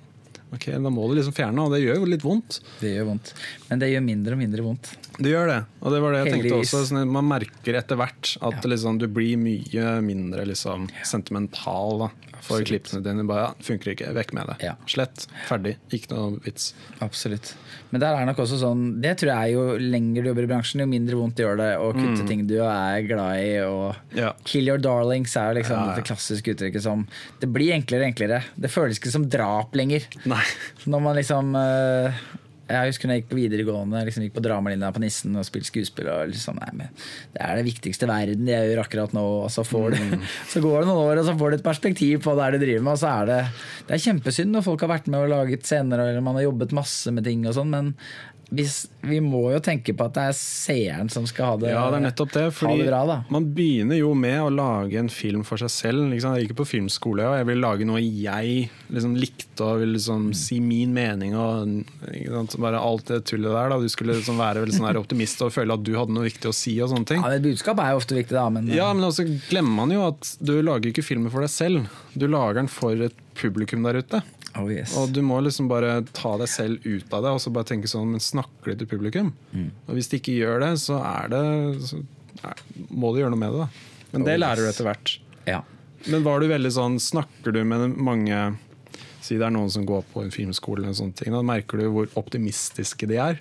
ok, 0.52 0.66
Da 0.82 0.90
må 0.90 1.08
du 1.10 1.14
liksom 1.18 1.34
fjerne, 1.36 1.64
og 1.66 1.72
det 1.74 1.82
gjør 1.84 2.00
jo 2.02 2.08
litt 2.10 2.22
vondt. 2.26 2.60
Det 2.80 2.94
gjør 2.96 3.06
vondt. 3.12 3.32
Men 3.68 3.78
det 3.78 3.90
gjør 3.92 4.02
mindre 4.06 4.32
og 4.36 4.38
mindre 4.42 4.62
vondt. 4.66 4.92
Det 5.20 5.30
gjør 5.34 5.46
det, 5.52 5.58
og 5.82 5.92
det 5.92 6.00
var 6.00 6.12
det 6.16 6.20
jeg 6.24 6.32
tenkte 6.34 6.58
også. 6.62 6.80
Sånn, 6.88 7.10
man 7.12 7.26
merker 7.28 7.76
etter 7.76 7.96
hvert 8.00 8.36
at 8.40 8.62
Ja. 8.64 8.68
liksom, 8.72 8.98
du 8.98 9.06
blir 9.06 9.36
mye 9.36 10.00
mindre 10.02 10.46
liksom, 10.48 10.88
sentimental 11.04 11.98
da, 12.06 12.08
for 12.40 12.56
Absolutt. 12.62 12.68
klippene 12.70 13.02
dine. 13.04 13.26
Bare, 13.28 13.50
ja, 13.50 13.52
funker 13.66 13.92
ikke, 13.92 14.14
vekk 14.16 14.32
med 14.32 14.46
det. 14.48 14.56
Ja. 14.64 14.74
Slett, 14.88 15.26
ferdig, 15.46 15.74
ikke 15.92 16.14
noe 16.16 16.38
vits. 16.44 16.70
Absolutt. 17.04 17.52
Men 17.92 18.00
der 18.00 18.16
er 18.16 18.24
nok 18.24 18.38
også 18.38 18.56
sånn 18.60 19.00
Det 19.02 19.16
tror 19.18 19.32
jeg 19.34 19.52
jo 19.56 19.62
lenger 19.82 20.22
du 20.24 20.28
jobber 20.30 20.46
i 20.46 20.50
bransjen, 20.54 20.80
jo 20.80 20.86
mindre 20.86 21.18
vondt 21.18 21.36
gjør 21.42 21.56
det 21.58 21.70
å 21.82 21.90
kutte 21.92 22.26
ting 22.28 22.46
du 22.46 22.56
er 22.62 23.02
glad 23.02 23.42
i. 23.44 23.58
Og 23.66 23.94
Ja. 24.16 24.32
Kill 24.44 24.66
your 24.68 24.78
darlings 24.78 25.36
er 25.36 25.52
jo 25.52 25.60
liksom 25.60 25.76
Ja, 25.76 25.84
ja. 25.90 25.94
dette 25.96 26.06
klassiske 26.08 26.54
uttrykket 26.54 26.80
som 26.82 27.06
Det 27.40 27.52
blir 27.52 27.72
enklere 27.76 28.06
og 28.06 28.14
enklere. 28.14 28.42
Det 28.58 28.70
føles 28.70 28.98
ikke 28.98 29.10
som 29.12 29.28
drap 29.28 29.72
lenger. 29.76 30.06
Nei. 30.24 30.39
Når 30.90 31.02
man 31.04 31.18
liksom 31.18 31.54
eh, 31.58 32.20
Jeg 32.70 32.92
husker 32.92 33.08
når 33.08 33.16
jeg 33.16 33.22
gikk 33.24 33.30
på 33.32 33.38
videregående, 33.40 34.02
liksom 34.06 34.24
gikk 34.24 34.36
på 34.36 34.44
dramalinja 34.44 34.92
på 34.94 35.02
Nissen 35.02 35.34
og 35.34 35.46
spilte 35.46 35.70
skuespill. 35.72 36.06
Og 36.12 36.30
liksom, 36.30 36.60
nei, 36.62 36.70
men 36.78 36.92
det 37.34 37.42
er 37.42 37.58
det 37.58 37.66
viktigste 37.66 38.06
i 38.06 38.10
verden 38.12 38.50
jeg 38.50 38.68
gjør 38.70 38.82
akkurat 38.84 39.16
nå. 39.16 39.24
Og 39.42 39.50
så, 39.50 39.64
får 39.66 39.96
du, 39.96 40.26
så 40.52 40.62
går 40.62 40.76
det 40.78 40.90
noen 40.90 41.02
år, 41.02 41.22
og 41.22 41.26
så 41.26 41.34
får 41.40 41.50
du 41.50 41.58
et 41.58 41.66
perspektiv 41.66 42.22
på 42.26 42.36
det 42.38 42.50
du 42.54 42.60
driver 42.62 42.86
med. 42.86 42.94
Og 42.94 43.02
så 43.02 43.10
er 43.10 43.30
det, 43.32 43.40
det 43.88 43.96
er 43.96 44.04
kjempesynd 44.06 44.54
når 44.54 44.66
folk 44.68 44.86
har 44.86 44.94
vært 44.94 45.10
med 45.10 45.26
og 45.26 45.34
laget 45.34 45.66
scener 45.66 46.04
eller 46.04 46.22
man 46.24 46.38
har 46.38 46.46
jobbet 46.46 46.76
masse 46.78 47.14
med 47.16 47.26
ting 47.26 47.42
og 47.48 47.58
sånn, 47.58 47.74
men 47.74 47.94
hvis, 48.50 48.88
vi 49.06 49.20
må 49.22 49.44
jo 49.54 49.60
tenke 49.62 49.94
på 49.96 50.06
at 50.08 50.16
det 50.16 50.24
er 50.30 50.36
seeren 50.36 51.10
som 51.12 51.26
skal 51.28 51.52
ha 51.52 51.58
det, 51.62 51.70
Ja, 51.70 51.84
det 51.92 52.00
er 52.00 52.04
nettopp 52.08 52.32
det. 52.34 52.46
Fordi 52.56 52.80
det 52.82 52.88
bra. 52.90 53.02
da 53.06 53.18
man 53.30 53.46
begynner 53.54 53.98
jo 54.00 54.12
med 54.18 54.40
å 54.42 54.50
lage 54.50 54.98
en 54.98 55.10
film 55.12 55.44
for 55.46 55.60
seg 55.62 55.70
selv. 55.70 56.08
Liksom. 56.10 56.34
Jeg 56.36 56.48
gikk 56.48 56.56
på 56.58 56.66
filmskole, 56.66 57.26
og 57.28 57.38
jeg 57.38 57.48
ville 57.48 57.62
lage 57.64 57.86
noe 57.88 58.02
jeg 58.02 58.68
liksom 58.90 59.14
likte 59.18 59.64
og 59.66 59.82
ville 59.84 59.94
liksom 59.96 60.30
si 60.34 60.58
min 60.64 60.92
mening. 60.96 61.36
Og 61.38 62.58
bare 62.58 62.80
alt 62.80 63.06
det 63.12 63.22
tullet 63.30 63.54
der. 63.54 63.70
Da. 63.70 63.78
Du 63.80 63.88
skulle 63.92 64.18
liksom 64.18 64.40
være 64.40 64.66
sånn 64.70 64.98
optimist 65.00 65.42
og 65.46 65.54
føle 65.54 65.76
at 65.76 65.86
du 65.86 65.94
hadde 65.98 66.16
noe 66.16 66.26
viktig 66.26 66.50
å 66.50 66.56
si. 66.56 66.76
og 66.82 66.90
sånne 66.92 67.06
ting. 67.06 67.22
Ja, 67.24 67.32
det 67.36 67.44
Budskapet 67.46 67.84
er 67.86 67.94
jo 67.94 68.02
ofte 68.02 68.18
viktig, 68.18 68.36
da. 68.36 68.48
Men, 68.50 68.68
Ja, 68.74 68.92
men 68.92 69.06
også 69.06 69.26
glemmer 69.48 69.84
man 69.84 69.94
jo 69.94 70.06
at 70.10 70.34
du 70.42 70.56
lager 70.62 70.90
ikke 70.90 71.06
filmen 71.06 71.30
for 71.32 71.46
deg 71.46 71.52
selv. 71.54 71.86
Du 72.14 72.26
lager 72.26 72.60
den 72.60 72.68
for 72.70 72.98
et 73.06 73.14
publikum 73.40 73.82
der 73.86 73.98
ute. 74.02 74.20
oh, 74.58 74.68
yes. 74.70 74.94
Og 75.00 75.12
du 75.14 75.20
må 75.26 75.40
liksom 75.44 75.68
bare 75.70 76.00
ta 76.16 76.36
deg 76.40 76.48
selv 76.50 76.86
ut 76.86 77.12
av 77.16 77.22
det 77.26 77.30
og 77.36 77.40
så 77.42 77.52
bare 77.54 77.68
tenke 77.70 77.88
sånn, 77.90 78.10
men 78.14 78.20
snakker 78.22 78.72
de 78.72 78.78
til 78.84 78.90
publikum? 78.94 79.32
Og 79.88 79.94
hvis 79.96 80.08
de 80.12 80.20
ikke 80.20 80.36
gjør 80.38 80.60
det, 80.64 80.72
så 80.82 80.98
er 81.04 81.28
det 81.32 81.42
så 81.88 82.00
er, 82.46 82.62
må 82.90 83.12
du 83.14 83.20
gjøre 83.22 83.34
noe 83.34 83.40
med 83.42 83.52
det. 83.52 83.66
da. 83.66 84.06
Men 84.14 84.24
det 84.26 84.34
Oh, 84.38 84.42
lærer 84.44 84.64
du 84.64 84.70
etter 84.72 84.88
hvert. 84.90 85.18
ja. 85.46 85.62
Men 86.08 86.22
var 86.24 86.40
du 86.40 86.46
veldig 86.48 86.70
sånn, 86.72 86.94
snakker 86.98 87.52
du 87.52 87.58
med 87.68 87.92
mange 88.00 88.56
Si 89.20 89.36
det 89.36 89.44
er 89.44 89.52
noen 89.52 89.68
som 89.70 89.84
går 89.84 90.06
på 90.14 90.22
en 90.24 90.30
filmskole, 90.32 90.80
eller 90.80 90.94
sånne 90.96 91.12
ting, 91.18 91.34
da 91.36 91.42
merker 91.44 91.76
du 91.76 91.90
hvor 91.92 92.08
optimistiske 92.16 93.04
de 93.06 93.18
er? 93.20 93.40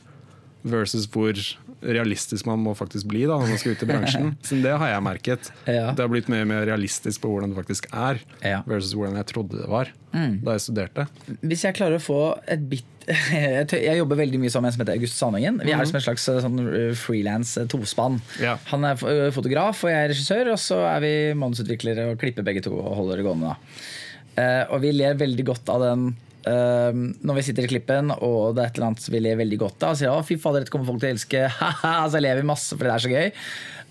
Versus 0.68 1.06
hvor 1.08 1.34
realistisk 1.80 2.44
man 2.50 2.60
må 2.60 2.74
faktisk 2.76 3.08
bli 3.08 3.22
da, 3.24 3.38
når 3.40 3.54
man 3.54 3.60
skal 3.62 3.72
ut 3.78 3.84
i 3.86 3.88
bransjen. 3.88 4.34
Så 4.48 4.58
det 4.60 4.74
har 4.82 4.90
jeg 4.92 5.04
merket. 5.06 5.52
Ja. 5.64 5.94
Det 5.96 6.04
har 6.04 6.12
blitt 6.12 6.28
mye 6.32 6.44
mer 6.50 6.66
realistisk 6.68 7.22
på 7.24 7.32
hvordan 7.32 7.54
det 7.54 7.60
faktisk 7.62 7.88
er, 7.96 8.20
Ja. 8.44 8.60
Mm. 8.60 8.68
versus 8.74 8.92
hvordan 8.98 9.16
jeg 9.22 9.30
trodde 9.32 9.62
det 9.62 9.70
var 9.72 9.94
da 10.12 10.56
jeg 10.58 10.64
studerte. 10.66 11.06
Hvis 11.46 11.64
jeg 11.68 11.76
klarer 11.78 12.00
å 12.00 12.04
få 12.04 12.22
et 12.50 12.64
bit 12.70 12.86
Jeg 13.74 13.98
jobber 13.98 14.20
veldig 14.20 14.38
mye 14.42 14.52
sammen 14.54 14.68
med 14.68 14.74
en 14.74 14.76
som 14.76 14.82
heter 14.84 14.98
August 15.00 15.18
Sandengen. 15.18 15.56
Vi 15.66 15.72
er 15.74 15.86
som 15.90 15.98
en 15.98 16.04
slags 16.04 16.28
eh, 16.30 16.42
sånn 16.44 16.60
frilans 17.00 17.56
tospann. 17.72 18.20
Ja. 18.42 18.58
Han 18.70 18.86
er 18.86 19.00
eh, 19.10 19.30
fotograf, 19.34 19.80
og 19.86 19.90
jeg 19.90 20.04
er 20.04 20.12
regissør, 20.12 20.52
og 20.54 20.60
så 20.62 20.82
er 20.92 21.00
vi 21.06 21.12
manusutviklere 21.40 22.10
og 22.12 22.20
klipper 22.22 22.46
begge 22.46 22.62
to 22.68 22.76
og 22.78 22.92
holder 23.00 23.22
det 23.22 23.26
gående. 23.26 23.54
Da. 23.56 24.42
Eh, 24.44 24.64
og 24.76 24.84
vi 24.86 24.92
ler 24.94 25.18
veldig 25.18 25.46
godt 25.48 25.72
av 25.74 25.82
den 25.88 26.04
eh, 26.12 26.29
når 26.48 27.36
vi 27.36 27.44
sitter 27.44 27.66
i 27.66 27.70
klippen 27.70 28.14
og 28.16 28.56
det 28.56 28.62
er 28.64 28.70
et 28.70 28.78
eller 28.80 28.88
annet 28.88 29.10
vi 29.12 29.20
ler 29.22 29.40
veldig 29.42 29.58
godt 29.60 29.84
av. 29.84 29.92
Og 29.92 30.00
sier 30.00 30.14
å 30.14 30.24
fy 30.26 30.38
fader, 30.40 30.64
dette 30.64 30.72
kommer 30.74 30.88
folk 30.88 31.02
til 31.02 31.10
å 31.10 31.16
elske. 31.18 31.42
Haha, 31.60 32.08
så 32.10 32.22
ler 32.24 32.40
vi 32.40 32.48
masse 32.48 32.78
fordi 32.78 32.88
det 32.88 32.96
er 32.96 33.04
så 33.04 33.12
gøy. 33.12 33.34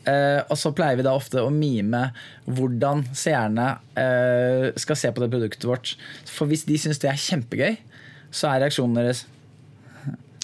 Uh, 0.08 0.40
og 0.48 0.56
så 0.56 0.72
pleier 0.72 0.96
vi 0.96 1.04
da 1.04 1.12
ofte 1.12 1.42
å 1.44 1.50
mime 1.52 2.06
hvordan 2.46 3.02
seerne 3.18 3.66
uh, 3.98 4.70
skal 4.80 4.96
se 4.96 5.10
på 5.12 5.20
det 5.20 5.28
produktet 5.34 5.66
vårt. 5.68 5.96
For 6.30 6.48
hvis 6.48 6.64
de 6.68 6.78
syns 6.80 7.02
det 7.02 7.10
er 7.12 7.20
kjempegøy, 7.20 7.76
så 8.32 8.48
er 8.48 8.64
reaksjonen 8.64 8.96
deres 9.00 9.26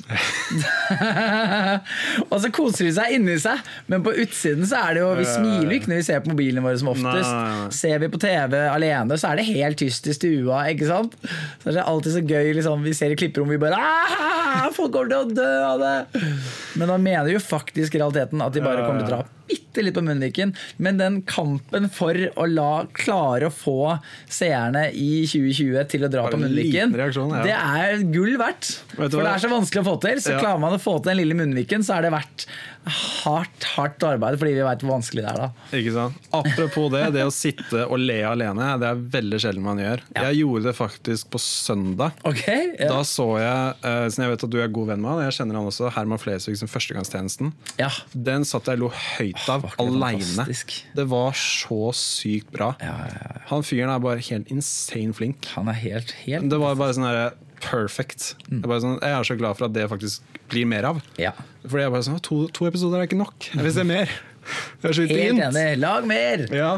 og 2.30 2.37
så 2.42 2.48
koser 2.52 2.85
de 2.88 2.92
seg 2.96 3.07
inni 3.16 3.37
seg, 3.40 3.57
men 3.90 3.98
på 4.04 4.11
utsiden 4.24 4.64
så 4.68 4.76
er 4.83 4.90
det 4.96 5.00
jo 5.04 5.09
Vi 5.16 5.24
smiler 5.28 5.72
ikke 5.78 5.90
når 5.92 5.98
vi 6.02 6.07
ser 6.09 6.18
på 6.24 6.33
mobilene 6.33 6.64
våre 6.64 6.78
som 6.80 6.90
oftest. 6.92 7.30
Nei, 7.30 7.52
nei. 7.62 7.70
Ser 7.78 7.96
vi 8.02 8.07
på 8.12 8.18
TV 8.22 8.52
alene, 8.68 9.18
så 9.20 9.24
er 9.30 9.35
det 9.40 9.46
helt 9.48 9.78
tyst 9.80 10.04
i 10.11 10.12
stua. 10.16 10.57
Ikke 10.72 10.87
sant? 10.90 11.12
Så 11.62 11.66
er 11.72 11.76
alltid 11.85 12.12
så 12.18 12.22
gøy 12.24 12.46
liksom, 12.59 12.85
Vi 12.85 12.92
ser 12.96 13.11
i 13.14 13.18
klipperommet, 13.18 13.54
vi 13.57 13.62
bare 13.64 13.78
«Ah, 13.80 14.68
Folk 14.74 14.92
kommer 14.94 15.11
til 15.11 15.20
å 15.22 15.24
dø 15.35 15.52
av 15.66 15.76
det! 15.83 15.96
Men 16.78 16.90
da 16.90 16.96
mener 17.00 17.28
jo 17.33 17.40
faktisk 17.42 17.94
i 17.96 18.00
realiteten 18.02 18.42
at 18.44 18.52
de 18.54 18.61
bare 18.64 18.85
kommer 18.87 19.00
til 19.04 19.09
å 19.09 19.11
dra 19.16 19.20
bitte 19.48 19.63
litt 19.82 19.96
på 19.96 20.04
munnviken, 20.04 20.54
men 20.78 20.98
den 21.00 21.22
kampen 21.26 21.88
for 21.90 22.14
å 22.14 22.46
la 22.46 22.84
klare 22.92 23.48
å 23.50 23.54
få 23.54 23.98
seerne 24.30 24.87
i 24.92 25.24
2020 25.26 25.88
til 25.90 26.04
å 26.06 26.10
dra 26.12 26.28
på 26.28 26.38
en 26.38 26.44
munnviken, 26.46 26.94
ja. 26.94 27.42
det 27.42 27.56
er 27.56 28.04
gull 28.14 28.37
verdt. 28.40 28.84
Vet 28.94 29.10
du 29.10 29.18
For 29.18 29.24
det 29.26 29.32
er 29.34 29.42
så 29.42 29.50
vanskelig 29.52 29.82
å 29.82 29.88
få 29.90 29.96
til. 30.04 30.20
Så 30.22 30.34
Ja. 30.34 30.40
klarer 30.40 30.60
man 30.60 30.72
å 30.76 30.80
få 30.82 30.98
til 31.02 31.10
den 31.12 31.18
lille 31.22 31.34
munnviken, 31.38 31.82
så 31.84 31.98
er 31.98 32.02
det 32.06 32.12
verdt 32.14 32.46
hardt, 32.84 33.64
hardt 33.76 34.02
arbeid, 34.04 34.37
fordi 34.40 34.54
vi 34.58 34.64
veit 34.66 34.82
hvor 34.84 34.92
vanskelig 34.98 35.22
det 35.24 35.30
er 35.30 35.38
da. 35.40 35.48
Ikke 35.78 35.92
sant? 35.94 36.26
Apropos 36.37 36.90
det, 36.92 37.04
det 37.16 37.24
å 37.24 37.32
sitte 37.32 37.84
og 37.87 37.96
le 38.02 38.18
alene, 38.28 38.66
det 38.82 38.90
er 38.90 39.00
veldig 39.16 39.40
sjelden 39.40 39.64
man 39.64 39.80
gjør. 39.80 40.02
Jeg 40.18 40.38
gjorde 40.42 40.68
det 40.68 40.74
faktisk 40.76 41.30
på 41.32 41.40
søndag. 41.40 42.12
Okay, 42.28 42.74
Ja. 42.78 42.90
Da 42.90 43.00
så 43.06 43.26
jeg, 43.40 43.76
uh, 43.84 44.04
jeg 44.10 44.30
vet 44.34 44.44
at 44.44 44.50
du 44.52 44.58
er 44.60 44.68
god 44.68 44.90
venn 44.92 45.00
med 45.00 45.10
han, 45.14 45.22
jeg 45.24 45.38
kjenner 45.38 45.58
han 45.60 45.70
også, 45.70 45.90
Herman 45.94 46.20
Flesvig 46.20 46.58
som 46.60 46.68
Førstegangstjenesten. 46.70 47.52
ja. 47.80 47.90
Den 48.14 48.44
satt 48.44 48.68
jeg 48.70 48.78
lo 48.80 48.90
høyt 48.90 49.48
av 49.50 49.63
aleine. 49.81 50.46
Det 50.96 51.07
var 51.11 51.37
så 51.38 51.81
sykt 51.96 52.53
bra. 52.55 52.72
Ja, 52.83 52.94
ja. 53.11 53.40
Han 53.50 53.64
fyren 53.66 53.92
er 53.92 54.03
bare 54.05 54.22
helt 54.24 54.53
insane 54.53 55.16
flink. 55.16 55.48
Han 55.55 55.70
er 55.72 55.79
helt, 55.81 56.14
helt 56.24 56.50
Det 56.50 56.61
var 56.61 56.79
bare 56.81 56.96
sånn 56.96 57.09
her 57.09 57.35
perfect. 57.64 58.35
Mm. 58.48 58.61
Jeg, 58.61 58.68
bare 58.68 58.85
sånn, 58.85 59.00
jeg 59.00 59.18
er 59.18 59.29
så 59.31 59.38
glad 59.40 59.59
for 59.59 59.68
at 59.68 59.74
det 59.77 59.88
faktisk 59.92 60.38
blir 60.53 60.68
mer 60.68 60.90
av. 60.92 61.00
Ja. 61.20 61.33
Fordi 61.64 61.87
jeg 61.87 61.94
bare 61.94 62.07
sånn, 62.07 62.20
to, 62.24 62.44
to 62.55 62.68
episoder 62.68 63.00
er 63.00 63.09
ikke 63.09 63.20
nok. 63.20 63.50
Jeg 63.55 63.64
vil 63.64 63.77
se 63.77 63.87
mer. 63.88 64.14
Det 64.83 64.90
er 64.90 64.96
så 64.96 65.07
Helt 65.09 65.40
enig. 65.40 65.66
Lag 65.81 66.07
mer! 66.09 66.42
Ja. 66.53 66.74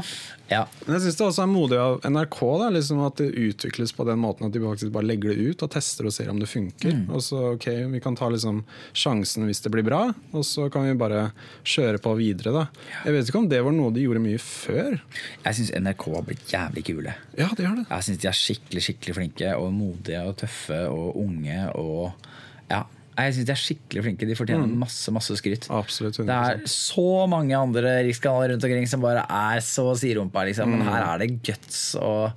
Ja. 0.51 0.63
Men 0.85 0.97
jeg 0.97 1.07
syns 1.07 1.19
det 1.19 1.27
også 1.27 1.43
er 1.43 1.51
modig 1.51 1.79
av 1.83 1.97
NRK 2.07 2.39
da, 2.63 2.69
liksom 2.77 3.01
at 3.07 3.19
det 3.19 3.33
utvikles 3.35 3.93
på 3.97 4.07
den 4.07 4.21
måten 4.23 4.47
at 4.47 4.55
de 4.55 4.63
faktisk 4.63 4.93
bare 4.95 5.09
legger 5.09 5.35
det 5.35 5.51
ut 5.51 5.65
og 5.67 5.73
tester 5.75 6.07
og 6.07 6.15
ser 6.15 6.31
om 6.31 6.39
det 6.43 6.49
funker. 6.51 6.95
Mm. 6.95 7.09
Og 7.11 7.25
så 7.25 7.43
ok, 7.55 7.67
Vi 7.97 8.03
kan 8.05 8.19
ta 8.19 8.29
liksom 8.31 8.63
sjansen 8.97 9.47
hvis 9.49 9.63
det 9.65 9.73
blir 9.75 9.87
bra, 9.87 10.03
og 10.33 10.47
så 10.47 10.69
kan 10.73 10.87
vi 10.87 10.95
bare 10.99 11.31
kjøre 11.67 12.01
på 12.03 12.15
videre. 12.19 12.55
da. 12.55 12.67
Jeg 13.05 13.17
vet 13.17 13.31
ikke 13.31 13.43
om 13.43 13.51
det 13.51 13.63
var 13.67 13.75
noe 13.75 13.95
de 13.95 14.07
gjorde 14.07 14.23
mye 14.23 14.43
før. 14.43 15.01
Jeg 15.45 15.59
syns 15.59 15.75
NRK 15.83 16.07
har 16.15 16.27
blitt 16.29 16.53
jævlig 16.53 16.87
kule. 16.91 17.17
Ja, 17.39 17.51
det 17.51 17.67
gjør 17.67 17.81
det. 17.83 17.89
Jeg 17.91 18.09
syns 18.09 18.23
de 18.23 18.31
er 18.31 18.41
skikkelig 18.43 18.87
skikkelig 18.87 19.19
flinke 19.19 19.55
og 19.59 19.73
modige 19.75 20.23
og 20.27 20.37
tøffe 20.43 20.85
og 20.93 21.19
unge. 21.27 21.59
og 21.75 22.13
ja, 22.71 22.85
Jeg 23.17 23.35
synes 23.35 23.49
de 23.49 23.55
er 23.55 23.61
skikkelig 23.63 24.05
flinke. 24.05 24.29
De 24.29 24.37
fortjener 24.37 24.77
masse 24.85 25.13
masse 25.15 25.39
skryt. 25.41 25.69
Absolutt. 25.73 26.21
Det 26.21 26.37
er 26.37 26.63
så 26.71 27.25
mange 27.31 27.57
andre 27.57 27.99
rikskanaler 28.07 28.55
rundt 28.55 28.69
omkring 28.69 28.89
som 28.91 29.05
bare 29.05 29.25
er 29.25 29.65
så 29.65 29.89
siderumpa, 29.97 30.45
liksom. 30.51 30.75
men 30.75 30.87
her 30.87 31.03
er 31.15 31.25
det 31.25 31.35
guts 31.47 31.89
og 32.01 32.31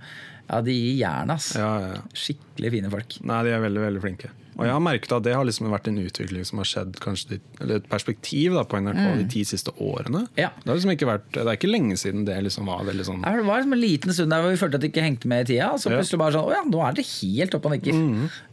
Ja, 0.49 0.63
de 0.65 0.73
gir 0.73 0.95
jern. 1.03 1.29
Ja, 1.59 1.71
ja. 1.83 1.97
Skikkelig 2.17 2.71
fine 2.73 2.89
folk. 2.89 3.19
Nei, 3.21 3.43
de 3.45 3.51
er 3.53 3.61
veldig 3.61 3.83
veldig 3.83 3.99
flinke. 4.01 4.31
Og 4.59 4.65
jeg 4.67 4.75
har 4.75 4.81
merket 4.83 5.13
at 5.15 5.23
det 5.23 5.35
har 5.37 5.45
liksom 5.47 5.69
vært 5.71 5.87
en 5.87 5.99
utvikling 6.01 6.43
som 6.47 6.59
har 6.59 6.67
skjedd, 6.67 6.97
kanskje 6.99 7.37
eller 7.61 7.79
et 7.79 7.85
perspektiv 7.87 8.57
da, 8.57 8.65
på 8.67 8.81
NRK 8.81 8.99
de 9.21 9.27
ti 9.31 9.45
siste 9.47 9.71
årene. 9.79 10.25
Mm. 10.25 10.41
Ja. 10.41 10.49
Det, 10.57 10.67
har 10.67 10.79
liksom 10.81 10.91
ikke 10.97 11.07
vært, 11.07 11.29
det 11.37 11.45
er 11.45 11.59
ikke 11.59 11.71
lenge 11.71 11.95
siden 12.01 12.25
det 12.27 12.35
liksom 12.43 12.67
var 12.67 12.83
veldig 12.89 13.05
sånn 13.07 13.23
Det 13.23 13.45
var 13.47 13.61
liksom 13.61 13.77
en 13.77 13.81
liten 13.85 14.15
stund 14.17 14.35
der 14.35 14.43
hvor 14.43 14.51
vi 14.51 14.59
følte 14.59 14.81
at 14.81 14.83
det 14.83 14.91
ikke 14.91 15.05
hengte 15.05 15.31
med 15.31 15.45
i 15.45 15.49
tida. 15.53 15.71
Og 15.71 15.79
så 15.79 15.93
plutselig 15.93 16.19
bare 16.19 16.35
sånn 16.35 16.51
Å 16.51 16.57
ja, 16.57 16.65
nå 16.67 16.83
er 16.83 16.99
det 16.99 17.07
helt 17.07 17.55
opp 17.55 17.69
og 17.69 17.75
nikker. 17.77 18.03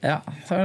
Ja, 0.06 0.20
så, 0.46 0.60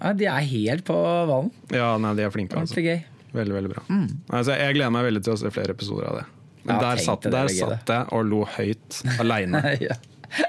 ja, 0.00 0.12
De 0.12 0.26
er 0.30 0.46
helt 0.50 0.84
på 0.88 0.94
ballen. 1.30 1.50
Ja, 1.72 1.92
nei, 1.98 2.14
de 2.18 2.22
er 2.26 2.32
flinke. 2.34 2.56
Altså. 2.60 2.80
Gøy. 2.82 3.02
Veldig, 3.34 3.54
veldig 3.56 3.70
bra. 3.74 3.82
Altså, 4.30 4.54
jeg 4.58 4.76
gleder 4.76 4.90
meg 4.94 5.04
veldig 5.08 5.22
til 5.26 5.34
å 5.34 5.38
se 5.40 5.50
flere 5.54 5.74
episoder 5.74 6.06
av 6.12 6.18
det. 6.20 6.24
Men 6.64 6.76
Ja, 6.76 6.80
der, 6.86 7.00
satt, 7.04 7.26
der 7.28 7.44
er 7.44 7.52
satt 7.52 7.90
jeg 7.92 8.06
og 8.16 8.24
lo 8.30 8.44
høyt 8.48 9.00
aleine. 9.20 9.60
ja. 9.88 9.96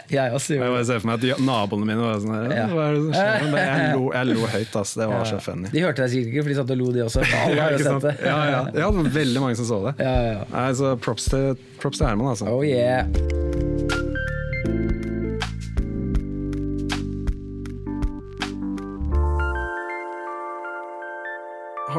Jeg 0.09 0.33
også 0.33 0.55
Jeg 0.55 0.61
gjorde 0.63 0.77
det. 0.79 0.85
ser 0.87 1.01
for 1.03 1.09
meg 1.11 1.25
at 1.29 1.41
naboene 1.45 1.85
mine 1.85 2.01
var 2.01 2.15
sånn 2.23 2.31
her 2.33 2.45
Ja. 2.55 2.63
Hva 2.71 2.85
er 2.87 2.95
det 2.95 3.01
som 3.03 3.11
skjer? 3.13 3.43
Men 3.51 3.59
Jeg 3.59 3.91
lo, 3.97 4.05
jeg 4.15 4.29
lo 4.31 4.47
høyt, 4.55 4.77
ass. 4.81 4.93
Det 4.97 5.07
var 5.11 5.27
så 5.29 5.39
funny. 5.45 5.69
De 5.75 5.83
hørte 5.85 6.01
deg 6.05 6.13
sikkert 6.15 6.31
ikke, 6.33 6.45
for 6.47 6.53
de 6.53 6.57
satt 6.61 6.73
og 6.73 6.79
lo, 6.81 6.91
de 6.95 7.03
også. 7.05 7.25
Sett 7.25 8.07
det. 8.07 8.15
Ja, 8.25 8.37
ja. 8.49 8.51
ja, 8.55 8.61
det 8.73 8.85
var 8.87 9.11
veldig 9.19 9.43
mange 9.45 9.59
som 9.61 9.69
så 9.69 9.81
det. 9.89 9.95
Ja, 10.01 10.15
ja, 10.31 10.45
Altså, 10.65 10.95
props 10.97 11.29
til, 11.29 11.51
props 11.81 12.01
til 12.01 12.09
Herman, 12.09 12.33
altså. 12.33 12.49
Oh 12.49 12.63
yeah. 12.65 13.05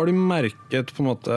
Har 0.06 0.12
du 0.12 0.18
merket 0.22 0.92
på 0.94 1.02
en 1.02 1.08
måte 1.08 1.36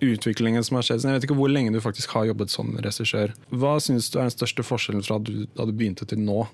utviklingen 0.00 0.64
som 0.64 0.78
har 0.78 0.86
skjedd? 0.86 1.02
Jeg 1.04 1.18
vet 1.18 1.24
ikke 1.26 1.34
hvor 1.36 1.50
lenge 1.52 1.74
du 1.74 1.82
faktisk 1.84 2.14
har 2.16 2.24
jobbet 2.30 2.48
som 2.48 2.70
regissør. 2.80 3.34
Hva 3.52 3.74
syns 3.84 4.06
du 4.08 4.14
er 4.16 4.30
den 4.30 4.32
største 4.32 4.64
forskjellen 4.64 5.02
fra 5.04 5.18
du, 5.20 5.42
da 5.52 5.66
du 5.68 5.74
begynte 5.76 6.06
til 6.08 6.22
nå? 6.24 6.46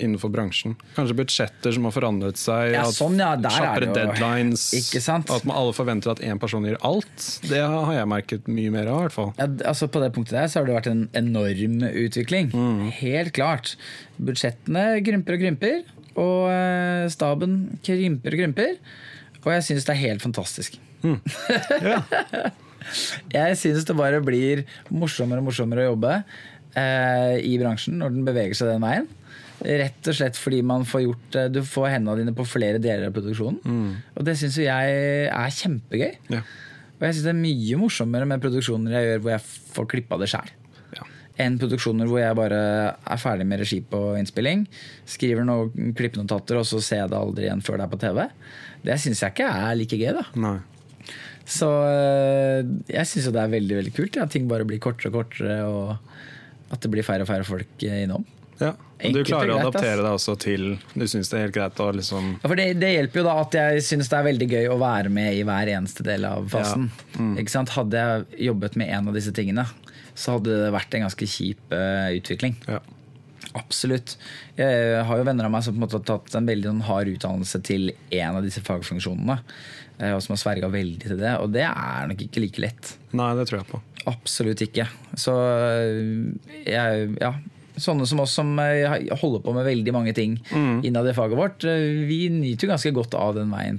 Innenfor 0.00 0.30
bransjen. 0.32 0.72
Kanskje 0.96 1.18
budsjetter 1.18 1.74
som 1.76 1.84
har 1.84 1.92
forandret 1.92 2.40
seg. 2.40 2.70
Ja, 2.72 2.86
sånn, 2.96 3.18
ja, 3.20 3.34
der 3.36 3.52
er 3.52 3.58
kjappere 3.58 3.92
deadlines. 3.92 4.64
At 5.12 5.44
man 5.44 5.52
alle 5.52 5.74
forventer 5.76 6.14
at 6.14 6.22
én 6.24 6.40
person 6.40 6.64
gir 6.64 6.78
alt. 6.80 7.26
Det 7.44 7.60
har 7.60 7.92
jeg 7.98 8.08
merket 8.08 8.48
mye 8.48 8.72
mer 8.72 8.88
av. 8.88 9.02
i 9.02 9.04
hvert 9.10 9.16
fall 9.18 9.28
Ja, 9.36 9.50
altså 9.68 9.90
På 9.92 10.00
det 10.00 10.14
punktet 10.16 10.38
der 10.38 10.48
så 10.48 10.62
har 10.62 10.70
det 10.70 10.78
vært 10.78 10.88
en 10.94 11.02
enorm 11.12 11.82
utvikling. 11.90 12.54
Helt 13.02 13.34
klart. 13.36 13.74
Budsjettene 14.16 14.86
krymper 15.04 15.36
og 15.36 15.44
krymper, 15.44 15.84
og 16.16 16.48
eh, 16.54 17.04
staben 17.12 17.58
krymper 17.84 18.32
og 18.32 18.46
krymper. 18.46 18.80
Og 19.42 19.52
jeg 19.58 19.68
syns 19.68 19.84
det 19.84 19.92
er 19.92 20.02
helt 20.06 20.24
fantastisk. 20.24 20.80
jeg 23.36 23.58
syns 23.60 23.86
det 23.88 23.96
bare 23.98 24.22
blir 24.24 24.64
morsommere 24.92 25.42
og 25.42 25.48
morsommere 25.50 25.86
å 25.86 25.92
jobbe 25.92 26.14
eh, 26.78 27.36
i 27.46 27.56
bransjen 27.60 27.98
når 28.00 28.16
den 28.16 28.26
beveger 28.28 28.58
seg 28.58 28.72
den 28.74 28.84
veien. 28.84 29.10
Rett 29.62 30.08
og 30.10 30.16
slett 30.18 30.38
fordi 30.40 30.58
man 30.66 30.86
får 30.88 31.04
gjort 31.04 31.38
eh, 31.38 31.50
du 31.54 31.60
får 31.66 31.92
hendene 31.94 32.22
dine 32.22 32.34
på 32.36 32.46
flere 32.48 32.82
deler 32.82 33.10
av 33.10 33.16
produksjonen. 33.16 33.60
Og 34.16 34.26
det 34.26 34.36
syns 34.40 34.58
jo 34.58 34.66
jeg 34.66 34.96
er 35.28 35.56
kjempegøy. 35.60 36.10
Ja. 36.34 36.42
Og 36.98 37.06
jeg 37.06 37.18
syns 37.18 37.28
det 37.28 37.34
er 37.34 37.44
mye 37.44 37.78
morsommere 37.82 38.28
med 38.30 38.42
produksjoner 38.42 38.98
jeg 38.98 39.08
gjør 39.08 39.22
hvor 39.24 39.36
jeg 39.36 39.46
får 39.76 39.88
klippa 39.94 40.20
det 40.22 40.32
sjæl. 40.34 40.50
Enn 41.40 41.56
produksjoner 41.60 42.08
hvor 42.10 42.20
jeg 42.20 42.36
bare 42.36 42.58
er 42.92 43.20
ferdig 43.20 43.46
med 43.48 43.62
regi 43.62 43.78
på 43.88 44.00
innspilling, 44.20 44.66
skriver 45.08 45.46
noen 45.48 45.94
klippenotater, 45.96 46.58
og 46.60 46.66
så 46.68 46.80
ser 46.84 47.02
jeg 47.02 47.12
det 47.12 47.18
aldri 47.18 47.48
igjen 47.48 47.64
før 47.64 47.80
det 47.80 47.86
er 47.86 47.92
på 47.94 48.00
TV. 48.02 48.20
Det 48.84 48.98
syns 49.00 49.22
jeg 49.24 49.34
ikke 49.34 49.48
er 49.48 49.78
like 49.80 49.98
gøy, 49.98 50.10
da. 50.18 50.26
Nei. 50.44 50.54
Så 51.52 51.68
øh, 51.68 52.68
jeg 52.88 53.08
syns 53.08 53.28
jo 53.28 53.34
det 53.34 53.42
er 53.42 53.50
veldig 53.52 53.80
veldig 53.80 53.96
kult 53.96 54.16
ja, 54.16 54.26
at 54.26 54.32
ting 54.32 54.48
bare 54.50 54.66
blir 54.68 54.80
kortere 54.82 55.12
og 55.12 55.18
kortere, 55.20 55.58
og 55.66 56.72
at 56.72 56.80
det 56.80 56.92
blir 56.92 57.04
færre 57.06 57.26
og 57.26 57.28
færre 57.28 57.46
folk 57.46 57.84
eh, 57.84 58.04
innom. 58.06 58.24
Ja. 58.62 58.72
Og 59.02 59.16
du 59.16 59.24
klarer 59.26 59.50
å 59.50 59.58
adaptere 59.58 59.98
deg 60.04 60.12
også 60.14 60.36
til 60.38 60.76
Du 60.92 61.02
syns 61.10 61.26
det 61.32 61.34
er 61.34 61.48
helt 61.48 61.54
greit 61.56 61.80
å 61.82 61.88
liksom 61.96 62.28
Ja, 62.36 62.44
for 62.44 62.54
det, 62.60 62.66
det 62.78 62.92
hjelper 62.92 63.18
jo 63.18 63.24
da 63.26 63.32
at 63.40 63.56
jeg 63.58 63.82
syns 63.88 64.10
det 64.12 64.18
er 64.20 64.28
veldig 64.28 64.48
gøy 64.52 64.68
å 64.70 64.76
være 64.78 65.10
med 65.10 65.34
i 65.34 65.42
hver 65.48 65.72
eneste 65.72 66.06
del 66.06 66.28
av 66.28 66.46
fasen. 66.52 66.86
Ikke 67.40 67.50
sant? 67.50 67.72
Hadde 67.74 68.04
jeg 68.04 68.44
jobbet 68.52 68.78
med 68.78 68.92
en 68.94 69.10
av 69.10 69.18
disse 69.18 69.34
tingene, 69.34 69.66
så 70.14 70.36
hadde 70.36 70.60
det 70.62 70.70
vært 70.76 70.94
en 70.94 71.08
ganske 71.08 71.28
kjip 71.34 71.74
uh, 71.74 72.12
utvikling. 72.14 72.54
Ja. 72.70 72.78
Absolutt. 73.58 74.16
Jeg 74.56 75.04
har 75.08 75.18
jo 75.20 75.26
venner 75.28 75.44
av 75.48 75.52
meg 75.52 75.64
som 75.66 75.74
på 75.74 75.80
en 75.80 75.84
måte 75.86 75.98
har 76.00 76.06
tatt 76.08 76.34
en 76.38 76.46
veldig 76.48 76.70
sånn 76.70 76.84
hard 76.88 77.10
utdannelse 77.12 77.60
til 77.68 77.90
en 78.16 78.38
av 78.38 78.42
disse 78.46 78.62
fagfunksjonene. 78.64 79.38
eh, 79.98 80.12
Og 80.16 80.22
som 80.24 80.32
har 80.36 80.40
sverga 80.42 80.70
veldig 80.72 81.02
til 81.06 81.18
det. 81.20 81.34
Og 81.42 81.52
det 81.52 81.66
er 81.68 82.06
nok 82.08 82.22
ikke 82.24 82.40
like 82.46 82.60
lett. 82.64 82.94
Nei, 83.12 83.34
det 83.36 83.48
tror 83.50 83.60
jeg 83.62 83.70
på. 83.74 83.82
Absolutt 84.10 84.62
ikke. 84.64 84.88
Så 85.14 85.34
øh, 85.36 86.32
jeg, 86.66 87.10
ja. 87.20 87.34
Sånne 87.72 88.04
som 88.04 88.20
oss 88.20 88.34
som 88.36 88.50
øh, 88.60 88.98
holder 89.16 89.40
på 89.46 89.52
med 89.56 89.64
veldig 89.64 89.92
mange 89.96 90.12
ting 90.12 90.34
innad 90.84 91.06
i 91.08 91.14
faget 91.16 91.38
vårt, 91.38 91.64
vi 91.64 92.18
nyter 92.28 92.66
jo 92.66 92.70
ganske 92.74 92.92
godt 92.92 93.14
av 93.16 93.32
den 93.38 93.48
veien. 93.48 93.78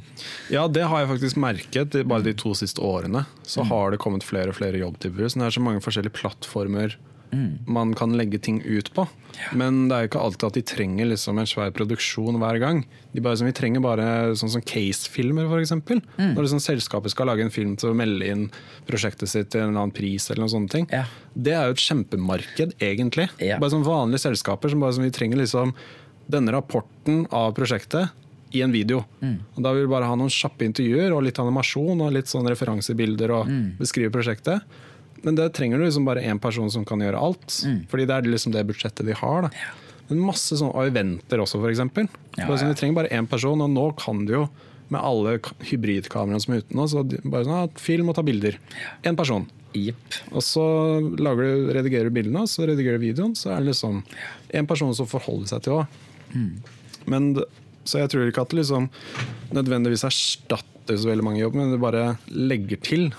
Ja, 0.49 0.63
det 0.67 0.87
har 0.89 1.03
jeg 1.03 1.11
faktisk 1.11 1.37
merket. 1.37 1.99
Bare 2.09 2.25
de 2.25 2.33
to 2.33 2.55
siste 2.57 2.81
årene 2.81 3.25
så 3.45 3.61
har 3.69 3.93
det 3.93 3.99
kommet 4.01 4.25
flere 4.25 4.49
og 4.49 4.57
flere 4.57 4.81
jobbtilbud. 4.81 5.27
Så 5.29 5.37
det 5.37 5.45
er 5.45 5.57
så 5.59 5.61
mange 5.61 5.83
forskjellige 5.85 6.15
plattformer 6.17 6.95
man 7.67 7.93
kan 7.97 8.13
legge 8.17 8.39
ting 8.41 8.61
ut 8.65 8.91
på. 8.93 9.07
Men 9.57 9.87
det 9.89 9.95
er 9.95 10.03
jo 10.05 10.09
ikke 10.11 10.21
alltid 10.21 10.45
at 10.47 10.57
de 10.59 10.61
trenger 10.61 11.07
liksom 11.09 11.39
en 11.41 11.49
svær 11.49 11.71
produksjon 11.73 12.37
hver 12.41 12.59
gang. 12.61 12.83
De 13.13 13.21
bare, 13.25 13.35
vi 13.47 13.51
trenger 13.55 13.81
bare 13.81 14.05
sånn 14.37 14.51
som 14.53 14.61
case-filmer, 14.61 15.47
f.eks. 15.49 15.73
Når 16.19 16.37
liksom 16.43 16.61
selskapet 16.61 17.11
skal 17.15 17.27
lage 17.31 17.41
en 17.45 17.53
film 17.53 17.75
til 17.81 17.89
å 17.91 17.97
melde 17.97 18.29
inn 18.29 18.45
prosjektet 18.87 19.29
sitt 19.31 19.49
til 19.53 19.61
en 19.63 19.71
eller 19.71 19.85
annen 19.87 19.95
pris. 19.95 20.29
eller 20.29 20.43
noen 20.45 20.53
sånne 20.53 20.69
ting. 20.75 20.87
Ja. 20.93 21.05
Det 21.33 21.53
er 21.57 21.65
jo 21.71 21.77
et 21.77 21.85
kjempemarked, 21.87 22.75
egentlig. 22.79 23.29
Ja. 23.41 23.57
Bare 23.59 23.73
sånn 23.73 23.87
vanlige 23.87 24.21
selskaper 24.27 24.69
som 24.69 24.79
bare 24.85 24.93
som 24.93 25.03
vi 25.07 25.13
trenger 25.13 25.41
liksom 25.41 25.73
denne 26.29 26.53
rapporten 26.55 27.25
av 27.33 27.53
prosjektet 27.57 28.13
i 28.53 28.61
en 28.61 28.71
video. 28.71 29.01
Og 29.57 29.61
Da 29.65 29.73
vil 29.73 29.87
vi 29.87 29.91
bare 29.91 30.05
ha 30.05 30.15
noen 30.15 30.29
kjappe 30.29 30.61
intervjuer 30.67 31.11
og 31.15 31.23
litt 31.25 31.39
animasjon 31.41 31.99
og 32.05 32.13
litt 32.13 32.29
sånn 32.29 32.45
referansebilder 32.47 33.33
og 33.33 33.49
beskrive 33.81 34.13
prosjektet. 34.13 34.61
Men 35.23 35.37
det 35.39 35.49
trenger 35.55 35.79
du 35.79 35.85
liksom 35.85 36.05
bare 36.07 36.23
én 36.27 36.39
person 36.43 36.69
som 36.71 36.83
kan 36.87 37.01
gjøre 37.03 37.19
alt. 37.19 37.61
Fordi 37.91 38.05
det 38.09 38.15
er 38.17 38.27
liksom 38.27 38.53
det 38.55 38.65
budsjettet 38.67 39.07
de 39.07 39.15
har. 39.15 39.47
Da. 39.47 39.49
Men 40.09 40.21
masse 40.27 40.57
sånn 40.59 40.73
og 40.73 40.83
eventer 40.89 41.41
også, 41.43 41.61
f.eks. 41.63 41.79
Ja, 41.79 41.87
sånn, 41.95 42.11
ja. 42.37 42.69
Vi 42.69 42.77
trenger 42.79 42.99
bare 43.01 43.11
én 43.15 43.27
person, 43.29 43.63
og 43.63 43.71
nå 43.71 43.87
kan 43.99 44.25
du 44.27 44.35
jo 44.35 44.45
med 44.91 44.99
alle 45.01 45.37
hybridkameraene 45.69 46.43
som 46.43 46.53
er 46.53 46.61
ute 46.61 46.75
nå, 46.77 46.85
så 46.91 47.01
bare 47.07 47.47
sånn, 47.47 47.77
film 47.81 48.11
og 48.11 48.17
ta 48.17 48.23
bilder. 48.25 48.59
Én 49.07 49.17
person. 49.17 49.47
Yep. 49.73 50.17
Og 50.37 50.43
så 50.45 50.63
du, 51.01 51.23
redigerer 51.73 52.11
du 52.11 52.17
bildene, 52.19 52.43
så 52.49 52.67
redigerer 52.69 52.99
du 52.99 53.07
videoen. 53.07 53.33
Så 53.37 53.49
er 53.53 53.63
det 53.63 53.71
liksom 53.71 54.03
en 54.53 54.69
person 54.69 54.93
som 54.93 55.09
forholder 55.09 55.49
seg 55.55 55.65
til 55.65 55.79
òg. 55.79 55.99
Men 57.09 57.33
Så 57.83 57.99
jeg 57.99 58.13
tror 58.13 58.29
ikke 58.29 58.45
at 58.45 58.53
det 58.53 58.61
liksom 58.61 58.85
nødvendigvis 59.51 60.05
erstatter 60.07 60.99
så 60.99 61.09
veldig 61.09 61.25
mange 61.25 61.41
jobber, 61.41 61.59
men 61.59 61.73
det 61.73 61.81
bare 61.83 62.03
legger 62.31 62.79
til. 62.79 63.09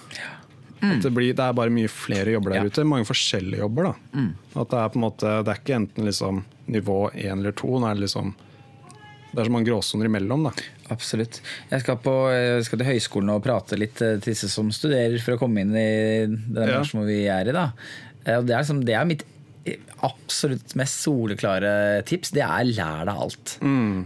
At 0.84 1.02
det, 1.02 1.12
blir, 1.16 1.32
det 1.34 1.44
er 1.44 1.52
bare 1.56 1.70
mye 1.72 1.88
flere 1.90 2.32
jobber 2.36 2.50
der 2.54 2.62
Ja. 2.62 2.70
ute. 2.70 2.84
Mange 2.84 3.06
forskjellige 3.08 3.58
jobber. 3.64 3.82
da. 3.90 3.94
At 4.60 4.70
det 4.70 4.78
er 4.80 4.88
på 4.94 4.98
en 5.00 5.06
måte, 5.08 5.34
det 5.44 5.52
er 5.54 5.60
ikke 5.62 5.76
enten 5.80 6.04
liksom 6.08 6.44
nivå 6.68 6.98
én 7.14 7.38
eller 7.38 7.52
to. 7.52 7.68
Nå 7.78 7.88
er 7.90 7.94
det 7.94 8.06
liksom 8.08 8.34
det 9.34 9.40
er 9.42 9.48
så 9.48 9.50
mange 9.50 9.66
gråsoner 9.66 10.06
imellom. 10.06 10.44
da. 10.46 10.50
Absolutt. 10.94 11.40
Jeg 11.70 11.80
skal, 11.82 11.96
på, 11.98 12.12
jeg 12.30 12.64
skal 12.68 12.78
til 12.78 12.86
høyskolen 12.86 13.30
og 13.34 13.42
prate 13.42 13.74
litt 13.76 13.98
eh, 14.00 14.18
til 14.22 14.30
disse 14.32 14.46
som 14.48 14.68
studerer 14.70 15.18
for 15.24 15.34
å 15.34 15.40
komme 15.40 15.60
inn 15.64 15.74
i 15.74 16.26
den 16.28 16.54
Ja. 16.54 16.68
bransjen 16.76 17.02
vi 17.08 17.24
er 17.26 17.48
i. 17.48 17.52
da. 17.56 17.72
Eh, 18.24 18.40
det, 18.46 18.54
er 18.54 18.62
liksom, 18.62 18.84
det 18.86 18.94
er 18.94 19.04
mitt 19.10 19.24
eh, 19.66 19.80
absolutt 20.06 20.76
mest 20.78 21.02
soleklare 21.02 22.04
tips. 22.06 22.30
Det 22.30 22.42
er 22.46 22.62
lær 22.70 23.06
deg 23.10 23.16
alt. 23.26 23.56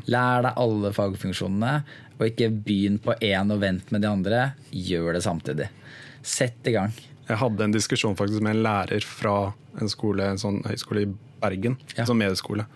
Lær 0.09 0.43
deg 0.49 0.53
alle 0.65 0.93
fagfunksjonene, 0.97 1.75
og 2.19 2.25
ikke 2.27 2.49
begynn 2.65 2.97
på 2.99 3.13
én 3.21 3.53
og 3.53 3.61
vent 3.61 3.93
med 3.93 4.01
de 4.03 4.09
andre. 4.09 4.41
Gjør 4.73 5.13
det 5.13 5.23
samtidig. 5.29 5.69
Sett 6.29 6.67
i 6.69 6.75
gang. 6.77 6.93
Jeg 7.29 7.41
hadde 7.41 7.65
en 7.67 7.75
diskusjon 7.75 8.17
faktisk 8.19 8.41
med 8.45 8.57
en 8.57 8.63
lærer 8.65 9.05
fra 9.05 9.35
en 9.81 9.91
skole, 9.93 10.27
en 10.33 10.41
sånn 10.41 10.63
høyskole 10.67 11.07
i 11.07 11.11
Bergen, 11.43 11.77
Ja. 11.97 12.05
sånn 12.09 12.19
medieskole. 12.21 12.67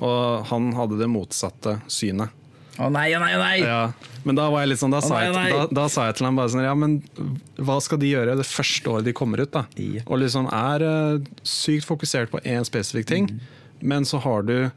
Og 0.00 0.46
han 0.48 0.70
hadde 0.76 0.98
det 1.00 1.08
motsatte 1.10 1.80
synet. 1.90 2.30
Å 2.80 2.86
nei, 2.90 3.10
å 3.12 3.18
nei, 3.20 3.32
å 3.36 3.40
nei! 3.42 3.58
Ja, 3.60 3.80
men 4.24 4.34
da 4.38 4.46
var 4.48 4.62
jeg 4.62 4.70
litt 4.72 4.80
sånn, 4.80 4.94
da, 4.94 5.00
sa, 5.04 5.18
nei, 5.20 5.26
jeg, 5.50 5.52
da, 5.52 5.66
da 5.82 5.88
sa 5.92 6.06
jeg 6.08 6.16
til 6.16 6.26
ham 6.30 6.38
bare 6.40 6.48
sånn 6.54 6.62
Ja, 6.64 6.72
men 6.74 6.94
hva 7.60 7.76
skal 7.84 7.98
de 8.00 8.08
gjøre 8.08 8.36
det 8.38 8.46
første 8.48 8.88
året 8.94 9.04
de 9.04 9.12
kommer 9.12 9.42
ut? 9.44 9.50
da? 9.52 9.66
Ja. 9.76 10.00
Og 10.06 10.22
liksom 10.22 10.48
er 10.48 10.80
eh, 10.86 11.18
sykt 11.44 11.84
fokusert 11.84 12.30
på 12.32 12.40
én 12.48 12.64
spesifikk 12.64 13.06
ting, 13.12 13.28
Mm. 13.28 13.40
men 13.82 14.04
så 14.08 14.20
har 14.24 14.42
du 14.48 14.70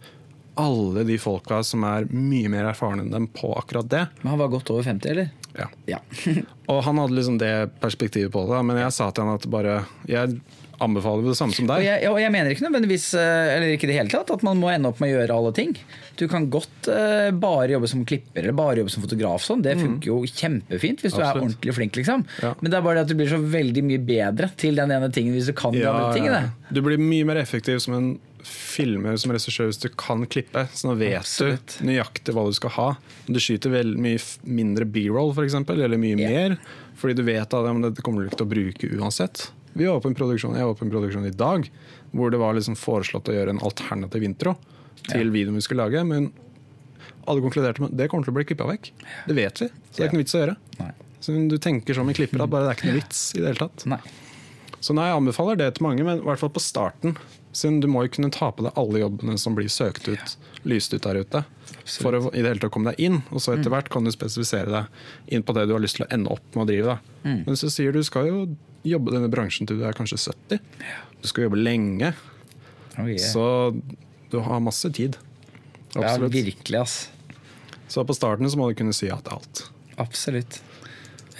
alle 0.56 1.06
de 1.08 1.18
folka 1.22 1.62
som 1.64 1.84
er 1.88 2.08
mye 2.12 2.52
mer 2.52 2.70
erfarne 2.72 3.06
enn 3.06 3.14
dem 3.14 3.30
på 3.32 3.52
akkurat 3.60 3.90
det. 3.92 4.04
Men 4.22 4.36
han 4.36 4.44
var 4.44 4.54
godt 4.54 4.72
over 4.74 4.84
50, 4.88 5.12
eller? 5.12 5.32
Ja. 5.56 5.70
Ja. 5.86 6.02
Og 6.72 6.84
han 6.84 7.00
hadde 7.00 7.16
liksom 7.16 7.40
det 7.40 7.54
perspektivet 7.84 8.34
på 8.34 8.46
det, 8.50 8.62
men 8.68 8.80
jeg 8.82 8.94
sa 8.96 9.10
til 9.12 9.24
han 9.26 9.38
at 9.38 9.46
bare 9.52 9.84
Jeg 10.10 10.40
anbefaler 10.84 11.30
det 11.30 11.38
samme 11.40 11.56
som 11.56 11.64
Og 11.68 11.72
deg. 11.72 11.86
jeg, 11.86 12.08
og 12.12 12.18
jeg 12.20 12.32
mener 12.34 12.52
ikke 12.52 12.66
nødvendigvis 12.66 13.06
eh, 13.16 13.52
Eller 13.54 13.70
ikke 13.78 13.88
det 13.88 13.96
hele 13.96 14.12
tatt 14.12 14.34
at 14.34 14.44
man 14.44 14.60
må 14.60 14.68
ende 14.74 14.90
opp 14.92 15.00
med 15.00 15.14
å 15.14 15.14
gjøre 15.14 15.38
alle 15.38 15.54
ting. 15.56 15.72
Du 16.20 16.26
kan 16.32 16.50
godt 16.52 16.90
uh, 16.92 17.32
bare 17.32 17.72
jobbe 17.72 17.88
som 17.92 18.04
klipper 18.08 18.44
eller 18.44 18.56
bare 18.56 18.82
jobbe 18.82 18.92
som 18.92 19.04
fotograf. 19.06 19.44
Sånn. 19.46 19.64
Det 19.64 19.78
funker 19.80 20.12
jo 20.12 20.20
kjempefint 20.28 21.04
hvis 21.04 21.16
du 21.16 21.22
er 21.22 21.40
ordentlig 21.40 21.76
flink. 21.76 21.96
Liksom. 22.00 22.24
Ja. 22.44 22.54
Men 22.60 22.72
det 22.72 22.80
er 22.80 22.86
bare 22.86 23.00
det 23.00 23.08
at 23.08 23.12
du 23.12 23.18
blir 23.20 23.32
så 23.32 23.40
veldig 23.40 23.84
mye 23.88 24.04
bedre 24.04 24.52
til 24.60 24.80
den 24.80 24.92
ene 24.96 25.12
tingen 25.16 25.36
hvis 25.36 25.52
du 25.52 25.56
kan 25.58 25.76
de 25.76 25.84
andre 25.88 26.12
tingene. 26.16 26.44
ja. 26.48 26.72
Du 26.76 26.84
blir 26.84 27.00
mye 27.00 27.28
mer 27.28 27.40
effektiv 27.40 27.80
som 27.84 27.96
en 27.96 28.16
filmer 28.46 29.18
som 29.20 29.34
regissør 29.34 29.70
hvis 29.70 29.82
du 29.82 29.90
kan 29.98 30.24
klippe. 30.30 30.66
Så 30.74 30.90
nå 30.90 30.96
vet 31.00 31.18
Absolutt. 31.20 31.78
du 31.80 31.90
nøyaktig 31.90 32.36
hva 32.36 32.46
du 32.48 32.56
skal 32.58 32.74
ha. 32.78 32.88
Du 33.28 33.40
skyter 33.42 33.74
vel 33.74 33.96
mye 34.02 34.22
mindre 34.46 34.88
b-roll, 34.88 35.34
f.eks., 35.36 35.58
eller 35.66 36.00
mye 36.02 36.18
yeah. 36.20 36.32
mer. 36.32 36.58
Fordi 37.00 37.18
du 37.18 37.26
vet 37.28 37.46
at 37.46 37.70
ja, 37.70 37.74
men 37.76 37.90
det 37.90 38.06
kommer 38.06 38.24
du 38.24 38.30
ikke 38.30 38.42
til 38.44 38.48
å 38.48 38.54
bruke 38.54 38.92
uansett. 39.00 39.50
Vi 39.76 39.90
var 39.90 40.00
på 40.00 40.08
en 40.08 40.16
produksjon, 40.16 40.56
Jeg 40.56 40.70
var 40.70 40.78
på 40.80 40.86
en 40.88 40.94
produksjon 40.94 41.28
i 41.28 41.36
dag 41.36 41.68
hvor 42.16 42.32
det 42.32 42.40
var 42.40 42.56
liksom 42.56 42.78
foreslått 42.80 43.28
å 43.28 43.36
gjøre 43.36 43.52
en 43.58 43.64
alternativ 43.66 44.24
intro 44.24 44.54
til 45.10 45.34
videoen 45.34 45.58
vi 45.60 45.64
skulle 45.66 45.84
lage. 45.84 46.04
Men 46.08 46.30
alle 47.28 47.44
konkluderte 47.44 47.84
med 47.84 47.98
det 47.98 48.08
kommer 48.12 48.24
til 48.24 48.32
å 48.32 48.38
bli 48.38 48.46
klippa 48.48 48.70
vekk. 48.70 48.94
Det 49.28 49.36
vet 49.36 49.66
vi, 49.66 49.68
så 49.68 49.98
det 49.98 50.06
er 50.06 50.08
ikke 50.08 50.18
noe 50.18 50.24
vits 50.24 50.38
å 50.38 50.44
gjøre. 50.44 50.56
Nei. 50.80 50.92
Så 51.26 51.36
du 51.50 51.58
tenker 51.58 51.98
som 51.98 52.08
en 52.08 52.16
klipper 52.16 52.44
at 52.46 52.52
bare 52.54 52.68
det 52.68 52.72
er 52.72 52.80
ikke 52.80 52.92
noe 52.92 53.00
vits 53.02 53.26
i 53.34 53.42
det 53.42 53.50
hele 53.50 53.66
tatt. 53.66 53.86
Nei. 53.90 54.00
Så 54.86 54.94
nei, 54.94 55.08
jeg 55.10 55.18
anbefaler 55.18 55.58
det 55.58 55.72
til 55.76 55.88
mange, 55.88 56.06
men 56.06 56.22
i 56.22 56.26
hvert 56.28 56.42
fall 56.42 56.54
på 56.54 56.62
starten. 56.62 57.16
Siden 57.56 57.80
du 57.80 57.88
må 57.88 58.04
jo 58.04 58.12
kunne 58.18 58.32
ta 58.36 58.50
på 58.52 58.66
deg 58.66 58.76
alle 58.80 59.00
jobbene 59.06 59.38
som 59.40 59.56
blir 59.56 59.70
søkt 59.72 60.10
ut, 60.12 60.34
lyst 60.68 60.94
ut 60.94 61.06
der 61.06 61.22
ute. 61.24 61.44
For 62.02 62.18
å 62.18 62.20
i 62.34 62.42
det 62.44 62.50
hele 62.50 62.60
tatt 62.62 62.74
komme 62.76 62.92
deg 62.92 63.00
inn. 63.08 63.22
Og 63.32 63.40
så 63.44 63.54
etter 63.56 63.72
hvert 63.72 63.88
kan 63.94 64.04
du 64.04 64.12
spesifisere 64.12 64.68
deg 64.74 65.32
inn 65.38 65.46
på 65.46 65.56
det 65.56 65.68
du 65.70 65.76
har 65.78 65.84
lyst 65.84 66.00
til 66.00 66.04
å 66.08 66.12
ende 66.12 66.34
opp 66.36 66.44
med 66.58 66.66
å 66.66 66.70
drive. 66.70 66.96
Da. 66.98 67.36
Men 67.48 67.60
så 67.60 67.72
sier 67.72 67.96
du 67.96 68.02
skal 68.04 68.28
jo 68.28 68.42
jobbe 68.86 69.16
denne 69.16 69.32
bransjen 69.32 69.70
til 69.70 69.80
du 69.80 69.86
er 69.88 69.96
kanskje 69.98 70.20
70. 70.28 70.60
Du 71.24 71.30
skal 71.32 71.48
jobbe 71.48 71.62
lenge. 71.62 72.12
Oh, 73.00 73.08
yeah. 73.08 73.24
Så 73.24 73.46
du 74.32 74.40
har 74.44 74.60
masse 74.64 74.92
tid. 74.92 75.16
ja, 75.96 76.04
Absolutt. 76.04 76.36
virkelig, 76.36 76.82
ass. 76.82 76.98
Så 77.88 78.04
på 78.04 78.16
starten 78.18 78.50
så 78.52 78.60
må 78.60 78.68
du 78.70 78.76
kunne 78.78 78.94
si 78.98 79.08
ja 79.08 79.18
til 79.24 79.38
alt. 79.38 79.64
Absolutt. 80.02 80.60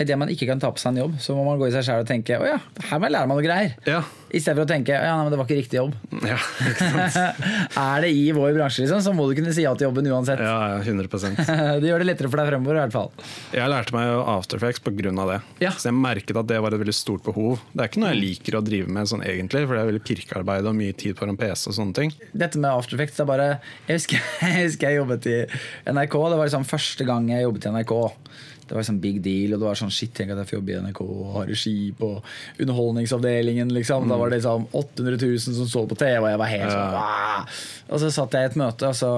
Idet 0.02 0.18
man 0.20 0.28
ikke 0.34 0.48
kan 0.50 0.60
ta 0.60 0.72
på 0.76 0.82
seg 0.82 0.92
en 0.94 1.02
jobb, 1.06 1.14
så 1.24 1.36
må 1.38 1.46
man 1.48 1.60
gå 1.62 1.70
i 1.70 1.74
seg 1.76 1.86
sjæl 1.88 2.04
og 2.04 2.08
tenke 2.10 2.36
å 2.36 2.46
ja, 2.48 2.58
her 2.90 3.00
må 3.00 3.08
jeg 3.08 3.14
lære 3.16 3.30
meg 3.32 3.38
noe 3.40 3.46
greier. 3.46 3.76
Ja. 3.88 4.02
I 4.36 4.42
stedet 4.44 4.58
for 4.58 4.66
å 4.66 4.68
tenke 4.68 4.92
ja, 4.92 5.14
nei, 5.16 5.24
men 5.24 5.32
det 5.32 5.38
var 5.40 5.48
ikke 5.48 5.56
riktig 5.62 5.78
jobb. 5.80 5.94
Ja, 6.28 6.36
ikke 6.68 6.88
sant? 7.14 7.46
er 7.80 8.04
det 8.04 8.10
i 8.12 8.26
vår 8.36 8.56
bransje, 8.58 8.84
liksom, 8.84 9.00
så 9.06 9.14
må 9.16 9.30
du 9.30 9.36
kunne 9.38 9.54
si 9.56 9.64
ja 9.64 9.72
til 9.80 9.88
jobben 9.88 10.10
uansett. 10.12 10.42
ja, 10.44 10.56
ja 10.76 10.82
100% 10.84 11.40
Det 11.82 11.88
gjør 11.88 12.04
det 12.04 12.10
lettere 12.10 12.32
for 12.34 12.42
deg 12.42 12.50
fremover, 12.52 12.76
i 12.76 12.82
hvert 12.84 12.96
fall. 12.98 13.12
Jeg 13.56 13.72
lærte 13.72 13.96
meg 13.96 14.10
jo 14.10 14.18
After 14.36 14.60
Effects 14.60 14.84
pga. 14.84 15.14
det. 15.32 15.40
Ja. 15.64 15.72
Så 15.72 15.88
jeg 15.92 15.96
merket 16.02 16.36
at 16.42 16.50
det 16.52 16.60
var 16.66 16.76
et 16.76 16.82
veldig 16.84 16.96
stort 16.98 17.24
behov. 17.24 17.62
Det 17.72 17.86
er 17.86 17.92
ikke 17.94 18.04
noe 18.04 18.12
jeg 18.12 18.22
liker 18.26 18.60
å 18.60 18.64
drive 18.66 18.92
med 18.98 19.08
sånn 19.12 19.24
egentlig, 19.24 19.64
for 19.70 19.78
det 19.78 19.84
er 19.86 19.90
veldig 19.94 20.04
pirkearbeid 20.12 20.68
og 20.68 20.76
mye 20.82 20.98
tid 21.00 21.16
på 21.16 21.30
en 21.30 21.40
PC 21.40 21.70
og 21.72 21.78
sånne 21.80 21.96
ting. 22.02 22.12
Dette 22.36 22.60
med 22.60 22.72
After 22.74 22.98
Effects 23.00 23.24
er 23.24 23.30
bare 23.30 23.48
Jeg 23.88 24.02
husker 24.02 24.20
jeg, 24.44 24.66
husker 24.66 24.90
jeg 24.92 25.00
jobbet 25.00 25.30
i 25.32 25.38
NRK. 25.96 26.20
Det 26.34 26.42
var 26.42 26.50
liksom 26.50 26.68
første 26.68 27.08
gang 27.08 27.32
jeg 27.32 27.48
jobbet 27.48 27.70
i 27.70 27.74
NRK. 27.78 27.96
Det 28.66 28.74
var 28.74 28.82
liksom 28.82 29.02
big 29.02 29.20
deal, 29.22 29.54
og 29.54 29.62
det 29.62 29.68
var 29.68 29.78
sånn 29.78 29.94
shit, 29.94 30.14
tenk 30.18 30.34
at 30.34 30.40
jeg 30.42 30.50
får 30.50 30.58
jobbe 30.58 30.74
i 30.74 30.80
NRK 30.88 31.02
og 31.06 31.26
ha 31.36 31.44
regi 31.46 31.76
på 31.98 32.10
Underholdningsavdelingen. 32.64 33.74
liksom 33.76 34.10
Da 34.10 34.18
var 34.18 34.32
det 34.32 34.40
liksom 34.40 34.66
800 34.72 35.20
000 35.22 35.60
som 35.60 35.70
så 35.70 35.86
på 35.86 36.00
TV, 36.00 36.24
og 36.24 36.32
jeg 36.34 36.42
var 36.42 36.54
helt 36.54 36.72
sånn 36.74 36.96
«Wah!» 36.96 37.60
Og 37.92 38.02
så 38.02 38.10
satt 38.14 38.34
jeg 38.34 38.48
i 38.48 38.52
et 38.52 38.58
møte, 38.60 38.90
og 38.90 38.98
så 38.98 39.12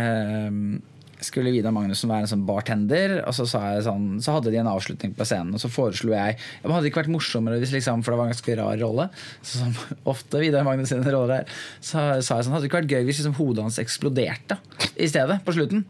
um, 0.00 0.80
skulle 1.22 1.52
Vidar 1.54 1.74
Magnussen 1.74 2.10
være 2.10 2.26
en 2.26 2.30
sånn 2.32 2.44
bartender. 2.46 3.18
Og 3.26 3.34
så, 3.36 3.46
sa 3.48 3.62
jeg 3.74 3.86
sånn, 3.86 4.06
så 4.24 4.36
hadde 4.36 4.52
de 4.52 4.60
en 4.60 4.70
avslutning 4.70 5.14
på 5.16 5.26
scenen, 5.28 5.54
og 5.56 5.62
så 5.62 5.70
foreslo 5.72 6.14
jeg 6.14 6.36
ja, 6.38 6.66
Hadde 6.66 6.82
det 6.84 6.92
ikke 6.92 7.02
vært 7.04 7.14
morsommere 7.14 7.60
hvis 7.62 7.74
liksom, 7.76 8.04
For 8.04 8.14
det 8.14 8.20
var 8.20 8.30
en 8.30 8.34
ganske 8.34 8.56
rar 8.58 8.78
rolle. 8.82 9.08
Så 9.40 9.62
som 9.62 9.74
ofte 10.12 10.42
Vidar 10.42 10.66
Magnussen 10.66 11.04
roller 11.06 11.42
der 11.42 11.58
så 11.82 12.06
sa 12.24 12.38
jeg 12.38 12.46
sånn 12.46 12.56
Hadde 12.56 12.64
det 12.64 12.70
ikke 12.70 12.80
vært 12.82 12.94
gøy 12.94 13.04
hvis 13.08 13.22
liksom, 13.22 13.36
hodet 13.38 13.66
hans 13.66 13.82
eksploderte 13.82 14.58
i 14.96 15.10
stedet, 15.10 15.42
på 15.44 15.56
slutten? 15.56 15.84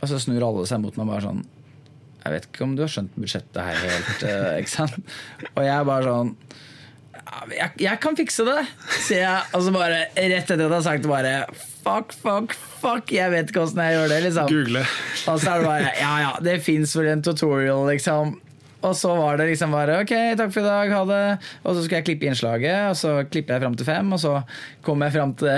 Og 0.00 0.08
så 0.08 0.20
snur 0.22 0.46
alle 0.46 0.68
seg 0.68 0.80
mot 0.82 0.96
meg 0.96 1.10
bare 1.10 1.24
sånn 1.26 1.42
Jeg 2.24 2.32
vet 2.34 2.48
ikke 2.50 2.64
om 2.66 2.74
du 2.76 2.82
har 2.84 2.92
skjønt 2.92 3.14
budsjettet 3.16 3.60
her 3.64 3.78
helt, 3.84 4.24
eh, 4.28 4.58
ikke 4.60 4.72
sant? 4.74 4.98
Og 5.54 5.62
jeg 5.64 5.74
er 5.76 5.86
bare 5.88 6.04
sånn 6.10 6.34
jeg, 7.54 7.70
jeg 7.78 7.98
kan 8.02 8.16
fikse 8.18 8.42
det, 8.46 8.58
sier 9.04 9.20
jeg. 9.22 9.42
Og 9.54 9.62
så 9.62 9.72
bare 9.74 10.00
rett 10.16 10.34
etter 10.50 10.56
at 10.56 10.64
jeg 10.64 10.72
har 10.72 10.86
sagt 10.86 11.04
det, 11.04 11.10
bare 11.10 11.34
Fuck, 11.80 12.12
fuck, 12.12 12.52
fuck, 12.82 13.12
jeg 13.14 13.32
vet 13.32 13.48
ikke 13.48 13.62
åssen 13.62 13.80
jeg 13.80 13.94
gjør 13.96 14.10
det. 14.12 14.18
liksom 14.26 14.50
Google. 14.50 14.82
Og 15.30 15.40
så 15.40 15.54
er 15.54 15.62
det 15.62 15.68
bare 15.68 15.92
Ja 16.00 16.12
ja, 16.24 16.32
det 16.44 16.58
fins 16.66 16.92
vel 16.98 17.08
en 17.14 17.22
tutorial, 17.24 17.86
liksom. 17.88 18.34
Og 18.80 18.94
så 18.96 19.12
var 19.16 19.36
det 19.36 19.50
liksom 19.50 19.74
bare 19.76 19.98
ok, 20.02 20.12
takk 20.40 20.52
for 20.54 20.64
i 20.64 20.68
dag, 20.68 20.92
ha 20.96 21.00
det. 21.08 21.24
Og 21.62 21.74
så 21.76 21.82
skulle 21.84 22.00
jeg 22.00 22.06
klippe 22.10 22.28
innslaget, 22.30 22.78
og 22.90 22.96
så 22.96 23.14
klipper 23.28 23.56
jeg 23.56 23.64
fram 23.66 23.76
til 23.76 23.88
fem, 23.88 24.12
og 24.16 24.20
så 24.22 24.36
kommer 24.86 25.08
jeg 25.08 25.18
fram 25.18 25.34
til 25.40 25.52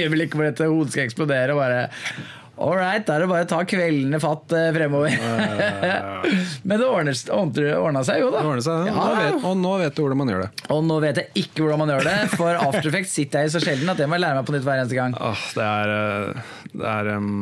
øyeblikket 0.00 0.34
hvor 0.38 0.48
dette 0.48 0.70
hodet 0.70 0.94
skal 0.94 1.06
eksplodere, 1.06 1.54
og 1.54 1.62
bare 1.62 1.84
All 2.54 2.76
right, 2.78 3.02
da 3.02 3.16
er 3.16 3.24
det 3.24 3.28
bare 3.32 3.46
å 3.46 3.48
ta 3.50 3.58
kveldene 3.66 4.20
fatt 4.22 4.52
eh, 4.54 4.68
fremover. 4.76 5.10
Men 6.68 6.78
det 6.78 6.86
ordna 6.86 8.04
seg 8.06 8.22
jo, 8.22 8.30
da. 8.30 8.44
Det 8.46 8.62
seg, 8.62 8.86
Ja, 8.92 8.94
nå 8.94 9.10
vet, 9.18 9.38
og 9.50 9.58
nå 9.58 9.72
vet 9.82 9.96
du 9.96 10.02
hvordan 10.04 10.20
man 10.22 10.30
gjør 10.30 10.44
det. 10.46 10.50
Og 10.70 10.84
nå 10.86 11.00
vet 11.02 11.18
jeg 11.18 11.44
ikke 11.44 11.64
hvordan 11.64 11.82
man 11.82 11.94
gjør 11.96 12.06
det, 12.06 12.16
for 12.38 12.54
After 12.54 12.90
Effects 12.92 13.16
sitter 13.18 13.42
jeg 13.42 13.50
i 13.50 13.54
så 13.56 13.62
sjelden 13.64 13.90
at 13.90 13.98
det 13.98 14.06
må 14.10 14.18
jeg 14.20 14.26
lære 14.28 14.38
meg 14.38 14.46
på 14.46 14.54
nytt 14.54 14.66
hver 14.68 14.82
eneste 14.84 14.98
gang. 15.00 15.16
Åh, 15.18 15.46
det 15.58 15.66
er, 15.66 15.94
eh, 15.98 16.54
det 16.78 16.92
er 16.94 17.10
um, 17.18 17.34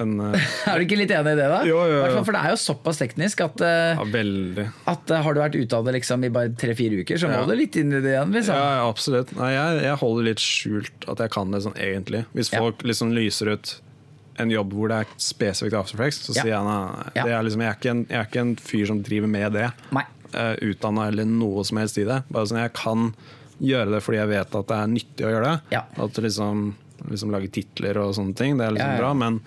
en 0.00 0.16
eh, 0.30 0.48
Er 0.72 0.80
du 0.80 0.86
ikke 0.88 1.00
litt 1.02 1.12
enig 1.12 1.36
i 1.36 1.40
det, 1.42 1.50
da? 1.52 1.60
Jo, 1.68 1.84
jo, 1.92 2.00
jo. 2.00 2.24
For 2.24 2.32
det 2.32 2.40
er 2.46 2.56
jo 2.56 2.62
såpass 2.64 3.02
teknisk 3.04 3.44
at, 3.44 3.66
ja, 3.68 4.66
at 4.96 5.14
har 5.28 5.36
du 5.36 5.42
vært 5.44 5.60
ute 5.60 5.76
av 5.76 5.84
det 5.90 5.98
liksom 6.00 6.24
i 6.24 6.32
bare 6.32 6.56
tre-fire 6.56 7.04
uker, 7.04 7.20
så 7.20 7.28
må 7.28 7.42
Ja. 7.42 7.44
du 7.52 7.56
litt 7.60 7.76
inn 7.76 7.92
i 7.92 8.00
det 8.00 8.16
igjen. 8.16 8.32
Liksom. 8.32 8.56
Ja, 8.56 8.88
absolutt. 8.88 9.36
Nei, 9.36 9.52
jeg, 9.58 9.84
jeg 9.90 10.00
holder 10.06 10.30
litt 10.32 10.40
skjult 10.48 11.08
at 11.12 11.20
jeg 11.20 11.36
kan 11.36 11.52
det 11.52 11.66
sånn 11.68 11.76
egentlig. 11.76 12.24
Hvis 12.32 12.54
folk 12.56 12.80
liksom 12.88 13.12
lyser 13.12 13.52
ut 13.58 13.76
en 14.42 14.52
jobb 14.52 14.72
hvor 14.76 14.90
det 14.92 14.98
er 15.02 15.12
spesifikt 15.22 15.76
After 15.78 15.98
Effects, 15.98 16.22
så 16.26 16.34
Ja. 16.36 16.42
sier 16.42 16.52
jeg 16.54 16.66
nei, 16.66 17.12
nei, 17.16 17.28
er 17.32 17.46
liksom, 17.46 17.62
jeg, 17.64 17.70
er 17.70 17.78
ikke 17.78 17.90
en, 17.94 18.02
jeg 18.08 18.18
er 18.20 18.28
ikke 18.28 18.42
en 18.46 18.56
fyr 18.56 18.86
som 18.90 19.02
driver 19.06 19.30
med 19.32 19.52
det. 19.58 19.68
Nei. 19.94 20.04
Uh, 20.32 20.54
Utdanna 20.70 21.08
eller 21.10 21.28
noe 21.28 21.64
som 21.68 21.76
helst 21.82 21.98
i 22.00 22.06
det. 22.08 22.22
Bare 22.32 22.48
sånn, 22.48 22.62
Jeg 22.62 22.72
kan 22.78 23.10
gjøre 23.62 23.92
det 23.94 24.00
fordi 24.02 24.18
jeg 24.18 24.30
vet 24.32 24.54
at 24.58 24.68
det 24.70 24.78
er 24.78 24.92
nyttig 24.92 25.26
å 25.28 25.32
gjøre 25.34 25.50
det. 25.50 25.74
Ja. 25.76 25.82
At 26.02 26.20
liksom, 26.24 26.62
liksom 27.10 27.34
lage 27.34 27.50
titler 27.52 28.00
og 28.02 28.14
sånne 28.16 28.34
ting, 28.38 28.56
det 28.58 28.66
er 28.66 28.76
liksom 28.76 28.96
bra. 28.98 29.12
Men 29.14 29.40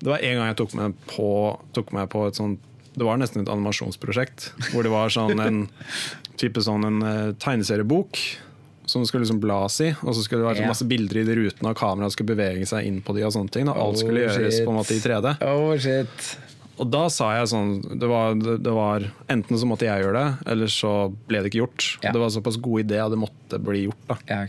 det 0.00 0.10
var 0.10 0.18
en 0.22 0.36
gang 0.40 0.50
jeg 0.50 0.58
tok 0.62 0.74
meg 0.78 0.98
på, 1.10 1.28
tok 1.76 1.92
meg 1.96 2.10
på 2.12 2.26
et 2.28 2.38
sånt 2.38 2.64
Det 2.98 3.06
var 3.06 3.18
nesten 3.20 3.44
et 3.44 3.50
animasjonsprosjekt. 3.52 4.52
Hvor 4.72 4.82
det 4.82 4.90
var 4.90 5.12
sånn 5.14 5.38
en 5.38 5.58
type 6.40 6.58
sånn 6.66 6.84
en 6.88 6.98
uh, 7.02 7.32
tegneseriebok 7.38 8.18
som 8.88 9.06
skulle 9.06 9.26
liksom 9.26 9.40
blas 9.42 9.80
i. 9.84 9.92
Og 10.02 10.16
så 10.16 10.24
skulle 10.24 10.42
det 10.42 10.50
være 10.50 10.62
yeah. 10.64 10.72
masse 10.72 10.86
bilder 10.88 11.22
i 11.22 11.24
de 11.28 11.38
rutene, 11.38 11.72
og 11.72 11.78
kameraet 11.78 12.16
skulle 12.16 12.32
bevege 12.34 12.68
seg 12.68 12.88
inn 12.88 13.00
på 13.04 13.14
de 13.16 13.26
og 13.28 13.34
sånne 13.36 13.52
ting. 13.54 13.68
Og 13.70 13.80
alt 13.84 14.02
skulle 14.02 14.18
Oh, 14.18 14.34
gjøres 14.34 14.62
på 14.64 14.72
en 14.72 14.78
måte 14.80 14.96
i 14.96 15.02
3D. 15.04 15.34
Oh 15.46 15.72
shit. 15.78 16.28
Og 16.78 16.90
da 16.90 17.04
sa 17.10 17.32
jeg 17.34 17.50
sånn 17.50 17.72
det 17.98 18.08
var, 18.08 18.36
det, 18.38 18.72
var 18.74 19.08
Enten 19.30 19.58
så 19.58 19.66
måtte 19.66 19.88
jeg 19.88 20.04
gjøre 20.04 20.18
det, 20.18 20.50
eller 20.52 20.70
så 20.72 20.92
ble 21.30 21.42
det 21.42 21.52
ikke 21.52 21.64
gjort. 21.64 21.88
Ja. 22.04 22.12
Det 22.14 22.22
var 22.22 22.34
såpass 22.34 22.58
god 22.62 22.84
idé 22.86 23.00
at 23.02 23.14
det 23.14 23.18
måtte 23.20 23.62
bli 23.62 23.88
gjort. 23.88 24.04
da 24.10 24.20
Ja. 24.28 24.44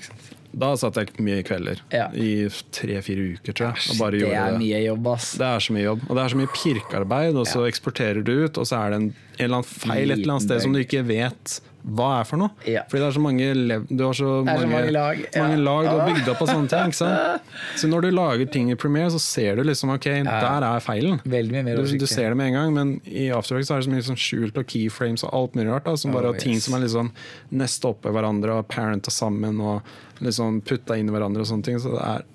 Da 0.50 0.72
satt 0.82 0.98
jeg 0.98 1.14
mye 1.22 1.44
kvelder. 1.46 1.82
Ja. 1.94 2.08
I 2.10 2.50
tre-fire 2.74 3.36
uker, 3.36 3.54
tror 3.54 3.68
jeg. 3.70 3.84
Og 3.94 4.00
bare 4.02 4.18
det 4.18 4.32
er 4.34 4.56
det. 4.56 4.62
mye 4.64 4.80
jobb, 4.82 5.10
ass. 5.12 5.32
Det 5.38 5.46
er 5.46 5.62
så 5.62 5.76
mye 5.76 5.84
jobb. 5.84 6.06
Og 6.08 6.18
det 6.18 6.24
er 6.24 6.34
så 6.34 6.40
mye 6.40 6.52
pirkearbeid, 6.56 7.38
og 7.38 7.50
så 7.50 7.66
eksporterer 7.70 8.26
du 8.26 8.34
ut, 8.48 8.58
og 8.58 8.66
så 8.66 8.80
er 8.80 8.96
det 8.96 9.00
en, 9.00 9.10
en 9.14 9.44
eller 9.46 9.60
annen 9.60 9.70
feil 9.70 10.10
et 10.10 10.18
eller 10.18 10.34
annet 10.36 10.48
sted 10.48 10.64
som 10.66 10.74
du 10.74 10.82
ikke 10.82 11.04
vet 11.06 11.60
hva 11.80 12.10
er 12.20 12.26
for 12.28 12.42
noe. 12.42 12.52
Ja. 12.68 12.82
Fordi 12.90 13.00
det 13.02 13.08
er 13.08 13.16
så 13.16 13.22
mange 13.24 13.46
Du 13.88 14.02
har 14.04 14.16
så 14.18 14.30
er 14.44 14.46
så 14.46 14.68
mange, 14.68 14.68
mange 14.74 14.92
lag, 14.92 15.22
ja. 15.24 15.44
mange 15.46 15.60
lag 15.64 15.88
du 15.88 15.92
har 15.96 16.10
bygd 16.12 16.32
opp 16.34 16.42
av 16.44 16.50
sånne 16.52 16.72
ting. 16.74 16.96
Så 17.80 17.88
når 17.88 18.04
du 18.04 18.10
lager 18.12 18.50
ting 18.52 18.72
i 18.74 18.76
Premiere, 18.80 19.12
så 19.14 19.20
ser 19.24 19.56
du 19.60 19.64
liksom 19.64 19.94
ok, 19.94 20.08
der 20.28 20.66
er 20.68 20.84
feilen. 20.84 21.22
Mye 21.24 21.64
mer 21.64 21.80
Du, 21.80 21.86
du 21.88 22.08
ser 22.10 22.34
det 22.34 22.38
med 22.40 22.52
en 22.52 22.58
gang, 22.58 22.74
men 22.76 22.92
i 23.08 23.30
After 23.36 23.56
Effects 23.56 23.72
er 23.72 23.80
det 23.82 23.88
så 23.88 23.94
mye 23.94 24.08
sånn 24.10 24.20
skjult 24.20 24.60
og 24.60 24.68
keyframes 24.70 25.24
og 25.28 25.32
alt 25.40 25.56
mulig 25.58 25.70
rart. 25.72 25.88
Da, 25.88 25.96
som 26.00 26.16
bare 26.16 26.30
Oh, 26.30 26.36
yes. 26.36 26.44
ting 26.44 26.60
som 26.62 26.76
er 26.78 26.84
liksom 26.84 27.14
neste 27.58 27.90
oppå 27.90 28.12
hverandre 28.14 28.60
og 28.60 28.68
parenta 28.70 29.12
sammen 29.14 29.62
og 29.64 29.88
liksom 30.26 30.60
putta 30.68 30.98
inn 31.00 31.10
i 31.10 31.16
hverandre 31.16 31.46
og 31.46 31.50
sånne 31.50 31.66
ting. 31.66 31.80
Så 31.82 31.96
det 31.96 32.04
er 32.04 32.28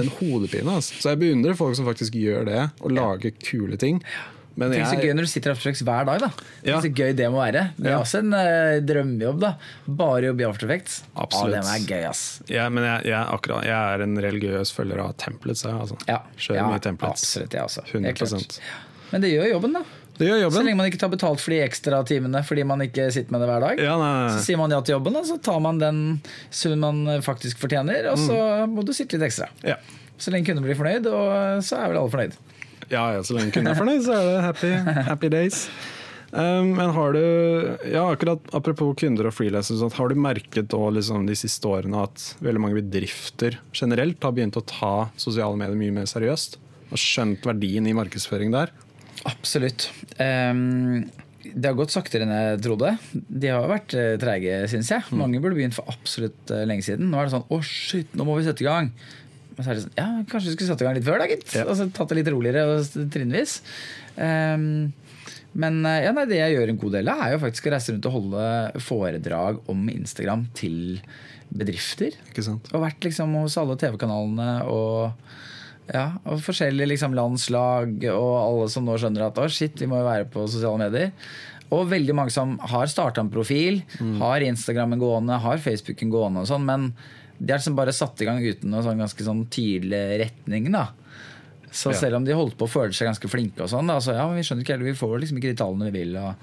en 0.00 0.10
hodepine. 0.18 0.78
Altså. 0.78 0.96
Så 1.00 1.12
jeg 1.12 1.20
beundrer 1.20 1.56
folk 1.58 1.76
som 1.78 1.86
faktisk 1.88 2.16
gjør 2.18 2.48
det, 2.48 2.62
og 2.80 2.96
lager 2.96 3.36
kule 3.44 3.78
ting. 3.80 4.00
Men 4.56 4.70
Tenk 4.72 4.86
så 4.88 4.96
gøy 5.02 5.12
når 5.12 5.26
du 5.26 5.28
sitter 5.28 5.50
i 5.50 5.52
After 5.52 5.68
Effects 5.68 5.82
hver 5.84 6.06
dag. 6.08 6.20
da 6.20 6.30
Ja. 6.64 6.78
Så 6.80 6.88
gøy 6.96 7.12
det 7.14 7.26
må 7.30 7.42
være. 7.44 7.72
Det 7.76 7.86
er 7.86 7.90
Ja. 7.90 7.98
også 8.00 8.18
en 8.22 8.32
uh, 8.32 8.80
drømmejobb. 8.88 9.40
da 9.40 9.50
Bare 9.86 10.22
jobbe 10.30 10.40
i 10.40 10.46
After 10.48 10.66
Effects. 10.70 11.02
Absolutt. 11.14 11.54
Ja, 11.54 11.60
det 11.60 11.74
er 11.76 11.86
gøy, 11.92 12.08
ass. 12.08 12.22
jeg, 12.48 12.72
men 12.72 12.84
jeg, 12.84 13.04
jeg, 13.12 13.26
akkurat, 13.36 13.64
jeg 13.68 13.76
er 13.94 14.02
en 14.06 14.16
religiøs 14.16 14.72
følger 14.72 14.98
av 15.04 15.12
Templets. 15.20 15.62
Jeg, 15.68 15.74
altså. 15.76 15.98
Ja, 16.08 16.22
Kjører 16.38 16.56
ja 16.62 16.66
mye 16.72 16.80
Templets. 16.80 17.22
absolutt. 17.28 17.52
Jeg 17.52 17.62
også. 17.68 17.84
Helt 17.92 17.94
100 17.94 18.40
klart. 18.40 18.58
Men 19.12 19.20
det 19.20 19.30
gjør 19.36 19.50
jobben, 19.52 19.72
da. 19.76 19.84
Det 20.16 20.26
gjør 20.30 20.48
Så 20.50 20.62
lenge 20.64 20.76
man 20.80 20.86
ikke 20.88 20.98
tar 20.98 21.10
betalt 21.12 21.40
for 21.44 21.50
de 21.52 21.58
ekstra 21.60 21.98
timene 22.08 22.40
fordi 22.42 22.62
man 22.64 22.80
ikke 22.80 23.10
sitter 23.12 23.30
med 23.36 23.42
det 23.44 23.48
hver 23.50 23.60
dag. 23.60 23.78
Ja, 23.84 23.98
nei, 24.00 24.30
Så 24.32 24.40
sier 24.46 24.56
man 24.56 24.70
ja 24.72 24.80
til 24.80 24.94
jobben, 24.96 25.14
og 25.20 25.26
så 25.28 25.36
tar 25.44 25.60
man 25.60 25.76
den 25.78 26.22
summen 26.50 26.80
man 27.04 27.20
faktisk 27.20 27.58
fortjener, 27.60 28.08
og 28.10 28.16
så 28.16 28.64
Mm. 28.64 28.72
må 28.74 28.82
du 28.86 28.94
sitte 28.96 29.18
litt 29.18 29.28
ekstra. 29.28 29.50
Ja. 29.62 29.76
Så 30.18 30.32
lenge 30.32 30.46
kunden 30.48 30.64
blir 30.64 30.74
fornøyd, 30.74 31.04
og 31.12 31.60
så 31.62 31.76
er 31.84 31.88
vel 31.92 31.98
alle 32.00 32.08
fornøyd. 32.08 32.32
Ja, 32.92 33.08
ja, 33.16 33.22
så 33.26 33.36
lenge 33.36 33.54
kunden 33.54 33.72
er 33.72 33.78
fornøyd, 33.78 34.02
så 34.06 34.16
er 34.16 34.26
det 34.28 34.42
happy, 34.44 34.72
happy 35.10 35.30
days. 35.32 35.66
Um, 36.36 36.72
men 36.74 36.90
har 36.90 37.14
du 37.14 37.20
ja, 37.86 38.02
akkurat 38.10 38.42
Apropos 38.56 38.96
kunder 38.98 39.28
og 39.28 39.34
frilansere, 39.36 39.78
sånn, 39.78 39.92
har 39.94 40.10
du 40.10 40.18
merket 40.18 40.66
da, 40.72 40.80
liksom, 40.92 41.22
de 41.28 41.36
siste 41.38 41.70
årene 41.70 42.02
at 42.02 42.24
veldig 42.44 42.62
mange 42.64 42.80
bedrifter 42.80 43.60
generelt 43.70 44.22
har 44.26 44.34
begynt 44.34 44.58
å 44.58 44.64
ta 44.66 44.94
sosiale 45.22 45.56
medier 45.58 45.78
mye 45.78 45.94
mer 46.00 46.10
seriøst? 46.10 46.58
Og 46.90 46.98
skjønt 47.00 47.46
verdien 47.46 47.86
i 47.88 47.94
markedsføring 47.96 48.52
der? 48.54 48.74
Absolutt. 49.26 49.88
Um, 50.18 51.06
det 51.46 51.70
har 51.70 51.76
gått 51.78 51.94
saktere 51.94 52.26
enn 52.26 52.34
jeg 52.34 52.62
trodde. 52.66 52.92
De 53.12 53.52
har 53.52 53.68
vært 53.70 53.92
trege, 53.94 54.18
treige, 54.22 54.58
syns 54.72 54.90
jeg. 54.92 55.06
Mm. 55.08 55.20
Mange 55.22 55.42
burde 55.42 55.58
begynt 55.58 55.76
for 55.76 55.88
absolutt 55.92 56.52
eh, 56.52 56.66
lenge 56.68 56.86
siden. 56.86 57.10
Nå 57.12 57.20
er 57.20 57.28
det 57.28 57.36
sånn 57.36 57.46
Å, 57.46 57.60
shit, 57.62 58.16
nå 58.18 58.26
må 58.26 58.38
vi 58.38 58.46
sette 58.48 58.64
i 58.64 58.68
gang. 58.68 58.90
Men 59.56 59.64
så 59.64 59.72
er 59.72 59.78
det 59.78 59.86
sånn 59.86 59.96
Ja, 59.98 60.10
kanskje 60.28 60.50
vi 60.50 60.54
skulle 60.58 60.70
satt 60.70 60.84
i 60.84 60.88
gang 60.88 60.98
litt 60.98 61.08
før, 61.08 61.22
da, 61.22 61.28
gitt. 61.30 61.48
Ja. 61.56 61.64
Altså 61.64 61.88
tatt 61.96 62.12
det 62.12 62.20
litt 62.20 62.32
roligere 62.32 62.66
og 62.76 63.10
trinnvis. 63.12 63.58
Um, 64.16 64.92
men 65.56 65.80
eh, 65.88 66.02
ja, 66.04 66.12
nei, 66.16 66.26
det 66.28 66.40
jeg 66.40 66.56
gjør 66.56 66.72
en 66.72 66.82
god 66.82 66.94
del 66.98 67.10
av, 67.12 67.22
er 67.24 67.34
jo 67.34 67.42
faktisk 67.46 67.68
å 67.68 67.72
reise 67.72 67.94
rundt 67.94 68.08
og 68.10 68.16
holde 68.18 68.84
foredrag 68.84 69.60
om 69.72 69.88
Instagram 69.92 70.46
til 70.58 70.78
bedrifter. 71.48 72.16
Ikke 72.30 72.44
sant? 72.44 72.68
Og 72.74 72.84
vært 72.84 73.06
liksom 73.06 73.32
hos 73.40 73.56
alle 73.60 73.78
TV-kanalene 73.80 74.50
og, 74.68 75.34
ja, 75.88 76.06
og 76.26 76.42
forskjellige 76.44 76.92
liksom 76.92 77.16
landslag 77.16 78.08
og 78.12 78.32
alle 78.42 78.70
som 78.72 78.86
nå 78.86 78.98
skjønner 79.00 79.28
at 79.28 79.40
å 79.40 79.48
shit, 79.48 79.78
vi 79.80 79.88
må 79.90 80.02
jo 80.02 80.08
være 80.10 80.28
på 80.32 80.44
sosiale 80.50 80.82
medier. 80.84 81.14
Og 81.74 81.88
veldig 81.90 82.14
mange 82.14 82.34
som 82.34 82.54
har 82.70 82.86
starta 82.90 83.24
en 83.24 83.32
profil, 83.32 83.80
har 84.20 84.44
Instagrammen 84.46 85.00
gående, 85.02 85.40
har 85.42 85.62
Facebooken 85.62 86.12
gående 86.12 86.44
og 86.44 86.50
sånn, 86.50 86.66
men 86.68 86.92
de 87.38 87.52
er 87.52 87.58
liksom 87.58 87.76
bare 87.76 87.92
satt 87.96 88.20
i 88.22 88.28
gang 88.28 88.40
uten 88.42 88.70
noen 88.72 88.84
sånn 88.86 89.02
ganske 89.02 89.26
sånn 89.26 89.44
tydelig 89.52 90.04
retning. 90.24 90.70
da 90.72 90.88
så 91.76 91.90
Ja. 91.92 91.98
selv 91.98 92.16
om 92.16 92.24
de 92.24 92.32
holdt 92.32 92.56
på 92.56 92.64
å 92.64 92.70
føle 92.70 92.94
seg 92.94 93.06
ganske 93.08 93.28
flinke, 93.28 93.60
og 93.60 93.68
sånn, 93.68 93.86
da, 93.86 93.98
så 94.00 94.14
ja, 94.16 94.26
men 94.26 94.36
vi 94.38 94.44
skjønner 94.46 94.64
ikke 94.64 94.72
heller, 94.76 94.88
vi 94.88 94.96
får 94.96 95.20
liksom 95.20 95.36
ikke 95.38 95.52
de 95.52 95.58
tallene 95.60 95.90
vi 95.90 95.98
vil. 95.98 96.16
Og, 96.16 96.34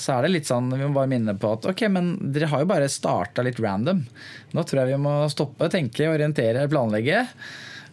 Så 0.00 0.14
er 0.16 0.22
det 0.22 0.30
litt 0.30 0.46
sånn, 0.48 0.70
vi 0.72 0.86
må 0.86 0.94
bare 0.94 1.10
minne 1.10 1.34
på 1.38 1.52
at 1.52 1.66
ok, 1.68 1.82
men 1.90 2.32
dere 2.32 2.48
har 2.48 2.60
jo 2.60 2.66
bare 2.70 2.88
starta 2.88 3.44
litt 3.44 3.60
random. 3.60 4.06
Nå 4.54 4.64
tror 4.64 4.80
jeg 4.86 4.96
vi 4.96 5.02
må 5.02 5.28
stoppe, 5.28 5.68
tenke, 5.68 6.08
orientere, 6.08 6.64
planlegge. 6.70 7.26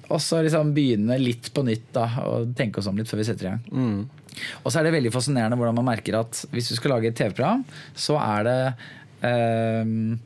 Og 0.09 0.21
så 0.23 0.39
liksom 0.45 0.71
begynne 0.73 1.19
litt 1.19 1.51
på 1.53 1.65
nytt 1.67 1.91
da, 1.91 2.05
og 2.23 2.55
tenke 2.55 2.79
oss 2.79 2.87
om 2.87 2.95
litt 2.95 3.09
før 3.09 3.17
vi 3.19 3.27
setter 3.27 3.47
i 3.47 3.51
gang. 3.51 4.09
Og 4.63 4.71
så 4.71 4.79
er 4.79 4.83
det 4.87 4.93
veldig 4.95 5.11
fascinerende 5.11 5.57
hvordan 5.57 5.75
man 5.75 5.89
merker 5.91 6.21
at 6.21 6.45
hvis 6.53 6.69
du 6.69 6.75
skal 6.77 6.91
lage 6.91 7.07
et 7.11 7.15
TV-program, 7.19 7.65
så 7.95 8.15
er 8.21 8.43
det 8.47 8.75
ehm, 9.27 10.19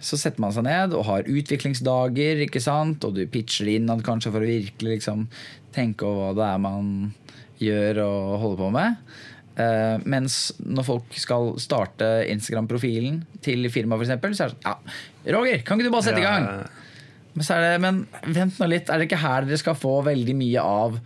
så 0.00 0.16
setter 0.16 0.40
man 0.42 0.52
seg 0.56 0.64
ned 0.66 0.94
og 0.96 1.06
har 1.08 1.28
utviklingsdager, 1.28 2.40
ikke 2.46 2.62
sant? 2.64 3.04
og 3.04 3.16
du 3.16 3.24
pitcher 3.30 3.68
innad 3.74 4.02
kanskje 4.06 4.32
for 4.32 4.44
å 4.44 4.48
virkelig 4.48 4.96
liksom 4.96 5.26
tenke 5.74 6.08
over 6.08 6.30
hva 6.30 6.36
det 6.38 6.46
er 6.48 6.62
man 6.64 6.92
gjør 7.60 8.00
og 8.06 8.38
holder 8.44 8.62
på 8.62 8.70
med. 8.74 9.02
Uh, 9.60 9.96
mens 10.08 10.36
når 10.62 10.86
folk 10.86 11.16
skal 11.20 11.50
starte 11.60 12.06
Instagram-profilen 12.32 13.18
til 13.44 13.66
firmaet, 13.72 14.06
f.eks., 14.06 14.38
så 14.38 14.46
er 14.46 14.54
det 14.54 14.54
sånn 14.54 14.62
Ja, 14.64 15.34
Roger, 15.36 15.64
kan 15.66 15.76
ikke 15.76 15.90
du 15.90 15.94
bare 15.94 16.06
sette 16.06 16.22
i 16.22 16.24
gang? 16.24 16.46
Ja, 16.48 16.86
Men, 17.34 17.46
så 17.46 17.58
det, 17.62 17.74
men 17.82 17.98
vent 18.34 18.56
nå 18.58 18.70
litt, 18.70 18.88
er 18.90 18.98
det 18.98 19.10
ikke 19.10 19.20
her 19.22 19.44
dere 19.46 19.60
skal 19.60 19.76
få 19.78 20.00
veldig 20.06 20.34
mye 20.38 20.64
av 20.64 20.96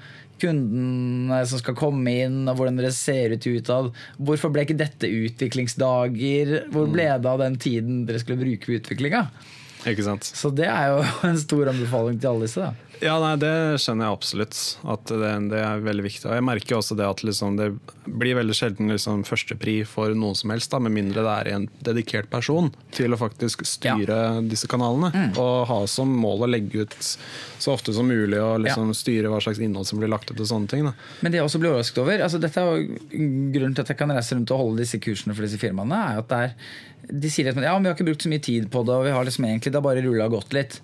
kundene 0.42 1.40
som 1.48 1.60
skal 1.60 1.76
komme 1.78 2.14
inn, 2.24 2.42
og 2.48 2.58
hvordan 2.58 2.78
dere 2.80 2.92
ser 2.94 3.34
ut 3.34 3.48
utad? 3.48 3.90
Hvorfor 4.18 4.52
ble 4.54 4.64
ikke 4.66 4.78
dette 4.80 5.10
utviklingsdager? 5.10 6.54
Hvor 6.74 6.90
ble 6.90 7.10
det 7.12 7.30
av 7.30 7.42
den 7.44 7.58
tiden 7.60 8.04
dere 8.08 8.22
skulle 8.22 8.42
bruke 8.42 8.68
på 8.68 8.78
utviklinga? 8.78 9.26
Så 10.34 10.50
det 10.56 10.68
er 10.70 10.94
jo 10.94 11.04
en 11.28 11.40
stor 11.40 11.70
anbefaling 11.74 12.20
til 12.20 12.32
alle 12.32 12.48
disse. 12.48 12.64
da. 12.64 12.93
Ja, 13.02 13.16
nei, 13.22 13.34
Det 13.40 13.80
skjønner 13.82 14.08
jeg 14.08 14.16
absolutt. 14.18 14.58
At 14.94 15.10
det, 15.10 15.32
det 15.50 15.60
er 15.60 15.82
veldig 15.84 16.04
viktig. 16.06 16.28
Og 16.28 16.36
jeg 16.36 16.46
merker 16.46 16.78
også 16.78 16.96
det 16.98 17.06
at 17.08 17.24
liksom, 17.26 17.58
det 17.58 17.70
blir 18.04 18.38
veldig 18.38 18.56
sjelden 18.56 18.92
liksom, 18.92 19.24
førstepri 19.26 19.76
for 19.88 20.14
noen 20.16 20.38
som 20.38 20.52
helst, 20.54 20.70
da, 20.72 20.80
med 20.82 20.94
mindre 20.94 21.24
det 21.24 21.34
er 21.34 21.50
en 21.54 21.66
dedikert 21.86 22.30
person 22.32 22.70
til 22.94 23.14
å 23.14 23.20
faktisk 23.20 23.64
styre 23.68 24.40
disse 24.50 24.68
kanalene. 24.70 25.10
Mm. 25.14 25.34
Og 25.40 25.66
ha 25.70 25.80
som 25.90 26.12
mål 26.24 26.46
å 26.46 26.50
legge 26.50 26.84
ut 26.84 26.96
så 27.04 27.74
ofte 27.74 27.94
som 27.96 28.08
mulig 28.08 28.40
og 28.40 28.62
liksom, 28.64 28.92
styre 28.96 29.32
hva 29.32 29.40
slags 29.42 29.62
innhold 29.62 29.88
som 29.88 30.00
blir 30.00 30.12
lagt 30.12 30.30
ut 30.30 30.38
og 30.38 30.50
sånne 30.50 30.70
ting. 30.70 30.86
Da. 30.88 30.94
Men 31.24 31.34
det 31.34 31.40
jeg 31.40 31.48
også 31.48 31.62
blir 31.62 31.72
overrasket 31.74 32.02
over 32.02 32.24
altså 32.24 32.40
Dette 32.42 32.60
er 32.60 32.70
jo 32.74 33.20
Grunnen 33.54 33.74
til 33.76 33.84
at 33.84 33.92
jeg 33.92 33.98
kan 33.98 34.12
reise 34.12 34.36
rundt 34.36 34.52
og 34.54 34.60
holde 34.60 34.82
disse 34.82 34.98
kursene 35.02 35.36
for 35.36 35.46
disse 35.46 35.60
firmaene, 35.60 36.00
er 36.10 36.20
at 36.20 36.30
det 36.30 36.40
er, 36.44 36.54
de 37.22 37.30
sier 37.32 37.50
at 37.50 37.58
ja, 37.58 37.74
men 37.76 37.84
vi 37.84 37.90
har 37.90 37.96
ikke 37.96 38.06
brukt 38.08 38.24
så 38.24 38.30
mye 38.32 38.42
tid 38.44 38.68
på 38.72 38.82
det, 38.86 38.94
og 38.96 39.06
vi 39.06 39.12
har 39.14 39.26
liksom 39.26 39.46
egentlig 39.48 39.72
det 39.72 39.80
har 39.80 39.86
bare 39.86 40.04
rulla 40.04 40.28
godt 40.32 40.56
litt. 40.56 40.78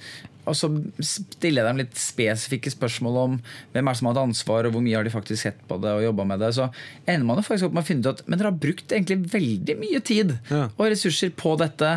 Og 0.50 0.56
så 0.58 0.68
stiller 1.04 1.62
jeg 1.62 1.68
dem 1.70 1.80
litt 1.84 1.96
spesifikke 2.00 2.72
spørsmål 2.74 3.18
om 3.24 3.36
hvem 3.74 3.90
er 3.90 3.98
som 3.98 4.08
har 4.10 4.16
hatt 4.18 4.26
ansvar, 4.28 4.66
og 4.68 4.74
hvor 4.74 4.82
mye 4.84 4.96
har 4.98 5.06
de 5.06 5.12
faktisk 5.14 5.46
sett 5.46 5.60
på 5.70 5.78
det 5.82 5.92
og 5.96 6.02
jobba 6.08 6.26
med 6.32 6.42
det. 6.42 6.50
Så 6.58 6.66
ender 7.06 7.28
man 7.30 7.38
jo 7.40 7.46
faktisk 7.46 7.68
opp 7.70 7.76
med 7.78 7.84
å 7.84 7.88
finne 7.90 8.04
ut 8.04 8.10
at 8.18 8.24
men 8.28 8.40
dere 8.40 8.50
har 8.52 8.58
brukt 8.66 8.92
egentlig 8.96 9.20
veldig 9.32 9.78
mye 9.80 10.02
tid 10.10 10.34
Ja. 10.50 10.66
og 10.76 10.90
ressurser 10.90 11.30
på 11.38 11.54
dette. 11.60 11.92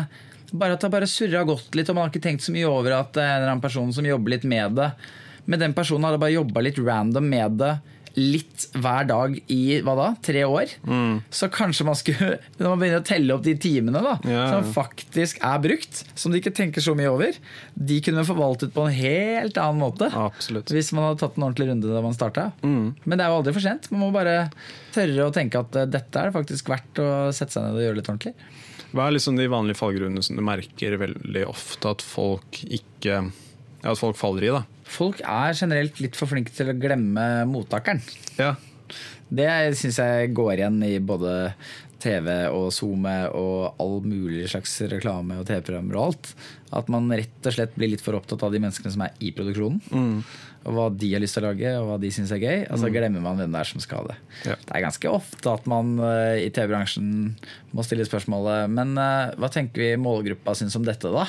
Bare 0.54 0.76
at 0.76 0.80
det 0.80 0.86
har 0.86 0.94
bare 1.00 1.10
surra 1.10 1.42
godt 1.48 1.74
litt, 1.74 1.88
og 1.90 1.96
man 1.98 2.06
har 2.06 2.12
ikke 2.14 2.22
tenkt 2.28 2.44
så 2.46 2.52
mye 2.54 2.68
over 2.70 2.94
at 3.00 3.12
det 3.16 3.22
er 3.24 3.32
en 3.34 3.40
eller 3.42 3.52
annen 3.56 3.64
person 3.64 3.92
som 3.92 4.06
jobber 4.06 4.36
litt 4.36 4.44
med 4.46 4.76
det. 4.78 4.92
Men 5.50 5.60
den 5.60 5.74
personen 5.76 6.06
hadde 6.06 6.20
bare 6.22 6.36
jobba 6.38 6.62
litt 6.62 6.78
random 6.78 7.26
med 7.28 7.58
det 7.60 7.72
litt 8.16 8.68
hver 8.78 9.06
dag 9.08 9.32
i 9.50 9.80
hva 9.82 9.94
da, 9.98 10.08
tre 10.22 10.44
år. 10.46 10.70
Så 11.34 11.48
kanskje 11.52 11.86
man 11.88 11.96
skulle 11.98 12.36
Når 12.60 12.68
man 12.68 12.78
begynner 12.82 13.00
å 13.02 13.06
telle 13.06 13.34
opp 13.34 13.42
de 13.46 13.54
timene 13.58 14.02
da 14.04 14.12
Ja. 14.28 14.44
som 14.52 14.68
faktisk 14.74 15.40
er 15.42 15.58
brukt, 15.64 16.04
som 16.18 16.30
de 16.34 16.38
ikke 16.42 16.52
tenker 16.54 16.84
så 16.84 16.94
mye 16.98 17.10
over, 17.10 17.34
de 17.74 18.00
kunne 18.04 18.22
vi 18.22 18.28
forvaltet 18.30 18.74
på 18.74 18.84
en 18.86 18.94
helt 18.94 19.58
annen 19.58 19.82
måte. 19.82 20.08
Absolutt. 20.14 20.70
Hvis 20.74 20.92
man 20.94 21.08
hadde 21.08 21.22
tatt 21.24 21.38
en 21.40 21.46
ordentlig 21.48 21.68
runde 21.72 21.90
da 21.90 22.02
man 22.04 22.14
starta. 22.16 22.48
Men 22.62 22.94
det 23.14 23.20
er 23.24 23.32
jo 23.32 23.40
aldri 23.42 23.54
for 23.56 23.66
sent. 23.66 23.90
Man 23.90 24.04
må 24.06 24.12
bare 24.14 24.36
tørre 24.94 25.26
å 25.28 25.34
tenke 25.34 25.58
at 25.64 25.74
eh, 25.80 25.88
dette 25.90 26.20
er 26.20 26.30
det 26.30 26.36
faktisk 26.38 26.70
verdt 26.70 27.00
å 27.02 27.08
sette 27.34 27.56
seg 27.56 27.66
ned 27.66 27.80
og 27.80 27.84
gjøre 27.88 27.98
litt 27.98 28.12
ordentlig. 28.12 28.34
Hva 28.94 29.08
er 29.08 29.16
liksom 29.16 29.34
de 29.40 29.48
vanlige 29.50 29.80
fallgrunnene 29.80 30.22
som 30.22 30.38
du 30.38 30.42
merker 30.46 30.94
veldig 31.00 31.48
ofte 31.50 31.90
at 31.96 32.04
folk 32.06 32.60
ikke 32.62 33.16
ja, 33.18 33.90
at 33.90 33.98
folk 33.98 34.14
faller 34.16 34.46
i? 34.46 34.52
da? 34.54 34.62
Folk 34.84 35.20
er 35.24 35.56
generelt 35.56 35.98
litt 36.02 36.16
for 36.18 36.30
flinke 36.30 36.52
til 36.54 36.70
å 36.70 36.76
glemme 36.78 37.44
mottakeren. 37.50 38.02
Ja, 38.38 38.54
Det 39.34 39.48
syns 39.80 39.98
jeg 39.98 40.34
går 40.36 40.58
igjen 40.60 40.82
i 40.84 40.98
både 41.00 41.54
TV 42.04 42.28
og 42.52 42.68
SoMe 42.76 43.14
og 43.32 43.80
all 43.80 43.96
mulig 44.04 44.44
slags 44.52 44.76
reklame 44.92 45.38
og 45.40 45.46
TV-programmer 45.48 45.96
og 45.96 46.04
alt. 46.10 46.34
At 46.74 46.90
man 46.92 47.06
rett 47.12 47.46
og 47.46 47.54
slett 47.54 47.76
blir 47.78 47.92
litt 47.92 48.02
for 48.04 48.16
opptatt 48.18 48.42
av 48.42 48.52
de 48.54 48.60
menneskene 48.62 48.92
som 48.94 49.04
er 49.06 49.14
i 49.22 49.30
produksjonen. 49.36 49.80
Og 50.64 50.72
hva 50.72 50.86
de 50.96 51.10
har 51.12 51.20
lyst 51.20 51.36
til 51.36 51.44
å 51.44 51.50
lage, 51.50 51.72
og 51.76 51.88
hva 51.90 51.98
de 52.00 52.10
syns 52.14 52.32
er 52.32 52.40
gøy. 52.40 52.62
Og 52.72 52.80
så 52.80 52.88
glemmer 52.92 53.22
man 53.24 53.36
hvem 53.38 53.52
det 53.52 53.60
er 53.60 53.68
som 53.68 53.82
skal 53.84 54.08
det. 54.08 54.16
Ja. 54.48 54.56
Det 54.56 54.72
er 54.72 54.84
ganske 54.86 55.12
ofte 55.12 55.52
at 55.52 55.68
man 55.70 55.92
uh, 56.00 56.36
i 56.40 56.48
TV-bransjen 56.54 57.10
må 57.74 57.84
stille 57.84 58.06
spørsmålet 58.06 58.70
Men 58.72 58.94
uh, 58.96 59.34
hva 59.40 59.50
tenker 59.52 59.82
vi 59.82 59.90
målgruppa 60.00 60.56
syns 60.58 60.76
om 60.78 60.86
dette, 60.86 61.12
da? 61.12 61.26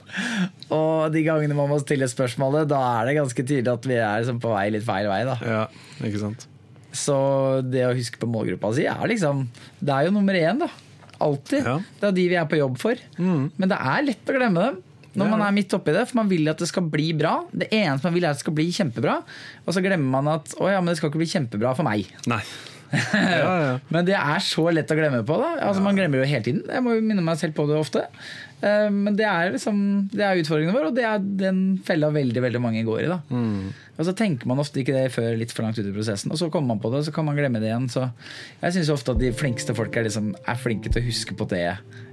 og 0.76 1.10
de 1.14 1.24
gangene 1.26 1.58
man 1.58 1.72
må 1.72 1.80
stille 1.82 2.08
spørsmålet, 2.10 2.70
da 2.70 2.80
er 3.00 3.10
det 3.10 3.18
ganske 3.18 3.44
tydelig 3.44 3.74
at 3.74 3.90
vi 3.90 3.98
er 3.98 4.22
liksom 4.22 4.40
på 4.42 4.54
vei 4.54 4.68
litt 4.76 4.86
feil 4.86 5.10
vei. 5.10 5.22
da 5.28 5.36
ja, 5.42 5.66
ikke 6.06 6.22
sant? 6.22 6.46
så 6.96 7.16
det 7.62 7.84
å 7.86 7.94
huske 7.94 8.18
på 8.20 8.28
målgruppa 8.30 8.72
si 8.74 8.86
er 8.90 9.10
liksom 9.10 9.44
Det 9.78 9.94
er 9.94 10.08
jo 10.08 10.14
nummer 10.14 10.34
én, 10.34 10.58
da. 10.62 10.70
Alltid. 11.20 11.66
Ja. 11.66 11.76
Det 12.00 12.08
er 12.10 12.14
de 12.16 12.28
vi 12.32 12.38
er 12.40 12.46
på 12.48 12.58
jobb 12.60 12.78
for. 12.80 13.00
Men 13.18 13.68
det 13.68 13.76
er 13.76 14.06
lett 14.06 14.30
å 14.32 14.36
glemme 14.38 14.64
dem. 14.68 14.78
når 15.18 15.26
man 15.32 15.42
er 15.42 15.54
midt 15.56 15.72
oppi 15.74 15.92
det. 15.92 16.04
For 16.08 16.20
man 16.20 16.28
vil 16.30 16.48
at 16.52 16.60
det 16.62 16.68
skal 16.70 16.86
bli 16.86 17.08
bra. 17.18 17.40
Det 17.52 17.66
eneste 17.74 18.06
man 18.06 18.14
vil 18.14 18.24
er 18.28 18.30
at 18.32 18.38
det 18.40 18.44
skal 18.44 18.54
bli 18.56 18.68
kjempebra. 18.72 19.16
Og 19.66 19.74
så 19.74 19.82
glemmer 19.84 20.10
man 20.20 20.28
at 20.38 20.54
å 20.60 20.68
ja, 20.70 20.78
men 20.80 20.92
det 20.92 21.00
skal 21.00 21.10
ikke 21.10 21.22
bli 21.22 21.32
kjempebra 21.32 21.72
for 21.78 21.86
meg. 21.88 22.06
Nei. 22.30 22.40
ja, 23.14 23.50
ja. 23.62 23.74
Men 23.94 24.06
det 24.08 24.16
er 24.18 24.40
så 24.42 24.64
lett 24.74 24.90
å 24.90 24.96
glemme 24.98 25.20
på. 25.26 25.36
da 25.38 25.52
altså 25.68 25.82
Man 25.84 25.98
glemmer 25.98 26.18
det 26.18 26.24
jo 26.26 26.30
hele 26.32 26.46
tiden. 26.46 26.62
Jeg 26.66 26.82
må 26.82 26.96
jo 26.96 27.04
minne 27.06 27.22
meg 27.26 27.38
selv 27.42 27.54
på 27.58 27.66
det 27.70 27.76
ofte. 27.78 28.06
Eh, 28.62 28.90
Men 28.90 29.16
det 29.16 29.26
er 29.26 29.52
liksom 29.54 30.08
Det 30.12 30.24
er 30.24 30.40
utfordringen 30.42 30.74
vår, 30.74 30.90
og 30.90 30.96
det 30.96 31.04
er 31.08 31.18
den 31.18 31.78
fella 31.84 32.10
veldig 32.12 32.42
veldig 32.42 32.60
mange 32.60 32.84
går 32.84 33.00
i. 33.04 33.08
da 33.10 33.20
Og 33.98 34.06
så 34.06 34.14
tenker 34.16 34.48
man 34.48 34.58
ofte 34.62 34.80
ikke 34.80 34.94
det 34.96 35.12
før 35.12 35.36
litt 35.36 35.52
for 35.52 35.62
langt 35.62 35.78
ut 35.78 35.84
i 35.84 35.92
prosessen, 35.92 36.32
og 36.32 36.38
så 36.40 36.50
kommer 36.50 36.74
man 36.74 36.80
på 36.80 36.90
det, 36.90 37.02
og 37.02 37.04
så 37.04 37.12
kan 37.12 37.24
man 37.24 37.36
glemme 37.36 37.60
det 37.60 37.68
igjen. 37.68 37.88
Så 37.92 38.06
jeg 38.62 38.72
syns 38.72 38.92
ofte 38.94 39.12
at 39.12 39.20
de 39.20 39.32
flinkeste 39.32 39.76
folk 39.76 39.96
er, 39.96 40.08
liksom, 40.08 40.32
er 40.46 40.56
flinke 40.56 40.92
til 40.92 41.02
å 41.02 41.08
huske 41.08 41.36
på 41.36 41.48
det 41.52 41.66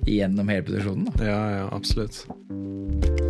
gjennom 0.07 0.51
hele 0.51 0.67
produksjonen. 0.67 1.07
da 1.15 1.31
ja, 1.31 1.39
ja 1.61 1.69
absolutt. 1.71 3.26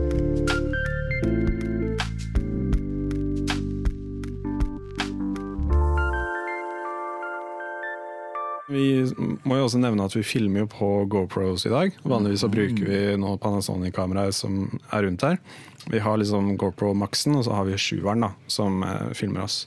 Vi 8.68 9.08
må 9.48 9.58
jo 9.58 9.66
også 9.68 9.80
nevne 9.80 10.06
at 10.08 10.16
vi 10.16 10.26
filmer 10.28 10.66
jo 10.66 10.70
på 10.72 10.88
GoPros 11.12 11.64
i 11.70 11.72
dag. 11.72 11.94
Vanligvis 12.04 12.44
så 12.44 12.50
bruker 12.52 12.90
vi 12.90 13.00
noen 13.20 13.40
Panasonic-kameraer 13.40 14.34
som 14.36 14.66
er 14.92 15.06
rundt 15.08 15.24
her. 15.24 15.40
Vi 15.88 16.02
har 16.04 16.20
liksom 16.20 16.58
GoPro 16.60 16.92
Maxen, 16.98 17.38
og 17.40 17.46
så 17.48 17.56
har 17.56 17.68
vi 17.70 17.80
sjueren 17.80 18.26
da, 18.26 18.34
som 18.52 18.84
eh, 18.84 19.14
filmer 19.16 19.46
oss. 19.46 19.62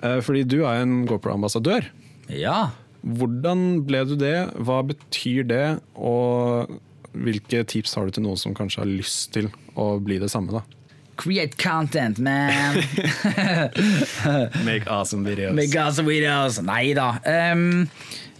Eh, 0.00 0.20
fordi 0.24 0.46
du 0.48 0.62
er 0.62 0.80
en 0.80 1.02
GoPro-ambassadør. 1.08 1.90
Ja 2.32 2.70
Hvordan 3.08 3.84
ble 3.86 4.00
du 4.08 4.16
det? 4.18 4.50
Hva 4.58 4.80
betyr 4.84 5.44
det? 5.46 5.66
Og 5.94 6.72
hvilke 7.14 7.62
tips 7.68 7.94
har 7.96 8.08
du 8.08 8.16
til 8.16 8.24
noen 8.26 8.40
som 8.40 8.56
kanskje 8.56 8.82
har 8.82 8.90
lyst 8.90 9.30
til 9.36 9.52
å 9.78 9.94
bli 10.02 10.18
det 10.20 10.32
samme? 10.32 10.56
da? 10.56 10.77
Create 11.18 11.56
content, 11.58 12.20
man! 12.20 12.76
Make 14.64 14.86
awesome 14.86 15.24
videos. 15.24 15.52
Make 15.52 15.74
awesome 15.74 16.06
Videos. 16.06 16.60
Nei 16.62 16.92
da. 16.94 17.08
Um, 17.26 17.88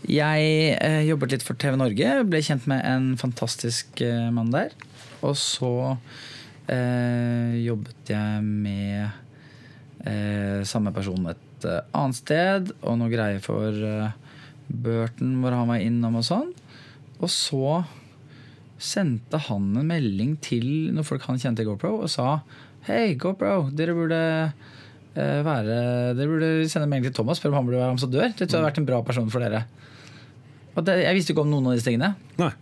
jeg 0.06 0.76
uh, 0.78 1.02
jobbet 1.02 1.34
litt 1.34 1.42
for 1.42 1.58
TV 1.58 1.74
Norge. 1.74 2.12
Ble 2.30 2.40
kjent 2.46 2.68
med 2.70 2.84
en 2.86 3.08
fantastisk 3.18 3.98
uh, 4.06 4.28
mann 4.30 4.52
der. 4.54 4.70
Og 5.26 5.34
så 5.40 5.72
uh, 5.98 7.54
jobbet 7.58 8.14
jeg 8.14 8.44
med 8.46 9.24
samme 10.64 10.92
person 10.94 11.26
et 11.26 11.64
annet 11.66 12.16
sted, 12.16 12.68
og 12.86 13.00
noe 13.00 13.10
greier 13.10 13.40
for 13.42 13.74
Burton, 14.70 15.32
hvor 15.42 15.52
han 15.52 15.66
var 15.68 15.82
innom 15.82 16.20
og 16.20 16.24
sånn. 16.24 16.52
Og 17.18 17.32
så 17.34 17.80
sendte 18.78 19.40
han 19.48 19.66
en 19.76 19.90
melding 19.90 20.36
til 20.40 20.68
noen 20.94 21.04
folk 21.04 21.26
han 21.26 21.42
kjente 21.42 21.66
i 21.66 21.68
GoPro, 21.68 21.96
og 22.06 22.12
sa 22.14 22.38
Hei, 22.86 23.16
GoPro, 23.20 23.68
dere 23.76 23.96
burde 23.96 24.20
uh, 24.48 25.40
være 25.44 25.80
Dere 26.16 26.30
burde 26.30 26.48
sende 26.70 26.86
melding 26.88 27.10
til 27.10 27.18
Thomas 27.18 27.42
Før 27.42 27.52
om 27.52 27.58
han 27.58 27.68
burde 27.68 27.80
være 27.82 27.96
ambassadør. 27.96 28.30
Det 28.30 28.46
tror 28.46 28.46
jeg 28.46 28.54
hadde 28.54 28.68
vært 28.70 28.80
en 28.82 28.88
bra 28.88 29.02
person 29.04 29.28
for 29.34 29.44
dere. 29.44 29.64
Det, 30.78 30.94
jeg 31.02 31.16
visste 31.16 31.34
ikke 31.34 31.42
om 31.42 31.50
noen 31.50 31.66
av 31.66 31.74
disse 31.74 31.88
tingene. 31.90 32.12
Nei. 32.38 32.52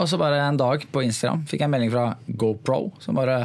Og 0.00 0.08
så 0.10 0.18
bare 0.18 0.40
en 0.42 0.58
dag 0.58 0.82
på 0.90 1.02
Instagram 1.06 1.44
fikk 1.46 1.62
jeg 1.62 1.68
en 1.68 1.74
melding 1.76 1.92
fra 1.92 2.06
GoPro 2.26 2.86
som 3.02 3.18
bare 3.18 3.44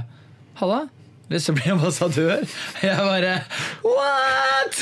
Halla, 0.57 0.87
lyst 1.29 1.49
til 1.49 1.53
å 1.53 1.57
bli 1.59 1.73
ambassadør? 1.75 2.45
Jeg 2.81 2.97
bare 2.97 3.33
What?! 3.85 4.81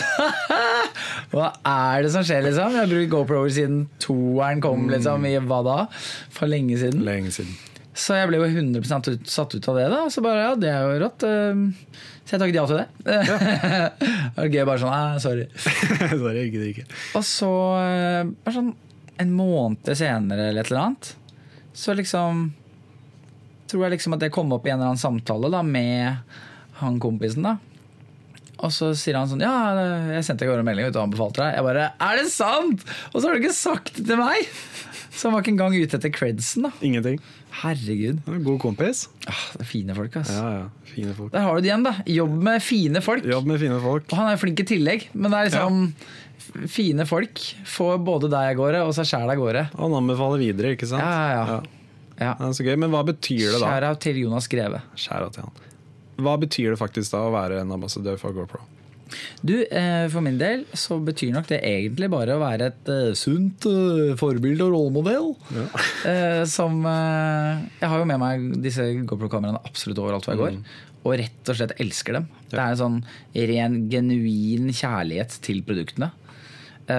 Hva 1.34 1.50
er 1.68 2.06
det 2.06 2.12
som 2.14 2.24
skjer, 2.24 2.46
liksom? 2.46 2.78
Jeg 2.78 2.86
har 2.86 2.92
brukt 2.92 3.12
GoPro 3.12 3.42
siden 3.52 3.86
toeren 4.00 4.62
kom, 4.64 4.88
liksom. 4.94 5.26
I 5.28 5.36
hva 5.44 5.62
da? 5.66 5.78
For 6.34 6.48
lenge 6.48 6.78
siden. 6.80 7.04
Lenge 7.06 7.34
siden. 7.36 7.58
Så 7.96 8.18
jeg 8.18 8.28
ble 8.28 8.42
jo 8.42 8.48
100 8.50 8.82
ut, 9.08 9.30
satt 9.32 9.56
ut 9.56 9.68
av 9.72 9.78
det. 9.80 9.86
da 9.94 10.02
Så 10.12 10.22
bare, 10.24 10.42
ja, 10.50 10.56
det 10.60 10.72
er 10.72 10.82
jo 10.84 10.98
rått. 11.06 11.24
ehm, 11.24 11.62
Så 12.26 12.36
jeg 12.36 12.42
takket 12.42 12.58
ja 12.60 12.66
til 12.68 12.82
det. 12.82 12.88
det 13.06 14.42
var 14.42 14.50
gøy 14.52 14.66
bare 14.68 14.82
sånn, 14.82 14.92
nei, 14.92 15.22
sorry. 15.24 15.46
Sorry, 16.26 16.40
jeg 16.42 16.52
gidder 16.56 16.72
ikke. 16.74 16.88
Og 17.16 17.24
så, 17.28 17.52
eh, 17.80 18.34
bare 18.44 18.56
sånn 18.58 18.74
en 19.24 19.32
måned 19.32 19.88
senere 19.96 20.50
eller 20.50 20.66
et 20.66 20.72
eller 20.74 20.82
annet, 20.90 21.14
så 21.76 21.96
liksom 21.96 22.50
Tror 23.66 23.86
jeg 23.88 23.96
liksom 23.96 24.14
at 24.14 24.22
det 24.22 24.28
kom 24.36 24.52
opp 24.54 24.68
i 24.68 24.70
en 24.70 24.76
eller 24.78 24.92
annen 24.92 25.02
samtale 25.02 25.50
da 25.50 25.64
med 25.66 26.20
han 26.82 27.00
kompisen, 27.02 27.48
da. 27.48 27.56
Og 28.62 28.70
så 28.76 28.92
sier 28.96 29.18
han 29.18 29.28
sånn 29.32 29.42
Ja, 29.42 29.56
jeg 30.12 30.26
sendte 30.28 30.46
i 30.46 30.50
går 30.52 30.62
en 30.62 30.68
melding 30.68 30.86
og 30.92 31.00
anbefalte 31.02 31.42
deg. 31.42 31.56
Jeg 31.58 31.66
bare 31.66 31.88
Er 31.98 32.20
det 32.22 32.28
sant?! 32.32 32.84
Og 33.12 33.18
så 33.18 33.26
har 33.28 33.34
du 33.36 33.42
ikke 33.42 33.56
sagt 33.58 33.96
det 33.98 34.06
til 34.12 34.20
meg! 34.22 34.52
Så 35.16 35.30
han 35.30 35.36
var 35.36 35.44
ikke 35.46 35.54
engang 35.54 35.76
ute 35.80 35.96
etter 35.96 36.12
credsen, 36.12 36.66
da. 36.68 36.72
Ingenting. 36.84 37.22
Herregud. 37.62 38.18
Han 38.26 38.34
er 38.34 38.40
en 38.42 38.46
God 38.46 38.60
kompis. 38.60 39.06
Ah, 39.32 39.44
det 39.56 39.64
er 39.64 39.70
fine 39.70 39.96
folk, 39.96 40.18
ass. 40.20 40.34
Ja, 40.36 40.50
ja. 40.58 40.66
Fine 40.92 41.16
folk. 41.16 41.32
Der 41.32 41.46
har 41.46 41.56
du 41.56 41.64
det 41.64 41.70
igjen, 41.72 41.86
da. 41.88 41.94
Jobb 42.12 42.36
med 42.50 42.64
fine 42.66 43.02
folk. 43.06 43.26
Jobb 43.32 43.48
med 43.48 43.62
fine 43.64 43.80
folk. 43.84 44.10
Og 44.12 44.20
han 44.20 44.28
er 44.28 44.36
jo 44.36 44.42
flink 44.44 44.60
i 44.60 44.68
tillegg, 44.76 45.08
men 45.16 45.32
det 45.32 45.40
er 45.40 45.50
liksom 45.52 45.82
Fine 46.72 47.04
folk 47.10 47.40
får 47.68 47.98
både 48.06 48.28
deg 48.32 48.52
av 48.52 48.58
gårde 48.60 48.82
og 48.86 48.92
seg 48.96 49.08
sjæl 49.10 49.32
av 49.34 49.40
gårde. 49.40 49.64
Han 49.80 49.96
anbefaler 49.98 50.40
videre, 50.44 50.76
ikke 50.76 50.88
sant? 50.88 51.02
Ja, 51.04 51.16
ja, 51.16 51.32
ja. 51.32 51.46
Ja. 51.56 51.72
Ja. 52.20 52.34
Det 52.40 52.48
er 52.48 52.54
så 52.60 52.66
gøy. 52.68 52.76
Men 52.80 52.94
hva 52.94 53.02
betyr 53.08 53.42
det 53.50 53.58
da? 53.58 53.66
Shout-out 53.66 54.04
til 54.06 54.20
Jonas 54.22 54.48
Greve. 54.52 54.80
Skjæra 55.00 55.32
til 55.36 55.48
han. 55.48 55.66
Hva 56.22 56.36
betyr 56.40 56.76
det 56.76 56.80
faktisk 56.80 57.12
da 57.16 57.26
å 57.28 57.34
være 57.34 57.60
en 57.64 57.74
ambassadør 57.76 58.20
for 58.22 58.36
GoPro? 58.36 58.62
Du, 59.46 59.54
eh, 59.64 60.06
For 60.12 60.24
min 60.26 60.40
del 60.42 60.66
så 60.78 60.98
betyr 61.04 61.34
nok 61.36 61.50
det 61.52 61.62
egentlig 61.68 62.10
bare 62.14 62.36
å 62.36 62.42
være 62.42 62.72
et 62.72 62.92
eh, 62.92 63.14
sunt 63.18 63.68
eh, 63.70 64.16
forbilde 64.20 64.66
og 64.66 64.76
rollemodell. 64.76 65.32
Ja. 65.56 65.68
som 66.56 66.82
Jeg 66.86 67.90
har 67.90 68.02
jo 68.02 68.10
med 68.10 68.22
meg 68.22 68.50
disse 68.64 68.86
GoPro-kameraene 69.08 69.64
absolutt 69.66 70.02
overalt 70.02 70.28
hvor 70.28 70.36
jeg 70.36 70.44
går. 70.44 70.76
Og 71.06 71.18
rett 71.22 71.52
og 71.52 71.58
slett 71.58 71.76
elsker 71.82 72.20
dem. 72.20 72.28
Det 72.50 72.58
er 72.58 72.74
en 72.74 72.82
sånn 72.82 73.00
ren, 73.52 73.80
genuin 73.92 74.72
kjærlighet 74.74 75.38
til 75.46 75.62
produktene. 75.66 76.10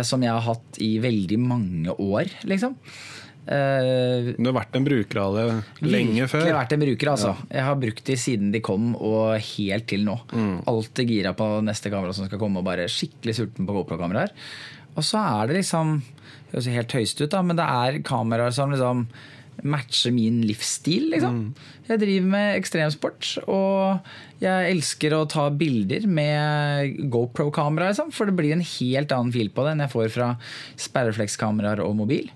Som 0.07 0.23
jeg 0.23 0.35
har 0.35 0.43
hatt 0.43 0.79
i 0.83 0.97
veldig 0.99 1.39
mange 1.43 1.95
år, 2.03 2.31
liksom. 2.47 2.75
Eh, 3.47 4.33
Du 4.35 4.49
har 4.49 4.57
vært 4.57 4.75
en 4.75 4.87
bruker 4.87 5.21
av 5.23 5.37
det 5.37 5.45
lenge 5.87 6.27
før. 6.27 6.43
Virkelig 6.43 6.57
vært 6.59 6.73
en 6.75 6.83
bruker, 6.83 7.11
altså. 7.13 7.35
Jeg 7.53 7.63
har 7.69 7.77
brukt 7.79 8.05
de 8.09 8.17
siden 8.19 8.51
de 8.55 8.61
kom 8.65 8.95
og 8.97 9.37
helt 9.39 9.87
til 9.87 10.03
nå. 10.07 10.17
Mm. 10.33 10.57
Alltid 10.67 11.13
gira 11.15 11.35
på 11.39 11.47
neste 11.63 11.93
kamera 11.93 12.13
som 12.17 12.27
skal 12.27 12.43
komme, 12.43 12.59
og 12.59 12.67
bare 12.67 12.89
skikkelig 12.91 13.37
sulten 13.39 13.69
på 13.69 13.77
GoPro-kameraer. 13.79 14.35
Og 14.97 15.05
så 15.05 15.21
er 15.21 15.47
det 15.51 15.61
liksom 15.63 16.03
Det 16.47 16.63
høres 16.63 16.69
helt 16.73 16.93
høyst 16.95 17.21
ut, 17.21 17.31
da, 17.31 17.41
men 17.43 17.57
det 17.59 17.65
er 17.67 18.03
kameraer 18.07 18.53
som 18.55 18.71
liksom 18.71 19.09
matcher 19.67 20.13
min 20.13 20.43
livsstil, 20.47 21.11
liksom. 21.15 21.35
Mm. 21.35 21.73
Jeg 21.89 22.01
driver 22.03 22.27
med 22.29 22.57
ekstremsport, 22.61 23.31
og 23.49 24.07
jeg 24.43 24.71
elsker 24.71 25.15
å 25.17 25.23
ta 25.29 25.49
bilder 25.51 26.07
med 26.07 27.01
GoPro-kamera, 27.11 27.89
liksom, 27.91 28.13
for 28.15 28.27
det 28.29 28.37
blir 28.39 28.53
en 28.55 28.61
helt 28.63 29.13
annen 29.17 29.33
fil 29.35 29.49
på 29.51 29.65
det 29.67 29.73
enn 29.75 29.85
jeg 29.87 29.93
får 29.95 30.13
fra 30.15 30.29
sperreflekskameraer 30.77 31.83
og 31.85 31.97
mobil. 31.99 32.31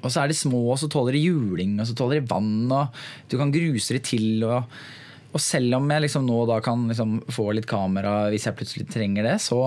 Og 0.00 0.08
så 0.08 0.22
er 0.22 0.30
de 0.30 0.36
små, 0.38 0.62
og 0.72 0.80
så 0.80 0.88
tåler 0.90 1.16
de 1.16 1.24
juling, 1.26 1.76
og 1.80 1.88
så 1.88 1.96
tåler 1.98 2.20
de 2.20 2.30
vann, 2.30 2.70
og 2.72 3.00
du 3.30 3.36
kan 3.40 3.52
gruse 3.54 3.96
de 3.96 4.02
til. 4.04 4.44
Og, 4.46 4.78
og 5.30 5.42
selv 5.44 5.78
om 5.78 5.90
jeg 5.92 6.06
liksom 6.06 6.28
nå 6.28 6.44
da 6.50 6.60
kan 6.64 6.86
liksom 6.90 7.18
få 7.30 7.50
litt 7.56 7.68
kamera 7.70 8.30
hvis 8.32 8.48
jeg 8.48 8.58
plutselig 8.58 8.88
trenger 8.90 9.28
det, 9.28 9.36
så 9.44 9.60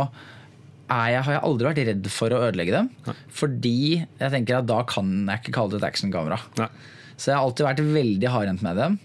jeg, 0.93 1.21
har 1.25 1.31
jeg 1.37 1.45
aldri 1.47 1.69
vært 1.69 1.85
redd 1.87 2.09
for 2.11 2.33
å 2.33 2.41
ødelegge 2.49 2.75
dem. 2.75 3.15
Fordi 3.33 3.77
jeg 4.03 4.33
tenker 4.33 4.59
at 4.59 4.67
da 4.69 4.81
kan 4.87 5.13
jeg 5.23 5.41
ikke 5.41 5.55
kalle 5.55 5.75
det 5.75 5.81
et 5.81 5.89
actionkamera. 5.89 6.41
Nei. 6.59 6.69
Så 7.15 7.29
jeg 7.29 7.37
har 7.37 7.45
alltid 7.47 7.67
vært 7.67 7.81
veldig 7.93 8.31
hardhendt 8.33 8.63
med 8.65 8.79
dem. 8.79 8.97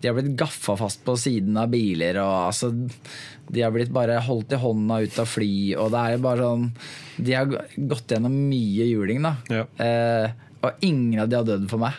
De 0.00 0.08
har 0.08 0.16
blitt 0.16 0.36
gaffa 0.38 0.76
fast 0.78 1.02
på 1.06 1.16
siden 1.18 1.56
av 1.60 1.70
biler. 1.72 2.18
Og 2.22 2.34
altså, 2.48 2.70
de 3.50 3.62
har 3.64 3.74
blitt 3.74 3.92
bare 3.94 4.20
holdt 4.26 4.54
i 4.54 4.60
hånda 4.60 5.00
ut 5.04 5.20
av 5.22 5.28
fly. 5.30 5.52
Og 5.80 5.92
det 5.94 6.02
er 6.02 6.24
bare 6.24 6.46
sånn 6.46 6.66
De 7.16 7.36
har 7.36 7.50
gått 7.92 8.14
gjennom 8.14 8.34
mye 8.50 8.88
juling, 8.90 9.22
da. 9.24 9.34
Ja. 9.52 9.64
Eh, 9.82 10.45
og 10.66 10.84
ingen 10.86 11.22
av 11.22 11.30
de 11.32 11.38
har 11.38 11.46
dødd 11.48 11.68
for 11.70 11.82
meg. 11.82 11.96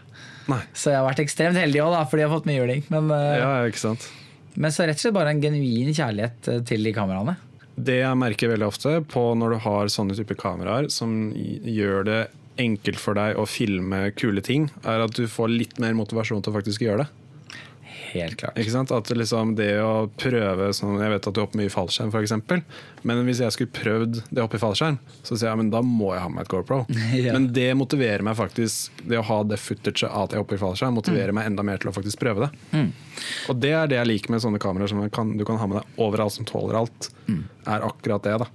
Nei. 0.48 0.62
Så 0.78 0.92
jeg 0.94 1.00
har 1.02 1.08
vært 1.10 1.20
ekstremt 1.26 1.60
heldig 1.60 1.82
òg, 1.84 1.98
fordi 2.08 2.24
jeg 2.24 2.30
har 2.30 2.38
fått 2.38 2.48
mye 2.48 2.60
juling. 2.62 2.84
Men, 2.94 3.12
eh, 3.12 3.38
Ja, 3.42 3.50
ikke 3.68 3.82
sant. 3.84 4.08
men 4.56 4.72
så 4.72 4.86
rett 4.88 4.96
og 5.00 5.04
slett 5.06 5.14
bare 5.18 5.34
en 5.36 5.42
genuin 5.44 5.92
kjærlighet 5.94 6.48
eh, 6.54 6.62
til 6.64 6.84
de 6.88 6.94
kameraene. 6.96 7.36
Det 7.78 8.00
jeg 8.02 8.18
merker 8.18 8.50
veldig 8.50 8.66
ofte 8.68 8.94
på 9.06 9.36
når 9.38 9.52
du 9.54 9.58
har 9.68 9.86
sånne 9.94 10.16
typer 10.18 10.36
kameraer 10.40 10.88
som 10.90 11.32
gjør 11.36 12.06
det 12.08 12.22
enkelt 12.58 12.98
for 12.98 13.14
deg 13.14 13.38
å 13.38 13.46
filme 13.46 14.00
kule 14.18 14.42
ting, 14.42 14.72
er 14.84 15.04
at 15.04 15.14
du 15.14 15.28
får 15.30 15.52
litt 15.54 15.78
mer 15.80 15.94
motivasjon 15.94 16.42
til 16.42 16.52
å 16.54 16.56
faktisk 16.58 16.82
gjøre 16.88 17.04
det. 17.04 17.08
Helt 18.18 18.38
klart. 18.40 18.58
Ikke 18.60 18.74
sant? 18.74 18.92
At 18.96 19.10
liksom 19.14 19.56
det 19.58 19.70
å 19.84 20.08
prøve 20.20 20.70
sånn, 20.76 20.98
Jeg 21.02 21.14
vet 21.14 21.28
at 21.30 21.36
du 21.36 21.42
hopper 21.44 21.60
mye 21.62 21.70
i 21.70 21.74
fallskjerm, 21.74 22.12
f.eks. 22.14 22.34
Men 23.08 23.22
hvis 23.28 23.42
jeg 23.44 23.56
skulle 23.56 23.74
prøvd 23.76 24.22
det 24.30 24.42
å 24.42 24.48
hoppe 24.48 24.60
i 24.60 24.64
fallskjerm, 24.64 24.98
så 25.22 25.36
sier 25.38 25.50
jeg 25.52 25.62
men 25.62 25.70
da 25.74 25.82
må 25.86 26.14
jeg 26.16 26.24
ha 26.26 26.32
med 26.34 26.46
et 26.46 26.52
GoPro. 26.52 26.84
Ja. 27.18 27.34
Men 27.34 27.50
det 27.56 27.70
motiverer 27.80 28.22
meg 28.26 28.36
faktisk 28.38 29.00
Det 29.08 29.18
å 29.18 29.24
ha 29.26 29.38
det 29.48 29.58
footaget 29.62 30.04
at 30.10 30.34
jeg 30.36 30.42
hopper 30.42 30.58
i 30.58 30.62
fallskjerm, 30.62 30.98
motiverer 31.00 31.34
meg 31.36 31.48
enda 31.50 31.64
mer 31.66 31.80
til 31.82 31.90
å 31.92 31.96
faktisk 31.96 32.20
prøve 32.22 32.48
det. 32.48 32.82
Og 33.50 33.58
det 33.62 33.72
er 33.74 33.88
det 33.90 33.98
jeg 33.98 34.10
liker 34.12 34.34
med 34.36 34.44
sånne 34.44 34.60
kameraer 34.62 34.92
som 34.92 35.02
kan, 35.14 35.32
du 35.38 35.46
kan 35.48 35.58
ha 35.62 35.68
med 35.70 35.80
deg 35.82 36.04
overalt, 36.04 36.36
som 36.36 36.46
tåler 36.48 36.78
alt. 36.82 37.10
Er 37.68 37.84
akkurat 37.88 38.24
det, 38.28 38.36
da. 38.44 38.48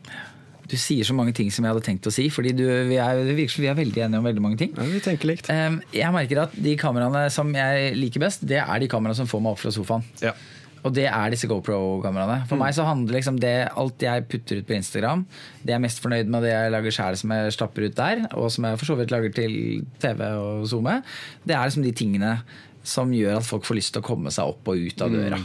Du 0.70 0.76
sier 0.80 1.06
så 1.06 1.14
mange 1.16 1.34
ting 1.36 1.50
som 1.52 1.66
jeg 1.66 1.74
hadde 1.74 1.84
tenkt 1.84 2.06
å 2.08 2.12
si, 2.14 2.28
fordi 2.32 2.54
du, 2.56 2.64
vi, 2.88 2.96
er, 3.02 3.20
vi 3.34 3.68
er 3.68 3.76
veldig 3.78 4.06
enige 4.06 4.22
om 4.22 4.28
veldig 4.28 4.44
mange 4.44 4.60
ting. 4.60 4.72
Ja, 4.76 4.86
vi 4.88 5.02
tenker 5.04 5.32
likt. 5.32 5.50
Um, 5.52 5.80
jeg 5.94 6.14
merker 6.14 6.44
at 6.46 6.56
de 6.56 6.74
kameraene 6.80 7.26
som 7.34 7.50
jeg 7.56 7.94
liker 7.98 8.22
best, 8.22 8.46
det 8.48 8.60
er 8.62 8.82
de 8.82 8.90
kameraene 8.90 9.18
som 9.18 9.30
får 9.30 9.42
meg 9.44 9.56
opp 9.56 9.62
fra 9.64 9.74
sofaen. 9.74 10.06
Ja. 10.22 10.34
Og 10.82 10.90
det 10.96 11.06
er 11.06 11.30
disse 11.30 11.46
GoPro-kameraene. 11.50 12.42
For 12.50 12.58
meg 12.58 12.74
så 12.74 12.86
handler 12.86 13.20
liksom 13.20 13.38
det 13.42 13.54
alt 13.78 14.02
jeg 14.02 14.26
putter 14.30 14.58
ut 14.58 14.66
på 14.66 14.74
Instagram, 14.74 15.22
det 15.62 15.74
jeg 15.74 15.78
er 15.78 15.84
mest 15.84 16.02
fornøyd 16.02 16.32
med 16.32 16.42
det 16.42 16.50
jeg 16.50 16.74
lager 16.74 16.96
sjæl 16.96 17.18
som 17.20 17.34
jeg 17.36 17.54
stapper 17.54 17.86
ut 17.86 17.98
der, 17.98 18.24
og 18.34 18.50
som 18.50 18.66
jeg 18.66 18.80
for 18.80 18.90
så 18.90 18.98
vidt 18.98 19.14
lager 19.14 19.34
til 19.36 19.54
TV 20.02 20.24
og 20.26 20.66
SoMe, 20.70 20.98
det 21.46 21.54
er 21.54 21.70
liksom 21.70 21.86
de 21.86 21.94
tingene 22.02 22.36
som 22.82 23.12
gjør 23.14 23.38
at 23.38 23.46
folk 23.46 23.66
får 23.68 23.78
lyst 23.78 23.94
til 23.94 24.02
å 24.02 24.08
komme 24.08 24.32
seg 24.34 24.50
opp 24.50 24.72
og 24.72 24.88
ut 24.88 25.04
av 25.06 25.14
døra. 25.14 25.38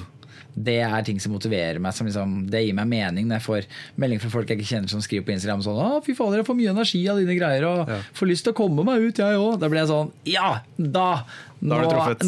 Det 0.57 0.79
er 0.81 1.03
ting 1.05 1.19
som 1.21 1.33
motiverer 1.35 1.77
meg. 1.83 1.93
Som 1.93 2.07
liksom, 2.09 2.31
det 2.49 2.63
gir 2.65 2.73
meg 2.77 2.87
mening 2.89 3.27
når 3.29 3.37
jeg 3.37 3.45
får 3.45 3.67
melding 4.01 4.21
fra 4.23 4.31
folk 4.33 4.49
jeg 4.49 4.57
ikke 4.57 4.69
kjenner 4.71 4.89
som 4.89 5.03
skriver 5.05 5.27
på 5.27 5.35
Instagram 5.35 5.61
sånn 5.65 5.77
Å, 5.83 5.89
fy 6.05 6.15
fader, 6.17 6.39
jeg 6.41 6.47
får 6.47 6.57
mye 6.57 6.71
energi 6.73 7.01
av 7.11 7.19
dine 7.21 7.35
greier 7.37 7.67
og 7.69 7.91
Ja. 7.91 7.99
får 8.17 8.31
lyst 8.31 8.47
til 8.47 8.55
å 8.55 8.57
komme 8.57 8.85
meg 8.87 9.05
ut, 9.05 9.21
jeg 9.21 9.37
òg. 9.37 9.59
Da 9.61 9.69
blir 9.69 9.83
jeg 9.83 9.91
sånn 9.91 10.09
Ja! 10.25 10.49
Da! 10.77 11.09
Nå, 11.57 11.77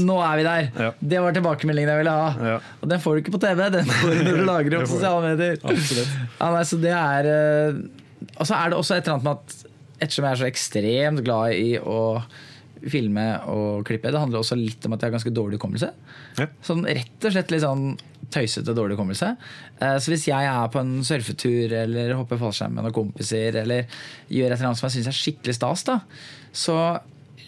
nå 0.01 0.15
er 0.25 0.37
vi 0.39 0.43
der. 0.47 0.67
Ja. 0.73 0.91
Det 1.13 1.19
var 1.21 1.35
tilbakemeldingen 1.35 1.89
jeg 1.93 1.99
ville 2.01 2.13
ha. 2.17 2.29
Ja. 2.49 2.59
Og 2.81 2.89
den 2.89 3.01
får 3.03 3.15
du 3.15 3.21
ikke 3.23 3.33
på 3.35 3.41
TV, 3.43 3.59
den 3.75 3.85
får 3.85 4.13
du 4.15 4.23
når 4.25 4.37
du 4.39 4.45
lager 4.53 4.77
opp 4.79 4.87
sosiale 4.89 5.33
medier. 5.35 5.59
Ja, 6.39 6.51
nei, 6.55 6.63
så 6.65 6.79
det 6.81 6.93
er 6.97 7.29
eh, 7.33 7.81
Og 8.39 8.45
så 8.49 8.57
er 8.57 8.71
det 8.73 8.79
også 8.79 8.97
et 8.97 9.05
eller 9.05 9.19
annet 9.19 9.27
med 9.27 9.37
at 9.37 9.57
ettersom 9.99 10.25
jeg 10.25 10.31
er 10.33 10.39
så 10.41 10.47
ekstremt 10.49 11.21
glad 11.25 11.53
i 11.59 11.73
å 11.77 11.99
filme 12.87 13.25
og 13.51 13.83
klippe, 13.87 14.11
det 14.11 14.19
handler 14.21 14.39
også 14.39 14.55
litt 14.59 14.85
om 14.87 14.93
at 14.95 15.01
jeg 15.01 15.09
har 15.11 15.17
ganske 15.17 15.33
dårlig 15.35 15.59
hukommelse. 15.59 15.89
Ja. 16.39 16.47
Sånn 16.63 16.85
rett 16.87 17.25
og 17.27 17.33
slett 17.35 17.51
litt 17.51 17.63
sånn 17.65 17.97
tøysete 18.31 18.75
dårlig 18.77 18.95
hukommelse. 18.97 19.33
Eh, 19.81 19.97
Så 19.97 20.11
hvis 20.13 20.27
jeg 20.29 20.45
er 20.45 20.67
på 20.69 20.79
en 20.79 20.99
surfetur 21.03 21.73
eller 21.83 22.13
hopper 22.15 22.37
fallskjerm 22.37 22.75
med 22.77 22.83
noen 22.85 22.93
kompiser 22.95 23.55
eller 23.63 23.87
gjør 24.29 24.51
et 24.51 24.59
eller 24.59 24.67
annet 24.69 24.77
som 24.79 24.87
jeg 24.89 24.97
syns 24.99 25.07
er 25.11 25.17
skikkelig 25.19 25.55
stas, 25.57 25.83
da, 25.89 25.99
så 26.53 26.77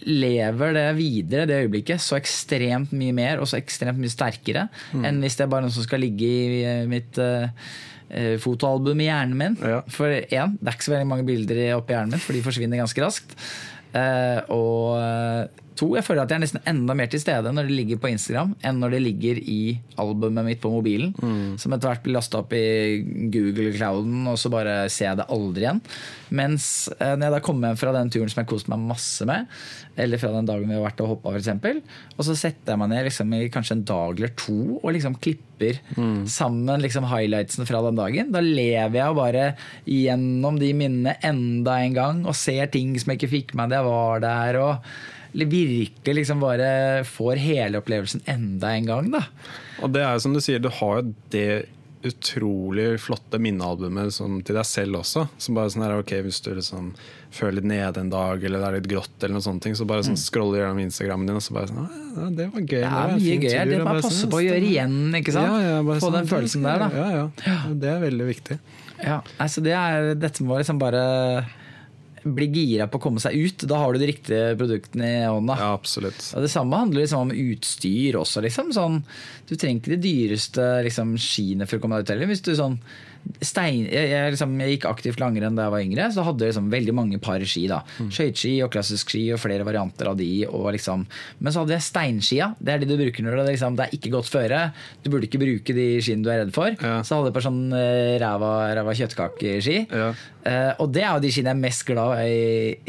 lever 0.02 0.72
det 0.74 0.86
videre 0.98 1.46
det 1.46 1.60
øyeblikket 1.62 2.02
så 2.02 2.16
ekstremt 2.18 2.90
mye 2.98 3.14
mer 3.14 3.38
og 3.38 3.46
så 3.46 3.60
ekstremt 3.60 4.00
mye 4.02 4.10
sterkere 4.10 4.64
enn 4.98 5.20
hvis 5.22 5.36
det 5.38 5.44
er 5.46 5.52
bare 5.52 5.62
noe 5.68 5.70
som 5.76 5.84
skal 5.86 6.02
ligge 6.02 6.26
i 6.26 6.86
mitt 6.90 7.20
eh, 7.22 7.46
eh, 8.10 8.34
fotoalbum 8.42 8.98
i 8.98 9.06
hjernen 9.06 9.38
min. 9.38 9.54
Ja. 9.62 9.78
For 9.86 10.10
én, 10.10 10.56
det 10.58 10.66
er 10.66 10.74
ikke 10.74 10.88
så 10.88 10.94
veldig 10.96 11.06
mange 11.12 11.28
bilder 11.28 11.60
i- 11.68 11.70
oppi 11.76 11.94
hjernen 11.94 12.16
min, 12.16 12.24
for 12.24 12.34
de 12.34 12.42
forsvinner 12.42 12.82
ganske 12.82 13.04
raskt. 13.04 13.36
Eh, 13.92 14.40
og 14.48 14.96
eh, 15.00 15.48
to, 15.78 15.88
jeg 15.96 16.04
føler 16.06 16.22
at 16.24 16.30
jeg 16.32 16.38
er 16.38 16.44
nesten 16.44 16.64
enda 16.68 16.94
mer 16.98 17.08
til 17.12 17.20
stede 17.22 17.50
når 17.54 17.68
det 17.68 17.76
ligger 17.78 18.00
på 18.02 18.10
Instagram 18.12 18.54
enn 18.66 18.80
når 18.82 18.94
det 18.96 19.00
ligger 19.04 19.38
i 19.42 19.58
albumet 20.02 20.46
mitt 20.46 20.60
på 20.62 20.70
mobilen. 20.72 21.12
Som 21.60 21.74
etter 21.76 21.90
hvert 21.90 22.02
blir 22.04 22.16
lasta 22.16 22.40
opp 22.42 22.52
i 22.56 22.64
Google 23.32 23.72
Clouden, 23.76 24.26
og 24.30 24.38
så 24.40 24.50
bare 24.52 24.88
ser 24.92 25.10
jeg 25.10 25.20
det 25.22 25.28
aldri 25.32 25.66
igjen. 25.66 25.80
Mens 26.32 26.66
eh, 26.98 27.14
når 27.16 27.26
jeg 27.28 27.34
da 27.36 27.40
kommer 27.44 27.72
hjem 27.72 27.80
fra 27.82 27.94
den 27.96 28.12
turen 28.14 28.30
som 28.32 28.42
jeg 28.42 28.50
koste 28.52 28.72
meg 28.72 28.84
masse 28.92 29.26
med, 29.28 29.48
eller 30.00 30.20
fra 30.20 30.32
den 30.32 30.48
dagen 30.48 30.70
vi 30.70 30.76
har 30.78 30.84
vært 30.86 31.02
og 31.04 31.10
hoppa, 31.14 31.34
f.eks., 31.36 31.50
og 32.16 32.24
så 32.24 32.36
setter 32.38 32.72
jeg 32.72 32.80
meg 32.80 32.92
ned 32.92 33.06
liksom, 33.08 33.32
i 33.36 33.50
kanskje 33.52 33.76
en 33.78 33.86
dag 33.88 34.16
eller 34.20 34.32
to 34.40 34.58
og 34.78 34.90
liksom 34.96 35.16
klipper 35.20 35.80
sammen 36.32 36.82
liksom, 36.82 37.04
highlightsene 37.10 37.68
fra 37.68 37.82
den 37.84 37.98
dagen. 38.00 38.32
Da 38.34 38.40
lever 38.42 38.98
jeg 38.98 39.18
bare 39.18 39.44
gjennom 39.86 40.58
de 40.60 40.72
minnene 40.76 41.16
enda 41.22 41.78
en 41.84 41.96
gang 41.96 42.22
og 42.26 42.36
ser 42.38 42.70
ting 42.72 42.94
som 42.98 43.12
jeg 43.12 43.20
ikke 43.20 43.34
fikk 43.36 43.54
med 43.58 43.70
da 43.72 43.80
jeg 43.80 43.90
var 43.90 44.24
der. 44.24 44.60
og 44.62 44.94
virkelig 45.32 46.14
liksom 46.20 46.40
bare 46.42 47.04
får 47.08 47.40
hele 47.40 47.80
opplevelsen 47.80 48.24
enda 48.28 48.74
en 48.76 48.86
gang. 48.86 49.10
da. 49.14 49.22
Og 49.82 49.92
det 49.94 50.02
er 50.04 50.12
jo 50.16 50.24
som 50.26 50.34
du 50.36 50.40
sier, 50.44 50.60
du 50.62 50.68
har 50.68 51.00
jo 51.00 51.14
det 51.32 51.46
utrolig 52.02 52.96
flotte 53.00 53.38
minnealbumet 53.38 54.10
som, 54.14 54.40
til 54.42 54.56
deg 54.58 54.66
selv 54.66 54.98
også. 55.02 55.28
Som 55.38 55.54
bare 55.54 55.70
sånn 55.70 55.84
her, 55.86 55.94
ok, 56.02 56.16
Hvis 56.26 56.40
du 56.42 56.50
liksom 56.56 56.88
føler 57.32 57.60
litt 57.60 57.68
nede 57.70 58.02
en 58.02 58.10
dag, 58.10 58.42
eller 58.42 58.58
det 58.58 58.68
er 58.68 58.76
litt 58.80 58.88
grått, 58.90 59.14
eller 59.22 59.36
noen 59.36 59.44
sånne 59.46 59.62
ting, 59.62 59.76
så 59.78 59.86
bare 59.88 60.04
sånn 60.06 60.18
scroller 60.18 60.64
gjennom 60.64 60.82
Instagrammen 60.82 61.30
din, 61.30 61.38
og 61.38 61.44
så 61.46 61.54
bare 61.56 61.70
sånn 61.70 61.86
ja, 61.86 62.28
Det 62.40 62.48
var 62.52 62.60
gøy. 62.66 62.82
Det 62.82 62.90
er 62.90 63.14
mye 63.14 63.38
gøy. 63.38 63.48
tur», 63.48 63.70
Det 63.70 63.78
er 63.78 63.86
bare 63.86 64.02
passe 64.02 64.18
sånn, 64.18 64.32
på 64.34 64.40
å 64.40 64.44
gjøre 64.48 64.68
igjen. 64.68 64.98
ikke 65.20 65.36
sant? 65.38 65.46
Ja, 65.48 65.78
ja, 65.78 65.80
Få 65.86 65.98
sånn, 66.02 66.18
den 66.18 66.30
følelsen 66.34 66.66
der, 66.66 66.82
da. 66.84 66.90
Ja, 66.98 67.08
ja. 67.46 67.56
Det 67.70 67.92
er 67.94 68.02
veldig 68.02 68.28
viktig. 68.34 68.58
Ja, 69.02 69.20
altså 69.42 69.62
det 69.64 69.72
er, 69.78 70.12
Dette 70.18 70.44
må 70.46 70.58
liksom 70.60 70.78
bare 70.82 71.06
bli 72.22 72.48
gira 72.52 72.86
på 72.90 73.00
å 73.00 73.02
komme 73.02 73.22
seg 73.22 73.34
ut. 73.34 73.64
Da 73.68 73.80
har 73.82 73.92
du 73.92 74.02
de 74.02 74.10
riktige 74.12 74.56
produktene 74.58 75.08
i 75.10 75.22
hånda. 75.26 75.56
Ja, 75.58 75.70
absolutt. 75.76 76.20
Og 76.36 76.44
Det 76.44 76.50
samme 76.52 76.78
handler 76.78 77.04
liksom 77.04 77.28
om 77.28 77.32
utstyr 77.34 78.18
også. 78.20 78.44
Liksom. 78.44 78.72
Sånn, 78.76 79.00
du 79.48 79.54
trenger 79.56 79.80
ikke 79.80 79.94
de 79.96 80.02
dyreste 80.06 80.68
liksom, 80.86 81.16
skiene 81.20 81.68
for 81.68 81.78
å 81.78 81.84
komme 81.84 81.98
deg 81.98 82.06
ut 82.06 82.14
heller. 82.14 82.30
Hvis 82.32 82.44
du 82.46 82.54
sånn 82.58 82.78
stein, 83.42 83.86
jeg, 83.86 84.10
jeg, 84.12 84.32
liksom, 84.34 84.54
jeg 84.62 84.76
gikk 84.76 84.86
aktivt 84.90 85.22
langrenn 85.22 85.58
da 85.58 85.66
jeg 85.66 85.74
var 85.74 85.84
yngre, 85.86 86.08
så 86.14 86.24
hadde 86.26 86.44
jeg 86.44 86.54
liksom 86.54 86.70
veldig 86.72 86.94
mange 86.96 87.20
par 87.22 87.42
ski. 87.46 87.64
da 87.70 87.82
Skøyteski 87.98 88.54
og 88.64 88.72
klassisk 88.74 89.12
ski 89.12 89.24
og 89.34 89.40
flere 89.42 89.66
varianter 89.66 90.10
av 90.12 90.18
de. 90.18 90.30
Liksom, 90.46 91.06
men 91.38 91.54
så 91.54 91.62
hadde 91.62 91.76
jeg 91.76 91.86
steinskia. 91.88 92.52
Det 92.58 92.74
er 92.74 92.82
de 92.82 92.90
du 92.90 92.96
bruker 93.00 93.26
når 93.26 93.40
det, 93.40 93.46
liksom, 93.54 93.78
det 93.78 93.86
er 93.86 93.96
ikke 93.98 94.14
godt 94.16 94.30
føre. 94.32 94.62
Du 95.04 95.10
burde 95.12 95.28
ikke 95.28 95.42
bruke 95.42 95.76
de 95.76 95.88
skiene 96.04 96.26
du 96.26 96.32
er 96.32 96.42
redd 96.44 96.54
for. 96.54 96.74
Ja. 96.74 97.00
Så 97.06 97.18
hadde 97.18 97.32
jeg 97.32 97.38
på 97.38 97.44
sånn 97.46 97.64
uh, 97.74 98.14
ræva, 98.22 98.52
ræva 98.78 98.96
kjøttkakeski. 98.98 99.78
Ja. 99.90 100.12
Uh, 100.42 100.72
og 100.82 100.90
det 100.94 101.04
er 101.04 101.12
jo 101.14 101.22
de 101.22 101.30
skiene 101.30 101.52
jeg 101.52 101.58
er 101.58 101.62
mest 101.62 101.86
glad 101.86 102.24
i 102.26 102.40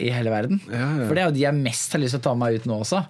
i 0.03 0.09
hele 0.13 0.31
verden. 0.33 0.61
Ja. 0.71 0.87
For 1.05 1.15
det 1.15 1.23
er 1.23 1.29
jo 1.29 1.35
de 1.35 1.45
jeg 1.45 1.59
mest 1.59 1.93
har 1.93 2.01
lyst 2.01 2.17
til 2.17 2.23
å 2.23 2.25
ta 2.29 2.33
meg 2.37 2.57
ut 2.57 2.67
nå 2.69 2.79
også. 2.83 3.03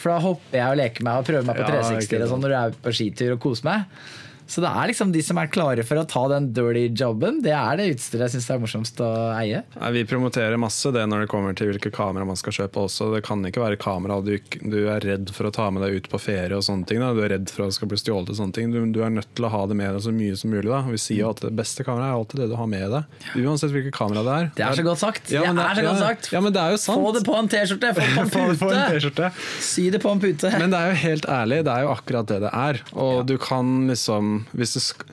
For 0.00 0.12
da 0.12 0.18
hopper 0.24 0.60
jeg 0.60 0.72
og 0.72 0.80
leker 0.80 1.06
meg 1.06 1.20
og 1.20 1.28
prøver 1.28 1.46
meg 1.46 1.60
på 1.60 1.68
360 1.68 2.06
ikke 2.06 2.24
og 2.24 2.32
sånn 2.32 2.44
når 2.44 2.52
du 2.52 2.58
er 2.60 2.80
på 2.84 2.94
skitur 2.96 3.36
og 3.36 3.42
koser 3.42 3.68
meg. 3.68 4.02
Så 4.50 4.62
det 4.64 4.70
er 4.70 4.90
liksom 4.90 5.12
de 5.14 5.22
som 5.22 5.38
er 5.38 5.50
klare 5.52 5.84
for 5.86 6.00
å 6.00 6.06
ta 6.10 6.24
den 6.32 6.48
dirty 6.56 6.88
jobben, 6.98 7.38
det 7.44 7.52
er 7.54 7.78
det 7.78 7.90
utstyret 7.94 8.26
jeg 8.26 8.34
syns 8.34 8.48
er 8.50 8.62
morsomst 8.62 9.02
å 9.04 9.10
eie. 9.38 9.62
Nei, 9.76 9.90
vi 9.94 10.02
promoterer 10.10 10.58
masse 10.60 10.90
det 10.94 11.04
når 11.06 11.24
det 11.24 11.30
kommer 11.30 11.54
til 11.54 11.70
hvilke 11.70 11.92
kamera 11.94 12.26
man 12.26 12.38
skal 12.38 12.56
kjøpe 12.56 12.82
også. 12.88 13.12
Det 13.14 13.22
kan 13.26 13.44
ikke 13.46 13.62
være 13.62 13.78
kamera 13.80 14.18
du, 14.26 14.32
du 14.60 14.78
er 14.90 15.04
redd 15.06 15.30
for 15.34 15.46
å 15.46 15.52
ta 15.54 15.68
med 15.70 15.84
deg 15.86 16.00
ut 16.00 16.10
på 16.10 16.18
ferie 16.22 16.56
og 16.58 16.64
sånne 16.66 16.88
ting. 16.90 16.98
Da. 17.02 17.12
Du 17.14 17.22
er 17.22 17.34
redd 17.36 17.52
for 17.52 17.64
at 17.64 17.72
det 17.72 17.78
skal 17.78 17.92
bli 17.92 18.00
stjålet 18.00 18.32
og 18.34 18.40
sånne 18.40 18.56
ting. 18.56 18.74
Du, 18.74 18.80
du 18.90 19.00
er 19.06 19.14
nødt 19.14 19.30
til 19.38 19.46
å 19.46 19.52
ha 19.54 19.62
det 19.70 19.78
med 19.78 19.94
deg 19.94 20.02
så 20.04 20.14
mye 20.14 20.40
som 20.40 20.50
mulig. 20.50 20.66
Da. 20.66 20.82
Vi 20.90 21.00
sier 21.00 21.22
jo 21.22 21.30
at 21.30 21.44
det 21.46 21.52
beste 21.60 21.86
kameraet 21.86 22.10
er 22.10 22.18
alltid 22.18 22.42
det 22.42 22.50
du 22.50 22.56
har 22.58 22.70
med 22.74 22.86
deg. 22.96 23.22
Uansett 23.44 23.74
hvilket 23.74 23.94
kamera 23.96 24.26
det 24.26 24.34
er. 24.34 24.50
Det 24.58 24.66
er 24.66 24.80
så 24.80 24.86
godt 24.90 25.02
sagt. 25.04 25.30
Ja, 25.30 25.46
det 25.46 25.66
er 25.68 25.78
så 25.78 25.86
godt 25.86 26.02
sagt. 26.02 26.30
Ja, 26.34 26.42
men 26.42 26.56
det 26.56 26.64
er 26.64 26.74
jo 26.74 26.82
sant. 26.82 27.04
Få 27.06 27.14
det 27.14 27.24
på 27.26 27.38
en 27.38 27.50
T-skjorte! 27.54 27.94
Få 28.34 28.44
det 28.50 28.58
på 28.58 28.72
en! 28.74 28.82
T-skjorte. 28.96 29.30
Sy 29.70 29.86
det 29.94 30.02
på 30.02 30.10
en 30.10 30.22
pute. 30.22 30.50
Men 30.58 30.74
det 30.74 30.82
er 30.82 30.90
jo 30.90 31.00
helt 31.04 31.30
ærlig, 31.30 31.62
det 31.70 31.76
er 31.76 31.86
jo 31.86 31.94
akkurat 31.94 32.34
det 32.34 32.42
det 32.48 32.50
er. 32.50 32.82
Og 32.98 33.22
du 33.30 33.36
kan 33.40 33.86
liksom 33.90 34.39
sk 34.64 35.04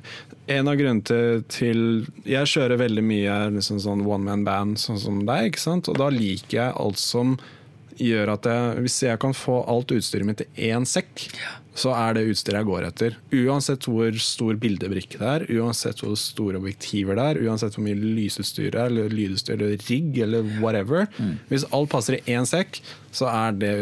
En 0.47 0.69
av 0.71 0.77
grunnene 0.79 1.43
til 1.51 2.05
Jeg 2.23 2.47
kjører 2.47 2.79
veldig 2.79 3.03
mye 3.03 3.37
liksom 3.57 3.81
sånn 3.83 4.05
one 4.07 4.23
man 4.23 4.45
band, 4.47 4.79
sånn 4.79 4.99
som 5.01 5.23
deg, 5.27 5.51
ikke 5.51 5.63
sant? 5.63 5.89
og 5.91 5.99
da 5.99 6.09
liker 6.13 6.61
jeg 6.61 6.75
alt 6.79 7.01
som 7.01 7.37
gjør 7.97 8.33
at 8.35 8.47
jeg, 8.47 8.83
Hvis 8.85 9.01
jeg 9.03 9.19
kan 9.19 9.35
få 9.35 9.61
alt 9.67 9.91
utstyret 9.91 10.27
mitt 10.27 10.45
i 10.45 10.69
én 10.71 10.85
sekk, 10.87 11.27
så 11.77 11.91
er 11.93 12.15
det 12.17 12.23
utstyret 12.31 12.57
jeg 12.63 12.67
går 12.71 12.85
etter. 12.87 13.15
Uansett 13.37 13.85
hvor 13.85 14.15
stor 14.23 14.57
bildebrikke 14.57 15.19
det 15.21 15.27
er, 15.29 15.43
uansett 15.61 16.01
hvor 16.01 16.15
store 16.17 16.57
objektiver 16.57 17.19
det 17.19 17.25
er, 17.31 17.39
uansett 17.45 17.77
hvor 17.77 17.85
mye 17.85 17.97
lysutstyr 18.01 18.71
det 18.73 18.79
er, 18.81 18.89
eller 18.89 19.13
lydutstyr 19.13 19.59
eller 19.59 19.83
rigg 19.85 20.17
eller 20.25 20.47
whatever. 20.63 21.05
Hvis 21.51 21.67
alt 21.69 21.91
passer 21.93 22.17
i 22.17 22.23
én 22.33 22.49
sekk, 22.49 22.81
så 23.13 23.29
er 23.29 23.53
det 23.61 23.73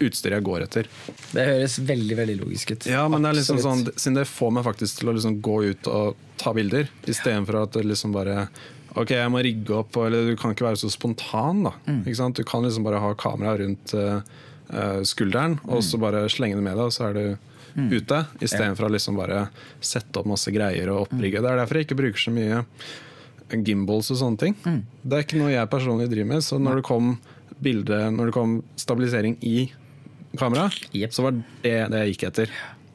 utstyret 0.00 0.36
jeg 0.38 0.46
går 0.50 0.66
etter. 0.66 0.90
Det 1.32 1.46
høres 1.48 1.78
veldig 1.88 2.18
veldig 2.20 2.36
logisk 2.42 2.74
ut. 2.74 2.88
Ja, 2.92 3.06
men 3.12 3.24
det 3.24 3.32
er 3.32 3.38
liksom 3.40 3.62
sånn, 3.64 3.86
siden 3.96 4.20
det 4.20 4.26
får 4.28 4.52
meg 4.58 4.68
faktisk 4.68 5.00
til 5.00 5.12
å 5.12 5.16
liksom 5.16 5.40
gå 5.44 5.56
ut 5.72 5.90
og 5.92 6.20
ta 6.40 6.52
bilder, 6.56 6.92
istedenfor 7.08 7.62
at 7.64 7.78
det 7.78 7.86
liksom 7.88 8.12
bare 8.16 8.44
Ok, 8.98 9.12
jeg 9.14 9.30
må 9.30 9.38
rigge 9.46 9.70
opp, 9.70 9.94
eller 10.02 10.32
du 10.32 10.32
kan 10.34 10.50
ikke 10.50 10.64
være 10.66 10.80
så 10.80 10.88
spontan. 10.90 11.60
da 11.62 11.70
Mm. 11.86 12.32
Du 12.34 12.42
kan 12.42 12.64
liksom 12.64 12.82
bare 12.82 12.98
ha 12.98 13.12
kamera 13.14 13.52
rundt 13.60 13.94
eh, 13.94 14.18
skulderen, 15.04 15.58
og 15.66 15.80
Mm. 15.80 15.86
så 15.90 15.98
bare 16.00 16.24
slenge 16.28 16.54
det 16.56 16.62
med 16.62 16.76
deg, 16.76 16.84
og 16.86 16.92
så 16.92 17.08
er 17.10 17.14
du 17.14 17.38
ute. 17.96 18.26
Istedenfor 18.42 18.88
å 18.88 18.90
liksom 18.90 19.16
bare 19.16 19.48
sette 19.80 20.16
opp 20.18 20.26
masse 20.26 20.50
greier 20.50 20.88
og 20.90 21.06
opprigge. 21.08 21.38
Mm. 21.38 21.42
Det 21.44 21.50
er 21.50 21.60
derfor 21.62 21.74
jeg 21.78 21.86
ikke 21.88 22.00
bruker 22.00 22.18
så 22.18 22.32
mye 22.34 22.64
gimbals 23.66 24.10
og 24.10 24.16
sånne 24.20 24.38
ting. 24.38 24.56
Mm. 24.64 24.82
Det 25.04 25.16
er 25.18 25.24
ikke 25.26 25.38
noe 25.40 25.50
jeg 25.52 25.70
personlig 25.70 26.08
driver 26.10 26.26
med. 26.34 26.42
Så 26.46 26.58
når 26.62 26.80
det 26.80 26.84
kom 26.86 27.18
bilde, 27.60 27.98
når 28.14 28.30
det 28.30 28.34
kom 28.34 28.62
stabilisering 28.76 29.36
i 29.42 29.70
kamera, 30.38 30.70
yep. 30.94 31.10
så 31.12 31.22
var 31.26 31.32
det 31.62 31.90
det 31.90 31.98
jeg 32.04 32.14
gikk 32.14 32.26
etter. 32.30 32.46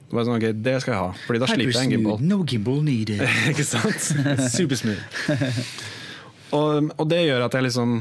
Det 0.05 0.13
var 0.15 0.23
sånn, 0.27 0.37
ok, 0.39 0.63
det 0.63 0.75
skal 0.81 0.93
jeg 0.93 1.01
ha, 1.01 1.13
Fordi 1.27 1.39
da 1.41 1.47
slipper 1.49 1.73
jeg 1.75 1.85
en 1.89 1.91
gimbal. 1.95 2.19
No 2.21 2.37
gimbal 2.47 2.81
needed. 2.85 3.19
ikke 3.51 3.65
sant? 3.67 4.11
Supersmooth. 4.55 5.01
og, 6.55 6.91
og 6.97 7.07
det 7.09 7.23
gjør 7.25 7.45
at 7.47 7.57
jeg 7.57 7.67
liksom 7.67 7.95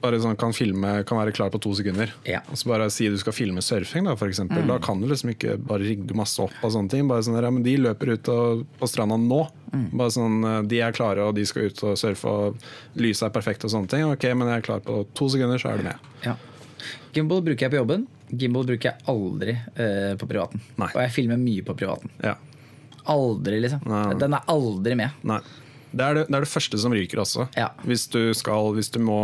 bare 0.00 0.20
sånn 0.22 0.38
kan 0.40 0.54
filme, 0.56 0.92
kan 1.08 1.20
være 1.20 1.34
klar 1.36 1.50
på 1.52 1.60
to 1.62 1.72
sekunder. 1.76 2.12
Ja. 2.28 2.40
Og 2.50 2.58
så 2.60 2.70
bare 2.70 2.88
si 2.92 3.08
du 3.12 3.18
skal 3.20 3.34
filme 3.36 3.62
surfing, 3.64 4.06
da, 4.08 4.16
f.eks. 4.16 4.42
Mm. 4.46 4.56
Da 4.68 4.78
kan 4.82 5.00
du 5.02 5.08
liksom 5.10 5.32
ikke 5.34 5.56
bare 5.60 5.84
rigge 5.84 6.16
masse 6.16 6.40
opp 6.42 6.64
av 6.64 6.74
sånne 6.74 6.92
ting. 6.92 7.08
Bare 7.10 7.24
sånn 7.26 7.38
ja, 7.38 7.52
men 7.52 7.64
De 7.66 7.76
løper 7.80 8.14
ut 8.14 8.30
og, 8.32 8.64
på 8.80 8.90
stranda 8.90 9.18
nå. 9.20 9.42
Bare 9.70 10.10
sånn, 10.14 10.38
eh, 10.46 10.60
De 10.70 10.80
er 10.82 10.94
klare 10.96 11.26
og 11.28 11.36
de 11.36 11.44
skal 11.46 11.68
ut 11.70 11.84
og 11.86 11.98
surfe 12.00 12.30
og 12.30 12.70
lyset 12.98 13.28
er 13.28 13.34
perfekt 13.34 13.66
og 13.68 13.74
sånne 13.74 13.92
ting. 13.92 14.06
Ok, 14.08 14.26
men 14.34 14.50
jeg 14.50 14.62
er 14.62 14.68
klar 14.70 14.84
på 14.86 15.02
to 15.14 15.30
sekunder, 15.32 15.60
så 15.62 15.72
er 15.72 15.82
du 15.82 15.90
med. 15.90 16.10
Ja. 16.26 16.36
Gimbal 17.14 17.42
bruker 17.46 17.66
jeg 17.66 17.74
på 17.74 17.80
jobben. 17.80 18.06
Gimbal 18.30 18.68
bruker 18.68 18.92
jeg 18.92 19.10
aldri 19.10 19.56
eh, 19.56 20.12
på 20.18 20.28
privaten. 20.30 20.62
Nei. 20.80 20.92
Og 20.94 21.02
jeg 21.04 21.14
filmer 21.16 21.40
mye 21.40 21.66
på 21.66 21.76
privaten. 21.78 22.12
Ja. 22.22 22.36
Aldri, 23.10 23.58
liksom. 23.64 23.82
Nei. 23.90 24.04
Den 24.20 24.36
er 24.36 24.46
aldri 24.52 24.96
med. 24.98 25.26
Det 25.90 26.04
er 26.04 26.20
det, 26.20 26.26
det 26.28 26.36
er 26.38 26.46
det 26.46 26.50
første 26.52 26.78
som 26.78 26.94
ryker 26.94 27.22
også. 27.22 27.48
Ja. 27.58 27.72
Hvis, 27.86 28.06
du 28.12 28.30
skal, 28.38 28.70
hvis 28.76 28.92
du 28.94 29.00
må 29.02 29.20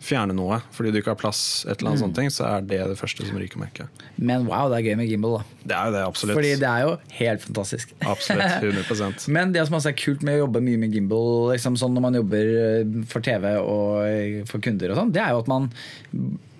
fjerne 0.00 0.34
noe 0.36 0.58
fordi 0.76 0.92
du 0.92 0.98
ikke 1.00 1.12
har 1.14 1.18
plass, 1.18 1.64
et 1.66 1.78
eller 1.80 1.90
annet 1.92 2.00
Mm. 2.00 2.04
sånt 2.04 2.14
ting, 2.18 2.28
så 2.30 2.44
er 2.46 2.60
det 2.68 2.80
det 2.90 2.98
første 2.98 3.24
som 3.26 3.36
ryker, 3.40 3.58
merket. 3.58 3.88
Men 4.18 4.46
wow, 4.46 4.68
det 4.70 4.78
er 4.78 4.90
gøy 4.90 4.96
med 5.00 5.08
gimbal, 5.08 5.38
da. 5.38 5.44
Det 5.66 5.76
er 5.76 5.84
jo 5.86 5.92
det, 5.96 6.02
absolutt. 6.06 6.36
Fordi 6.36 6.52
det 6.60 6.68
er 6.68 6.82
jo 6.84 6.96
helt 7.18 7.42
fantastisk. 7.46 7.94
Absolutt. 8.00 8.62
100% 8.90 9.28
Men 9.28 9.52
det 9.52 9.66
som 9.66 9.76
også 9.78 9.90
er 9.92 9.98
kult 9.98 10.22
med 10.22 10.36
å 10.36 10.44
jobbe 10.46 10.60
mye 10.62 10.78
med 10.78 10.92
gimbal, 10.92 11.52
liksom 11.54 11.76
sånn 11.80 11.94
når 11.96 12.04
man 12.08 12.14
jobber 12.20 12.50
eh, 12.64 12.98
for 13.08 13.20
TV 13.24 13.54
og 13.60 14.04
eh, 14.06 14.44
for 14.46 14.60
kunder, 14.60 14.90
og 14.92 15.00
sånn, 15.00 15.12
det 15.16 15.22
er 15.24 15.32
jo 15.34 15.40
at 15.44 15.48
man 15.48 15.70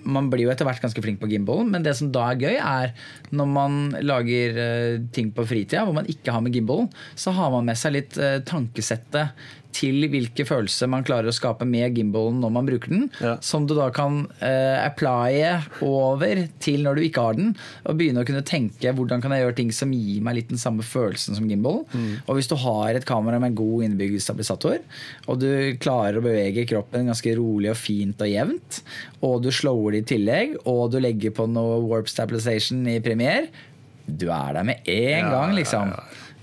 man 0.06 0.28
blir 0.30 0.44
jo 0.46 0.50
etter 0.52 0.62
hvert 0.68 0.78
ganske 0.78 1.02
flink 1.02 1.18
på 1.18 1.26
gimbal, 1.26 1.64
men 1.66 1.82
det 1.82 1.96
som 1.98 2.12
da 2.14 2.28
er 2.30 2.36
gøy, 2.38 2.56
er 2.62 2.92
når 3.34 3.48
man 3.50 3.78
lager 4.06 4.54
eh, 4.62 4.98
ting 5.10 5.32
på 5.34 5.42
fritida 5.50 5.82
hvor 5.82 5.96
man 5.96 6.06
ikke 6.06 6.30
har 6.30 6.44
med 6.46 6.54
gimbal, 6.54 6.84
så 7.18 7.32
har 7.34 7.50
man 7.50 7.66
med 7.66 7.74
seg 7.80 7.96
litt 7.96 8.14
tankesettet 8.46 9.34
til 9.76 10.06
hvilke 10.12 10.46
følelser 10.48 10.88
man 10.88 11.04
klarer 11.04 11.28
å 11.28 11.34
skape 11.36 11.66
med 11.68 11.96
gimbalen 11.98 12.38
når 12.40 12.52
man 12.54 12.68
bruker 12.68 12.92
den, 12.94 13.06
Ja. 13.20 13.34
som 13.44 13.66
du 13.68 13.74
da 13.76 13.90
kan 13.94 14.22
uh, 14.40 14.76
applye 14.86 15.50
over 15.84 16.42
til 16.64 16.82
når 16.86 16.96
du 16.96 17.02
ikke 17.06 17.24
har 17.26 17.36
den, 17.36 17.52
og 17.84 17.98
begynne 18.00 18.22
å 18.24 18.28
kunne 18.28 18.44
tenke 18.46 18.94
hvordan 18.96 19.20
kan 19.24 19.34
jeg 19.36 19.44
gjøre 19.44 19.58
ting 19.60 19.72
som 19.76 19.92
gir 19.92 20.22
meg 20.24 20.38
litt 20.40 20.48
den 20.54 20.62
samme 20.62 20.86
følelsen 20.86 21.36
som 21.36 21.48
gimbal. 21.50 21.82
Og 22.26 22.38
hvis 22.38 22.48
du 22.50 22.56
har 22.62 22.96
et 22.96 23.04
kamera 23.08 23.38
med 23.42 23.56
god 23.58 23.84
innebygd 23.90 24.22
stabilisator, 24.24 24.80
og 25.28 25.40
du 25.42 25.48
klarer 25.82 26.18
å 26.20 26.24
bevege 26.24 26.64
kroppen 26.70 27.10
ganske 27.12 27.36
rolig 27.38 27.70
og 27.74 27.78
fint 27.80 28.20
og 28.24 28.32
jevnt, 28.32 28.80
og 29.26 29.42
du 29.44 29.50
slower 29.52 29.92
det 29.96 30.04
i 30.06 30.08
tillegg, 30.16 30.56
og 30.64 30.90
du 30.94 31.00
legger 31.02 31.34
på 31.36 31.46
noe 31.50 31.80
warp 31.84 32.08
stabilization 32.10 32.86
i 32.88 32.98
premier, 33.04 33.50
du 34.06 34.28
er 34.30 34.54
der 34.54 34.62
med 34.68 34.86
én 34.86 35.24
Ja, 35.26 35.30
gang, 35.34 35.54
liksom. 35.58 35.92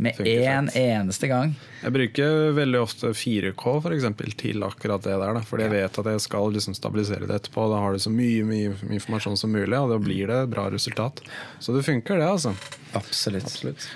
Med 0.04 0.18
én 0.20 0.68
en 0.68 0.70
eneste 0.76 1.30
gang. 1.32 1.54
Jeg 1.84 1.92
bruker 1.92 2.54
veldig 2.56 2.80
ofte 2.80 3.12
4K 3.12 3.74
for 3.84 3.96
eksempel, 3.96 4.32
til 4.40 4.64
akkurat 4.64 5.04
det 5.04 5.18
der. 5.20 5.36
Da. 5.36 5.42
Fordi 5.48 5.66
jeg 5.66 5.74
vet 5.74 6.00
at 6.00 6.12
jeg 6.14 6.24
skal 6.24 6.54
liksom 6.56 6.78
stabilisere 6.78 7.28
det 7.28 7.42
etterpå. 7.42 7.68
Da 7.72 7.82
har 7.84 7.96
du 7.96 8.00
så 8.04 8.14
mye, 8.14 8.46
mye 8.48 8.78
informasjon 8.96 9.36
som 9.40 9.52
mulig, 9.52 9.76
og 9.80 9.92
da 9.92 10.00
blir 10.00 10.32
det 10.32 10.40
bra 10.54 10.70
resultat. 10.72 11.20
Så 11.60 11.76
det 11.76 11.84
funker, 11.88 12.22
det, 12.22 12.30
altså. 12.30 12.56
Absolutt. 12.94 13.50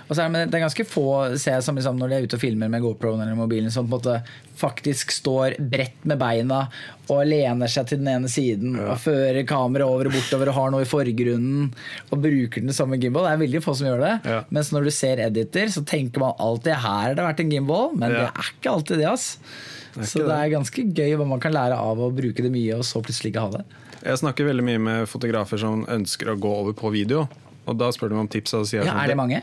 Og 0.08 0.16
så 0.16 0.24
er 0.26 0.34
det, 0.34 0.44
det 0.50 0.58
er 0.58 0.66
ganske 0.66 0.86
få 0.90 1.08
ser 1.38 1.58
jeg 1.58 1.66
som 1.68 1.78
liksom, 1.78 2.00
når 2.02 2.10
de 2.10 2.18
er 2.18 2.28
ute 2.28 2.38
og 2.40 2.42
filmer 2.42 2.72
med 2.72 2.84
GoPro-en 2.84 3.22
eller 3.22 3.38
mobilen, 3.38 3.72
som 3.74 3.86
på 3.86 3.94
en 3.94 3.98
måte 4.00 4.44
faktisk 4.58 5.12
står 5.14 5.60
bredt 5.62 6.06
med 6.10 6.18
beina 6.18 6.64
og 7.14 7.22
lener 7.30 7.70
seg 7.70 7.86
til 7.92 8.00
den 8.02 8.10
ene 8.10 8.30
siden 8.32 8.74
og 8.82 8.98
fører 9.00 9.46
kameraet 9.48 9.86
over 9.86 10.10
og 10.10 10.16
bortover 10.18 10.50
og 10.50 10.58
har 10.58 10.74
noe 10.74 10.84
i 10.84 10.90
forgrunnen 10.90 11.68
og 12.10 12.24
bruker 12.24 12.66
den 12.66 12.74
som 12.76 12.92
en 12.92 13.04
gimbal. 13.04 13.28
Det 13.28 13.36
er 13.36 13.44
veldig 13.44 13.62
få 13.64 13.76
som 13.78 13.92
gjør 13.92 14.02
det. 14.02 14.16
Ja. 14.26 14.40
Mens 14.58 14.74
når 14.74 14.90
du 14.90 14.94
ser 14.96 15.22
editor, 15.28 15.70
så 15.72 15.86
tenker 15.88 16.26
man 16.26 16.42
alltid 16.42 16.74
her 16.74 16.98
har 16.98 17.14
det 17.16 17.28
vært 17.28 17.44
en 17.44 17.54
gimbal, 17.54 17.77
men 17.94 18.14
det 18.14 18.24
er 18.28 18.52
ikke 18.54 18.72
alltid 18.74 19.02
det. 19.04 19.10
ass. 19.12 19.28
Det 19.98 20.06
Så 20.06 20.22
det 20.28 20.36
er 20.36 20.52
ganske 20.54 20.84
gøy 20.94 21.16
hva 21.18 21.26
man 21.28 21.42
kan 21.42 21.56
lære 21.56 21.78
av 21.78 21.98
å 22.06 22.12
bruke 22.14 22.44
det 22.46 22.52
mye, 22.54 22.78
og 22.78 22.86
så 22.86 23.02
plutselig 23.02 23.32
ikke 23.34 23.46
ha 23.48 23.54
det. 23.58 23.64
Jeg 24.06 24.20
snakker 24.22 24.46
veldig 24.46 24.66
mye 24.68 24.82
med 24.84 25.10
fotografer 25.10 25.58
som 25.62 25.84
ønsker 25.90 26.30
å 26.34 26.38
gå 26.40 26.52
over 26.62 26.76
på 26.78 26.92
video. 26.94 27.26
Og 27.68 27.76
da 27.80 27.90
spør 27.92 28.14
de 28.14 28.20
om 28.22 28.28
tips. 28.32 28.54
Og 28.56 28.68
sier 28.70 28.86
Ja, 28.86 28.94
sånn, 28.94 29.04
Er 29.04 29.08
det 29.12 29.18
mange? 29.18 29.42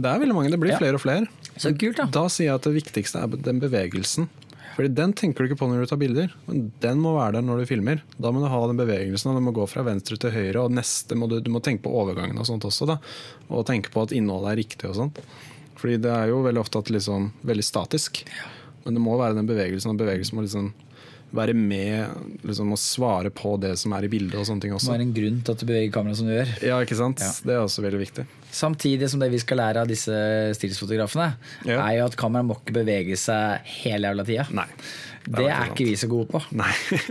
Det 0.00 0.08
er 0.08 0.18
veldig 0.18 0.34
mange. 0.34 0.50
Det 0.50 0.58
blir 0.58 0.72
Ja. 0.72 0.78
flere 0.78 0.94
og 0.94 1.02
flere. 1.04 1.28
Så 1.56 1.76
kult, 1.78 1.96
da. 2.00 2.06
Da 2.06 2.24
sier 2.26 2.46
jeg 2.50 2.54
at 2.54 2.62
det 2.62 2.74
viktigste 2.82 3.22
er 3.22 3.28
den 3.36 3.60
bevegelsen. 3.60 4.28
Fordi 4.76 4.94
Den 4.94 5.12
tenker 5.12 5.44
du 5.44 5.48
ikke 5.50 5.58
på 5.60 5.68
når 5.68 5.82
du 5.84 5.86
tar 5.90 5.98
bilder, 6.00 6.32
men 6.48 6.72
den 6.80 6.98
må 7.02 7.12
være 7.14 7.34
der 7.36 7.42
når 7.42 7.60
du 7.60 7.66
filmer. 7.66 8.00
Da 8.18 8.30
må 8.32 8.40
du 8.40 8.48
ha 8.48 8.60
den 8.66 8.78
bevegelsen, 8.80 9.30
og 9.30 9.36
du 9.36 9.44
må 9.44 9.52
gå 9.52 9.68
fra 9.68 9.82
venstre 9.84 10.16
til 10.16 10.30
høyre, 10.30 10.64
og 10.64 10.70
neste 10.72 11.14
må 11.18 11.28
du, 11.28 11.38
du 11.40 11.50
må 11.50 11.60
tenke 11.60 11.82
på 11.82 11.92
overgangen 11.92 12.38
og 12.38 12.46
sånt 12.46 12.64
også. 12.64 12.86
da 12.86 12.98
Og 13.50 13.66
tenke 13.66 13.90
på 13.90 14.02
at 14.02 14.10
innholdet 14.16 14.52
er 14.52 14.62
riktig 14.64 14.88
og 14.88 14.94
sånt. 14.96 15.18
Fordi 15.80 15.96
det 16.04 16.12
er 16.12 16.28
jo 16.32 16.42
veldig 16.44 16.60
ofte 16.60 16.82
at 16.82 16.92
liksom 16.92 17.30
veldig 17.48 17.64
statisk. 17.64 18.22
Men 18.84 18.96
det 18.96 19.02
må 19.04 19.16
være 19.20 19.36
den 19.38 19.48
bevegelsen, 19.48 19.92
og 19.94 20.00
bevegelsen 20.00 20.36
må 20.38 20.44
liksom 20.46 20.70
være 21.30 21.52
med 21.54 22.40
liksom, 22.42 22.72
og 22.74 22.78
svare 22.82 23.30
på 23.30 23.52
det 23.62 23.76
som 23.78 23.92
er 23.94 24.02
i 24.02 24.08
bildet 24.10 24.34
og 24.40 24.46
sånne 24.48 24.64
ting 24.64 24.72
også. 24.74 24.88
Det 24.88 24.90
må 24.90 24.96
være 24.98 25.06
en 25.06 25.12
grunn 25.14 25.36
til 25.46 25.54
at 25.54 25.60
du 25.62 25.66
beveger 25.68 25.92
kameraet 25.94 26.18
som 26.18 26.26
du 26.26 26.32
gjør. 26.34 26.50
Ja, 26.66 26.78
ikke 26.82 26.98
sant? 26.98 27.22
Ja. 27.22 27.30
Det 27.46 27.54
er 27.54 27.60
også 27.62 27.84
veldig 27.84 28.00
viktig. 28.02 28.24
Samtidig 28.50 29.10
som 29.12 29.22
det 29.22 29.28
vi 29.30 29.38
skal 29.38 29.60
lære 29.62 29.84
av 29.84 29.92
disse 29.92 30.16
stillsfotografene, 30.58 31.28
Ja. 31.68 31.78
er 31.86 32.00
jo 32.00 32.08
at 32.10 32.16
kameraet 32.18 32.48
må 32.50 32.56
ikke 32.58 32.74
bevege 32.80 33.16
seg 33.20 33.62
hele 33.84 34.10
jævla 34.10 34.26
tida. 34.26 34.46
Nei. 34.58 34.66
Det 35.26 35.44
er 35.52 35.68
ikke 35.70 35.84
vi 35.84 35.94
så 36.00 36.08
gode 36.10 36.30
på. 36.32 36.40
Nei. 36.62 36.70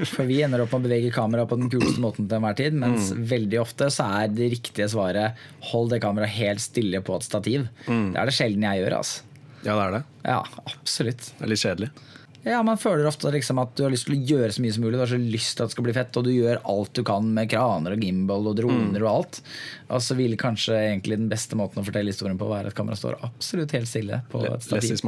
For 0.09 0.25
vi 0.27 0.39
ender 0.45 0.63
opp 0.63 0.71
med 0.73 0.81
å 0.81 0.87
bevege 0.87 1.11
kameraet 1.13 1.49
på 1.51 1.57
den 1.59 1.69
kuleste 1.69 2.01
måten 2.03 2.25
til 2.27 2.39
enhver 2.39 2.57
tid, 2.57 2.73
mens 2.73 3.11
Mm. 3.13 3.23
veldig 3.29 3.59
ofte 3.61 3.89
så 3.93 4.07
er 4.23 4.27
det 4.33 4.49
riktige 4.55 4.87
svaret 4.89 5.37
hold 5.71 5.89
det 5.93 6.01
kameraet 6.03 6.33
helt 6.39 6.63
stille 6.63 7.01
på 7.05 7.15
et 7.19 7.27
stativ. 7.27 7.67
Mm. 7.87 8.13
Det 8.15 8.19
er 8.23 8.25
det 8.31 8.33
sjelden 8.39 8.65
jeg 8.65 8.81
gjør, 8.83 8.97
altså. 8.97 9.21
Ja, 9.63 9.75
det 9.75 9.83
er 9.85 9.91
det. 9.99 10.03
Ja, 10.25 10.39
absolutt. 10.73 11.29
Det 11.37 11.43
er 11.45 11.51
litt 11.53 11.63
kjedelig. 11.63 11.89
Ja, 12.43 12.61
Man 12.63 12.77
føler 12.79 13.07
ofte 13.09 13.31
liksom 13.33 13.59
at 13.59 13.73
du 13.75 13.83
har 13.83 13.91
lyst 13.91 14.07
til 14.07 14.15
å 14.15 14.27
gjøre 14.29 14.53
så 14.55 14.63
mye 14.63 14.73
som 14.75 14.83
mulig. 14.85 14.95
Du 14.95 15.01
har 15.03 15.11
så 15.11 15.19
lyst 15.19 15.57
til 15.57 15.65
at 15.65 15.71
det 15.71 15.75
skal 15.75 15.85
bli 15.89 15.95
fett, 15.97 16.19
og 16.19 16.23
du 16.25 16.31
gjør 16.31 16.61
alt 16.71 16.93
du 16.95 17.01
kan 17.07 17.27
med 17.35 17.49
kraner 17.51 17.95
og 17.95 18.05
gimbal 18.05 18.47
og 18.51 18.55
droner 18.59 19.03
og 19.03 19.09
alt. 19.11 19.41
Og 19.89 20.03
så 20.05 20.15
vil 20.15 20.37
kanskje 20.39 20.77
egentlig 20.77 21.19
den 21.19 21.27
beste 21.31 21.59
måten 21.59 21.81
å 21.81 21.85
fortelle 21.87 22.13
historien 22.13 22.39
på 22.39 22.47
være 22.49 22.71
at 22.71 22.77
kameraet 22.77 23.01
står 23.01 23.19
absolutt 23.27 23.75
helt 23.75 23.91
stille 23.91 24.21
på 24.31 24.45
et 24.47 24.63
stativ. 24.65 25.01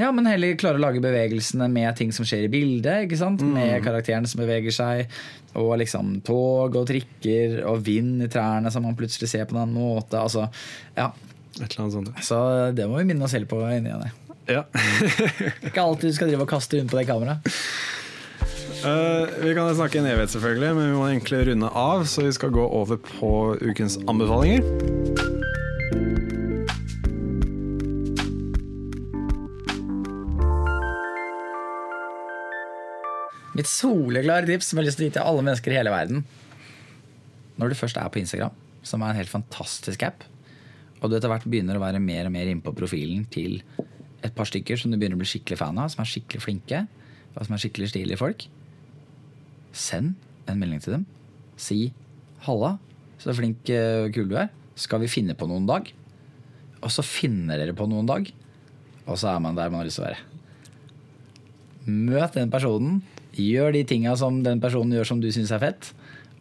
Ja, 0.00 0.10
men 0.14 0.26
heller 0.26 0.58
klare 0.58 0.80
å 0.80 0.82
lage 0.82 1.02
bevegelsene 1.04 1.70
med 1.72 1.94
ting 2.00 2.12
som 2.16 2.26
skjer 2.28 2.48
i 2.48 2.52
bildet. 2.52 3.06
ikke 3.06 3.20
sant? 3.20 3.44
Med 3.54 3.78
karakterene 3.86 4.30
som 4.30 4.42
beveger 4.42 4.74
seg. 4.74 5.18
Og 5.58 5.72
liksom 5.80 6.18
tog 6.26 6.74
og 6.76 6.86
trikker 6.90 7.62
og 7.70 7.84
vind 7.86 8.26
i 8.26 8.30
trærne 8.30 8.70
som 8.74 8.84
man 8.84 8.98
plutselig 8.98 9.30
ser 9.30 9.46
på 9.48 9.54
en 9.56 9.62
annen 9.62 9.78
måte. 9.78 10.18
Altså, 10.20 10.48
ja. 10.98 11.12
Et 11.58 11.64
eller 11.64 11.84
annet 11.84 11.96
sånt. 11.96 12.24
Så 12.26 12.38
det 12.76 12.86
må 12.90 12.98
vi 13.00 13.08
minne 13.08 13.24
oss 13.26 13.34
selv 13.34 13.48
på 13.50 13.62
inni 13.74 13.90
igjen. 13.90 14.26
Ja. 14.48 14.64
Ikke 15.68 15.82
alltid 15.82 16.08
du 16.08 16.16
skal 16.16 16.30
drive 16.30 16.46
og 16.46 16.50
kaste 16.50 16.78
rundt 16.80 16.92
på 16.92 16.96
det 16.96 17.08
kameraet. 17.08 17.56
Uh, 18.78 19.26
vi 19.42 19.52
kan 19.56 19.74
snakke 19.74 19.98
en 19.98 20.06
evighet, 20.06 20.30
selvfølgelig, 20.32 20.70
men 20.76 20.86
vi 20.86 20.94
må 20.96 21.08
egentlig 21.08 21.40
runde 21.50 21.68
av, 21.76 22.04
så 22.08 22.22
vi 22.24 22.32
skal 22.32 22.54
gå 22.54 22.62
over 22.62 23.00
på 23.02 23.30
ukens 23.58 23.98
anbefalinger. 24.08 24.62
Mitt 33.58 33.66
soleklare 33.66 34.46
tips 34.46 34.70
som 34.70 34.78
jeg 34.78 34.84
har 34.84 34.88
lyst 34.88 35.00
til 35.00 35.08
å 35.08 35.10
gi 35.10 35.16
til 35.18 35.26
alle 35.26 35.44
mennesker 35.44 35.74
i 35.74 35.80
hele 35.80 35.92
verden. 35.92 36.24
Når 37.58 37.74
du 37.74 37.80
først 37.80 37.98
er 37.98 38.08
på 38.14 38.22
Instagram, 38.22 38.54
som 38.86 39.02
er 39.02 39.10
en 39.10 39.18
helt 39.18 39.32
fantastisk 39.32 40.06
app, 40.06 40.22
og 41.02 41.10
du 41.10 41.18
etter 41.18 41.30
hvert 41.30 41.46
begynner 41.50 41.76
å 41.76 41.82
være 41.82 42.00
mer 42.00 42.30
og 42.30 42.36
mer 42.38 42.48
innpå 42.48 42.72
profilen 42.78 43.26
til 43.34 43.58
et 44.24 44.34
par 44.34 44.48
stykker 44.48 44.78
som 44.80 44.90
du 44.90 44.98
begynner 44.98 45.18
å 45.18 45.22
bli 45.22 45.28
skikkelig 45.30 45.60
fan 45.60 45.78
av, 45.78 45.90
som 45.92 46.02
er 46.02 46.10
skikkelig 46.10 46.42
flinke, 46.42 46.84
og 47.34 47.44
som 47.46 47.54
er 47.54 47.62
skikkelig 47.62 47.90
stilige 47.92 48.20
folk, 48.20 48.46
send 49.76 50.16
en 50.48 50.58
melding 50.58 50.82
til 50.82 50.98
dem. 50.98 51.06
Si 51.58 51.92
'halla, 52.46 52.78
så 53.18 53.34
flink 53.34 53.68
eh, 53.70 54.06
og 54.06 54.14
kul 54.14 54.28
du 54.30 54.36
er'. 54.36 54.50
Skal 54.78 55.00
vi 55.02 55.10
finne 55.10 55.34
på 55.34 55.46
noen 55.50 55.66
dag? 55.66 55.90
Og 56.82 56.90
så 56.90 57.02
finner 57.02 57.58
dere 57.58 57.74
på 57.74 57.88
noen 57.90 58.06
dag, 58.06 58.30
og 59.06 59.18
så 59.18 59.34
er 59.34 59.40
man 59.42 59.56
der 59.56 59.70
man 59.70 59.82
har 59.82 59.88
lyst 59.88 59.98
til 59.98 60.06
å 60.06 60.10
være. 60.10 60.22
Møt 61.88 62.36
den 62.36 62.50
personen. 62.50 63.02
Gjør 63.38 63.72
de 63.72 63.84
tinga 63.84 64.16
som 64.18 64.42
den 64.42 64.60
personen 64.60 64.92
gjør 64.92 65.08
som 65.12 65.20
du 65.22 65.30
syns 65.32 65.52
er 65.54 65.62
fett. 65.62 65.92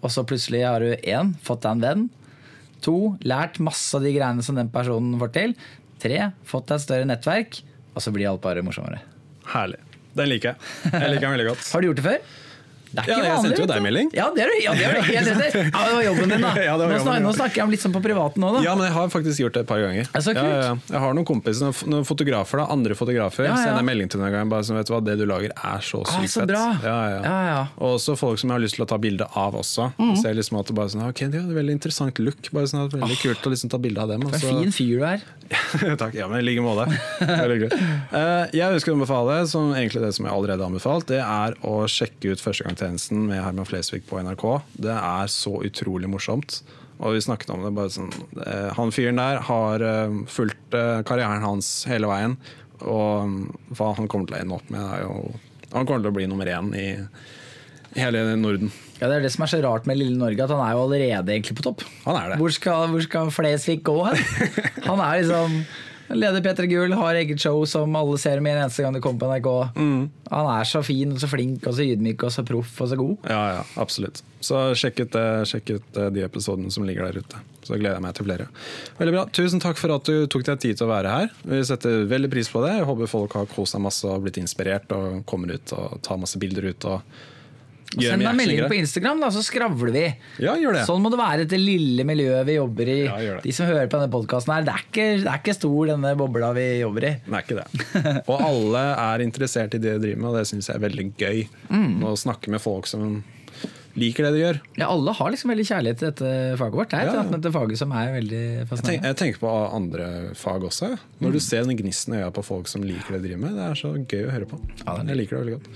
Og 0.02 0.12
så 0.14 0.26
plutselig 0.28 0.66
har 0.66 0.84
du 0.84 0.94
én, 0.98 1.34
fått 1.42 1.64
deg 1.64 1.78
en 1.78 1.84
venn. 1.86 2.06
To, 2.86 3.16
lært 3.26 3.62
masse 3.64 3.96
av 3.98 4.06
de 4.06 4.14
greiene 4.14 4.44
som 4.46 4.58
den 4.58 4.70
personen 4.74 5.18
får 5.22 5.32
til. 5.34 5.56
Tre, 6.02 6.32
fått 6.46 6.70
deg 6.70 6.78
et 6.78 6.86
større 6.86 7.10
nettverk. 7.10 7.62
Og 7.98 8.04
så 8.06 8.14
blir 8.14 8.30
alt 8.30 8.44
bare 8.44 8.62
morsommere. 8.66 9.02
Herlig. 9.50 9.80
Den 10.18 10.30
liker 10.30 10.54
jeg. 10.54 10.92
Jeg 10.94 11.10
liker 11.14 11.26
den 11.26 11.34
veldig 11.34 11.48
godt. 11.52 11.66
Har 11.74 11.82
du 11.82 11.88
gjort 11.90 12.00
det 12.00 12.06
før? 12.06 12.36
Det 12.92 13.04
er 13.04 13.10
Ja, 13.12 13.18
jeg 13.28 13.42
sendte 13.44 13.62
jo 13.62 13.68
deg 13.68 13.82
melding. 13.84 14.10
Ja, 14.16 14.30
det 14.34 14.44
er 14.46 14.52
du 14.52 14.58
ja, 14.64 14.72
det 14.78 14.86
er 14.88 14.94
du 14.96 15.02
helt 15.08 15.28
rett 15.42 15.56
i. 15.56 15.64
Ja, 15.78 15.82
det 15.88 15.94
var 15.98 16.04
jobben 16.08 16.30
din, 16.34 16.42
da. 16.42 16.52
Ja, 16.68 16.78
det 16.80 16.86
var 16.88 16.94
nå, 16.94 17.00
snakker, 17.04 17.24
nå 17.28 17.32
snakker 17.36 17.56
jeg 17.60 17.64
om 17.68 17.72
litt 17.76 17.84
sånn 17.84 17.94
på 17.98 18.02
privaten 18.04 18.46
òg, 18.48 18.58
da. 18.58 18.62
Ja, 18.68 18.76
men 18.80 18.88
jeg 18.88 18.96
har 18.96 19.10
faktisk 19.14 19.42
gjort 19.44 19.54
det 19.58 19.62
et 19.66 19.70
par 19.70 19.82
ganger. 19.84 20.08
Ja, 20.14 20.22
så 20.24 20.34
kult. 20.38 20.52
Ja. 20.54 20.74
Jeg 20.96 21.02
har 21.04 21.14
noen 21.18 21.28
kompiser, 21.28 21.74
noen 21.92 22.06
fotografer, 22.08 22.62
da, 22.64 22.66
andre 22.78 22.96
fotografer, 22.98 23.48
sender 23.52 23.82
jeg 23.82 23.88
melding 23.92 24.10
til 24.14 24.24
en 24.24 24.32
gang. 24.38 24.50
Bare 24.52 24.64
sånn, 24.68 24.78
vet 24.80 24.88
du 24.90 24.94
hva, 24.96 25.02
Det 25.08 25.18
du 25.20 25.26
lager 25.30 25.52
er 25.56 25.84
så 25.84 26.02
Ah, 26.08 26.18
sykt 26.22 26.32
så 26.34 26.42
fett. 26.44 26.52
bra. 26.54 26.64
Ja, 26.84 26.98
ja. 27.12 27.20
Ja, 27.28 27.38
ja. 27.52 27.60
Og 27.78 27.98
også 28.00 28.16
folk 28.20 28.40
som 28.40 28.50
jeg 28.52 28.56
har 28.60 28.64
lyst 28.64 28.76
til 28.80 28.86
å 28.86 28.90
ta 28.90 28.98
bilde 28.98 29.28
av 29.36 29.54
også. 29.60 29.92
Mhm. 29.98 30.16
Ser 30.22 30.34
liksom 30.38 30.60
at 30.60 30.68
det 30.72 30.76
bare 30.78 30.90
sånn, 30.94 31.04
ok, 31.10 31.26
de 31.32 31.38
har 31.42 31.48
en 31.50 31.56
veldig 31.58 31.76
interessant 31.80 32.20
look. 32.24 32.52
Bare 32.54 32.66
sånn, 32.72 32.88
det 32.90 32.98
er 32.98 33.04
veldig 33.06 33.20
kult 33.22 33.48
å 33.50 33.54
liksom 33.54 33.70
ta 33.74 33.78
bilde 33.78 34.00
av 34.02 34.08
dem. 34.14 34.22
For 34.30 34.38
så- 34.40 34.54
en 34.64 34.72
fin 34.72 34.72
fyr 34.72 35.00
du 35.00 35.06
er. 35.06 35.22
Takk. 36.02 36.14
Ja, 36.18 36.28
men 36.28 36.40
i 36.40 36.46
like 36.48 36.62
måte. 36.64 36.88
Veldig. 37.22 37.72
Eh, 38.18 38.48
Jeg 38.54 38.72
ønsker 38.74 38.94
å 38.94 38.96
anbefale, 38.98 39.36
som 39.48 39.74
egentlig 39.76 40.02
det 40.02 40.14
som 40.16 40.26
jeg 40.26 40.34
allerede 40.34 40.64
har 40.64 40.70
anbefalt, 40.72 41.06
det 41.10 41.20
er 41.20 41.54
å 41.68 41.84
sjekke 41.92 42.32
ut 42.34 42.40
Førstegangstjenesten 42.78 43.26
med 43.26 43.42
Herman 43.42 43.66
Flesvig 43.66 44.04
på 44.06 44.20
NRK. 44.22 44.44
Det 44.78 44.94
er 44.94 45.30
så 45.32 45.56
utrolig 45.66 46.10
morsomt. 46.10 46.62
Og 47.00 47.16
vi 47.16 47.22
snakket 47.22 47.50
om 47.54 47.64
det 47.66 47.74
bare 47.78 47.94
sånn 47.94 48.10
eh, 48.42 48.72
Han 48.74 48.90
fyren 48.94 49.20
der 49.22 49.40
har 49.46 49.84
eh, 49.86 50.14
fulgt 50.30 50.74
eh, 50.78 51.02
karrieren 51.06 51.46
hans 51.46 51.86
hele 51.90 52.10
veien. 52.10 52.38
Og 52.82 53.30
mm, 53.30 53.42
hva 53.78 53.92
han 53.98 54.10
kommer 54.10 54.30
til 54.30 54.38
å 54.38 54.42
ende 54.42 54.58
opp 54.58 54.70
med, 54.74 54.82
er 54.82 55.04
jo 55.06 55.34
Han 55.74 55.86
kommer 55.86 56.06
til 56.06 56.12
å 56.12 56.18
bli 56.18 56.30
nummer 56.30 56.50
én 56.54 56.72
i 56.78 56.88
i 57.98 58.02
hele 58.04 58.20
Norden. 58.38 58.70
Ja, 59.00 59.08
Det 59.08 59.16
er 59.16 59.24
det 59.24 59.32
som 59.34 59.46
er 59.46 59.50
så 59.50 59.58
rart 59.64 59.88
med 59.90 59.98
lille 59.98 60.20
Norge, 60.20 60.44
at 60.44 60.52
han 60.52 60.60
er 60.62 60.76
jo 60.76 60.84
allerede 60.84 61.32
egentlig 61.34 61.56
på 61.58 61.64
topp. 61.66 61.86
Han 62.04 62.18
er 62.20 62.30
det. 62.30 62.36
Hvor 62.38 62.54
skal, 62.54 62.92
hvor 62.92 63.02
skal 63.02 63.32
Flesvig 63.34 63.80
gå 63.88 63.96
hen? 64.06 64.20
Han 64.90 65.02
er 65.02 65.24
liksom 65.24 65.56
Leder 66.10 66.44
Peter 66.44 66.68
Gull 66.70 66.94
har 66.96 67.18
eget 67.20 67.42
show 67.42 67.66
som 67.68 67.96
alle 68.00 68.18
ser 68.22 68.40
med 68.44 68.56
en 68.56 68.64
eneste 68.64 68.84
gang 68.86 68.96
det 68.96 69.02
kommer 69.04 69.20
på 69.20 69.30
NRK. 69.32 69.50
Mm. 69.76 70.06
Han 70.32 70.50
er 70.54 70.70
så 70.70 70.82
fin 70.86 71.12
og 71.12 71.20
så 71.20 71.30
flink 71.32 71.68
og 71.68 71.76
så 71.76 71.84
ydmyk 71.84 72.24
og 72.24 72.34
så 72.34 72.46
proff 72.48 72.80
og 72.84 72.92
så 72.92 73.00
god. 73.00 73.28
Ja, 73.28 73.42
ja, 73.58 73.62
absolutt. 73.82 74.24
Så 74.44 74.62
sjekk 74.78 75.04
ut, 75.04 75.18
eh, 75.20 75.44
sjekk 75.50 75.74
ut 75.76 76.00
eh, 76.00 76.10
de 76.16 76.24
episodene 76.24 76.72
som 76.72 76.88
ligger 76.88 77.10
der 77.10 77.24
ute. 77.24 77.44
Så 77.68 77.76
gleder 77.76 77.98
jeg 77.98 78.06
meg 78.06 78.16
til 78.16 78.28
flere. 78.30 78.48
Veldig 79.02 79.16
bra. 79.18 79.24
Tusen 79.36 79.64
takk 79.64 79.80
for 79.82 79.98
at 79.98 80.08
du 80.08 80.28
tok 80.32 80.46
deg 80.48 80.62
tid 80.64 80.80
til 80.80 80.88
å 80.88 80.94
være 80.94 81.16
her. 81.16 81.34
Vi 81.44 81.64
setter 81.68 82.06
veldig 82.08 82.32
pris 82.32 82.52
på 82.54 82.64
det. 82.64 82.78
Jeg 82.78 82.88
håper 82.88 83.12
folk 83.12 83.36
har 83.36 83.50
kost 83.52 83.76
seg 83.76 83.84
masse 83.84 84.08
og 84.08 84.24
blitt 84.24 84.40
inspirert 84.40 84.94
og 84.96 85.26
kommer 85.28 85.58
ut 85.58 85.76
og 85.76 86.00
tar 86.08 86.22
masse 86.22 86.40
bilder 86.40 86.72
ut. 86.72 86.88
og 86.88 87.26
Send 87.96 88.22
meg 88.22 88.36
melding 88.36 88.66
på 88.68 88.76
Instagram, 88.78 89.22
da, 89.24 89.30
så 89.32 89.42
skravler 89.46 89.94
vi. 89.96 90.04
Ja. 90.44 90.56
Sånn 90.86 91.00
må 91.02 91.10
det 91.14 91.18
være 91.22 91.46
til 91.50 91.64
lille 91.64 92.04
miljøet 92.06 92.46
vi 92.50 92.58
jobber 92.58 92.92
i. 92.92 92.98
Ja. 93.08 93.38
De 93.42 93.54
som 93.56 93.66
hører 93.70 93.88
på 93.88 93.98
denne 94.02 94.12
podkasten 94.12 94.54
her, 94.54 94.66
det 94.68 94.74
er, 94.76 94.84
ikke, 94.90 95.06
det 95.24 95.32
er 95.32 95.40
ikke 95.42 95.56
stor 95.56 95.88
denne 95.94 96.12
bobla 96.20 96.52
vi 96.58 96.68
jobber 96.82 97.08
i. 97.08 97.14
Det 97.24 97.40
er 97.40 97.48
ikke 97.48 97.62
det. 97.64 97.88
Og 98.30 98.44
alle 98.44 98.84
er 99.08 99.24
interessert 99.26 99.74
i 99.74 99.82
det 99.82 99.96
de 99.98 100.04
driver 100.04 100.20
med, 100.22 100.30
og 100.34 100.38
det 100.42 100.46
syns 100.52 100.68
jeg 100.70 100.76
er 100.78 100.84
veldig 100.84 101.08
gøy. 101.18 101.42
Mm. 101.72 101.98
Å 102.04 102.14
snakke 102.20 102.52
med 102.54 102.62
folk 102.62 102.90
som 102.92 103.24
liker 103.98 104.28
det 104.28 104.34
de 104.36 104.42
gjør. 104.44 104.58
Ja, 104.78 104.92
alle 104.94 105.14
har 105.18 105.32
liksom 105.34 105.50
veldig 105.50 105.64
kjærlighet 105.72 105.98
til 106.04 106.12
dette 106.12 106.34
faget 106.60 106.76
vårt. 106.78 106.92
Det 106.92 107.00
er 107.00 107.08
et 107.08 107.48
Ja, 107.48 107.52
faget 107.56 107.80
som 107.80 107.96
er 107.98 108.12
veldig 108.14 108.42
Jeg, 108.44 108.60
tenk, 108.60 108.70
fascinerende. 108.70 109.08
jeg 109.10 109.18
tenker 109.24 109.42
på 109.42 109.54
andre 109.80 110.10
fag 110.38 110.68
også. 110.70 110.92
Når 111.18 111.32
Mm. 111.32 111.34
du 111.34 111.40
ser 111.42 111.64
den 111.66 111.78
gnisten 111.80 112.14
i 112.14 112.20
øya 112.22 112.30
på 112.36 112.44
folk 112.46 112.68
som 112.70 112.84
liker 112.86 113.16
det 113.18 113.24
de 113.24 113.28
driver 113.32 113.42
med. 113.48 113.56
Det 113.58 113.66
er 113.72 113.80
så 113.80 113.96
gøy 113.98 114.28
å 114.28 114.36
høre 114.36 114.46
på. 114.52 114.60
Ja, 114.86 115.00
jeg 115.02 115.18
liker 115.18 115.38
det 115.40 115.42
veldig 115.48 115.58
godt. 115.58 115.72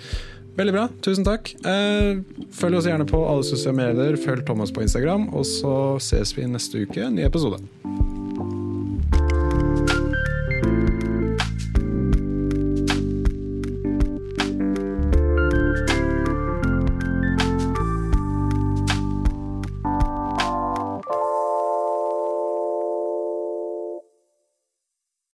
Veldig 0.57 0.73
bra. 0.75 0.87
Tusen 1.01 1.25
takk. 1.27 1.53
Eh, 1.65 2.21
følg 2.53 2.79
oss 2.79 2.89
gjerne 2.89 3.07
på 3.07 3.21
alle 3.27 3.47
sosiale 3.47 3.77
medier. 3.77 4.19
Følg 4.19 4.43
Thomas 4.47 4.73
på 4.75 4.83
Instagram, 4.83 5.29
og 5.33 5.47
så 5.47 5.75
ses 6.03 6.35
vi 6.37 6.47
neste 6.49 6.83
uke. 6.85 7.07
Ny 7.09 7.23
episode. 7.27 7.63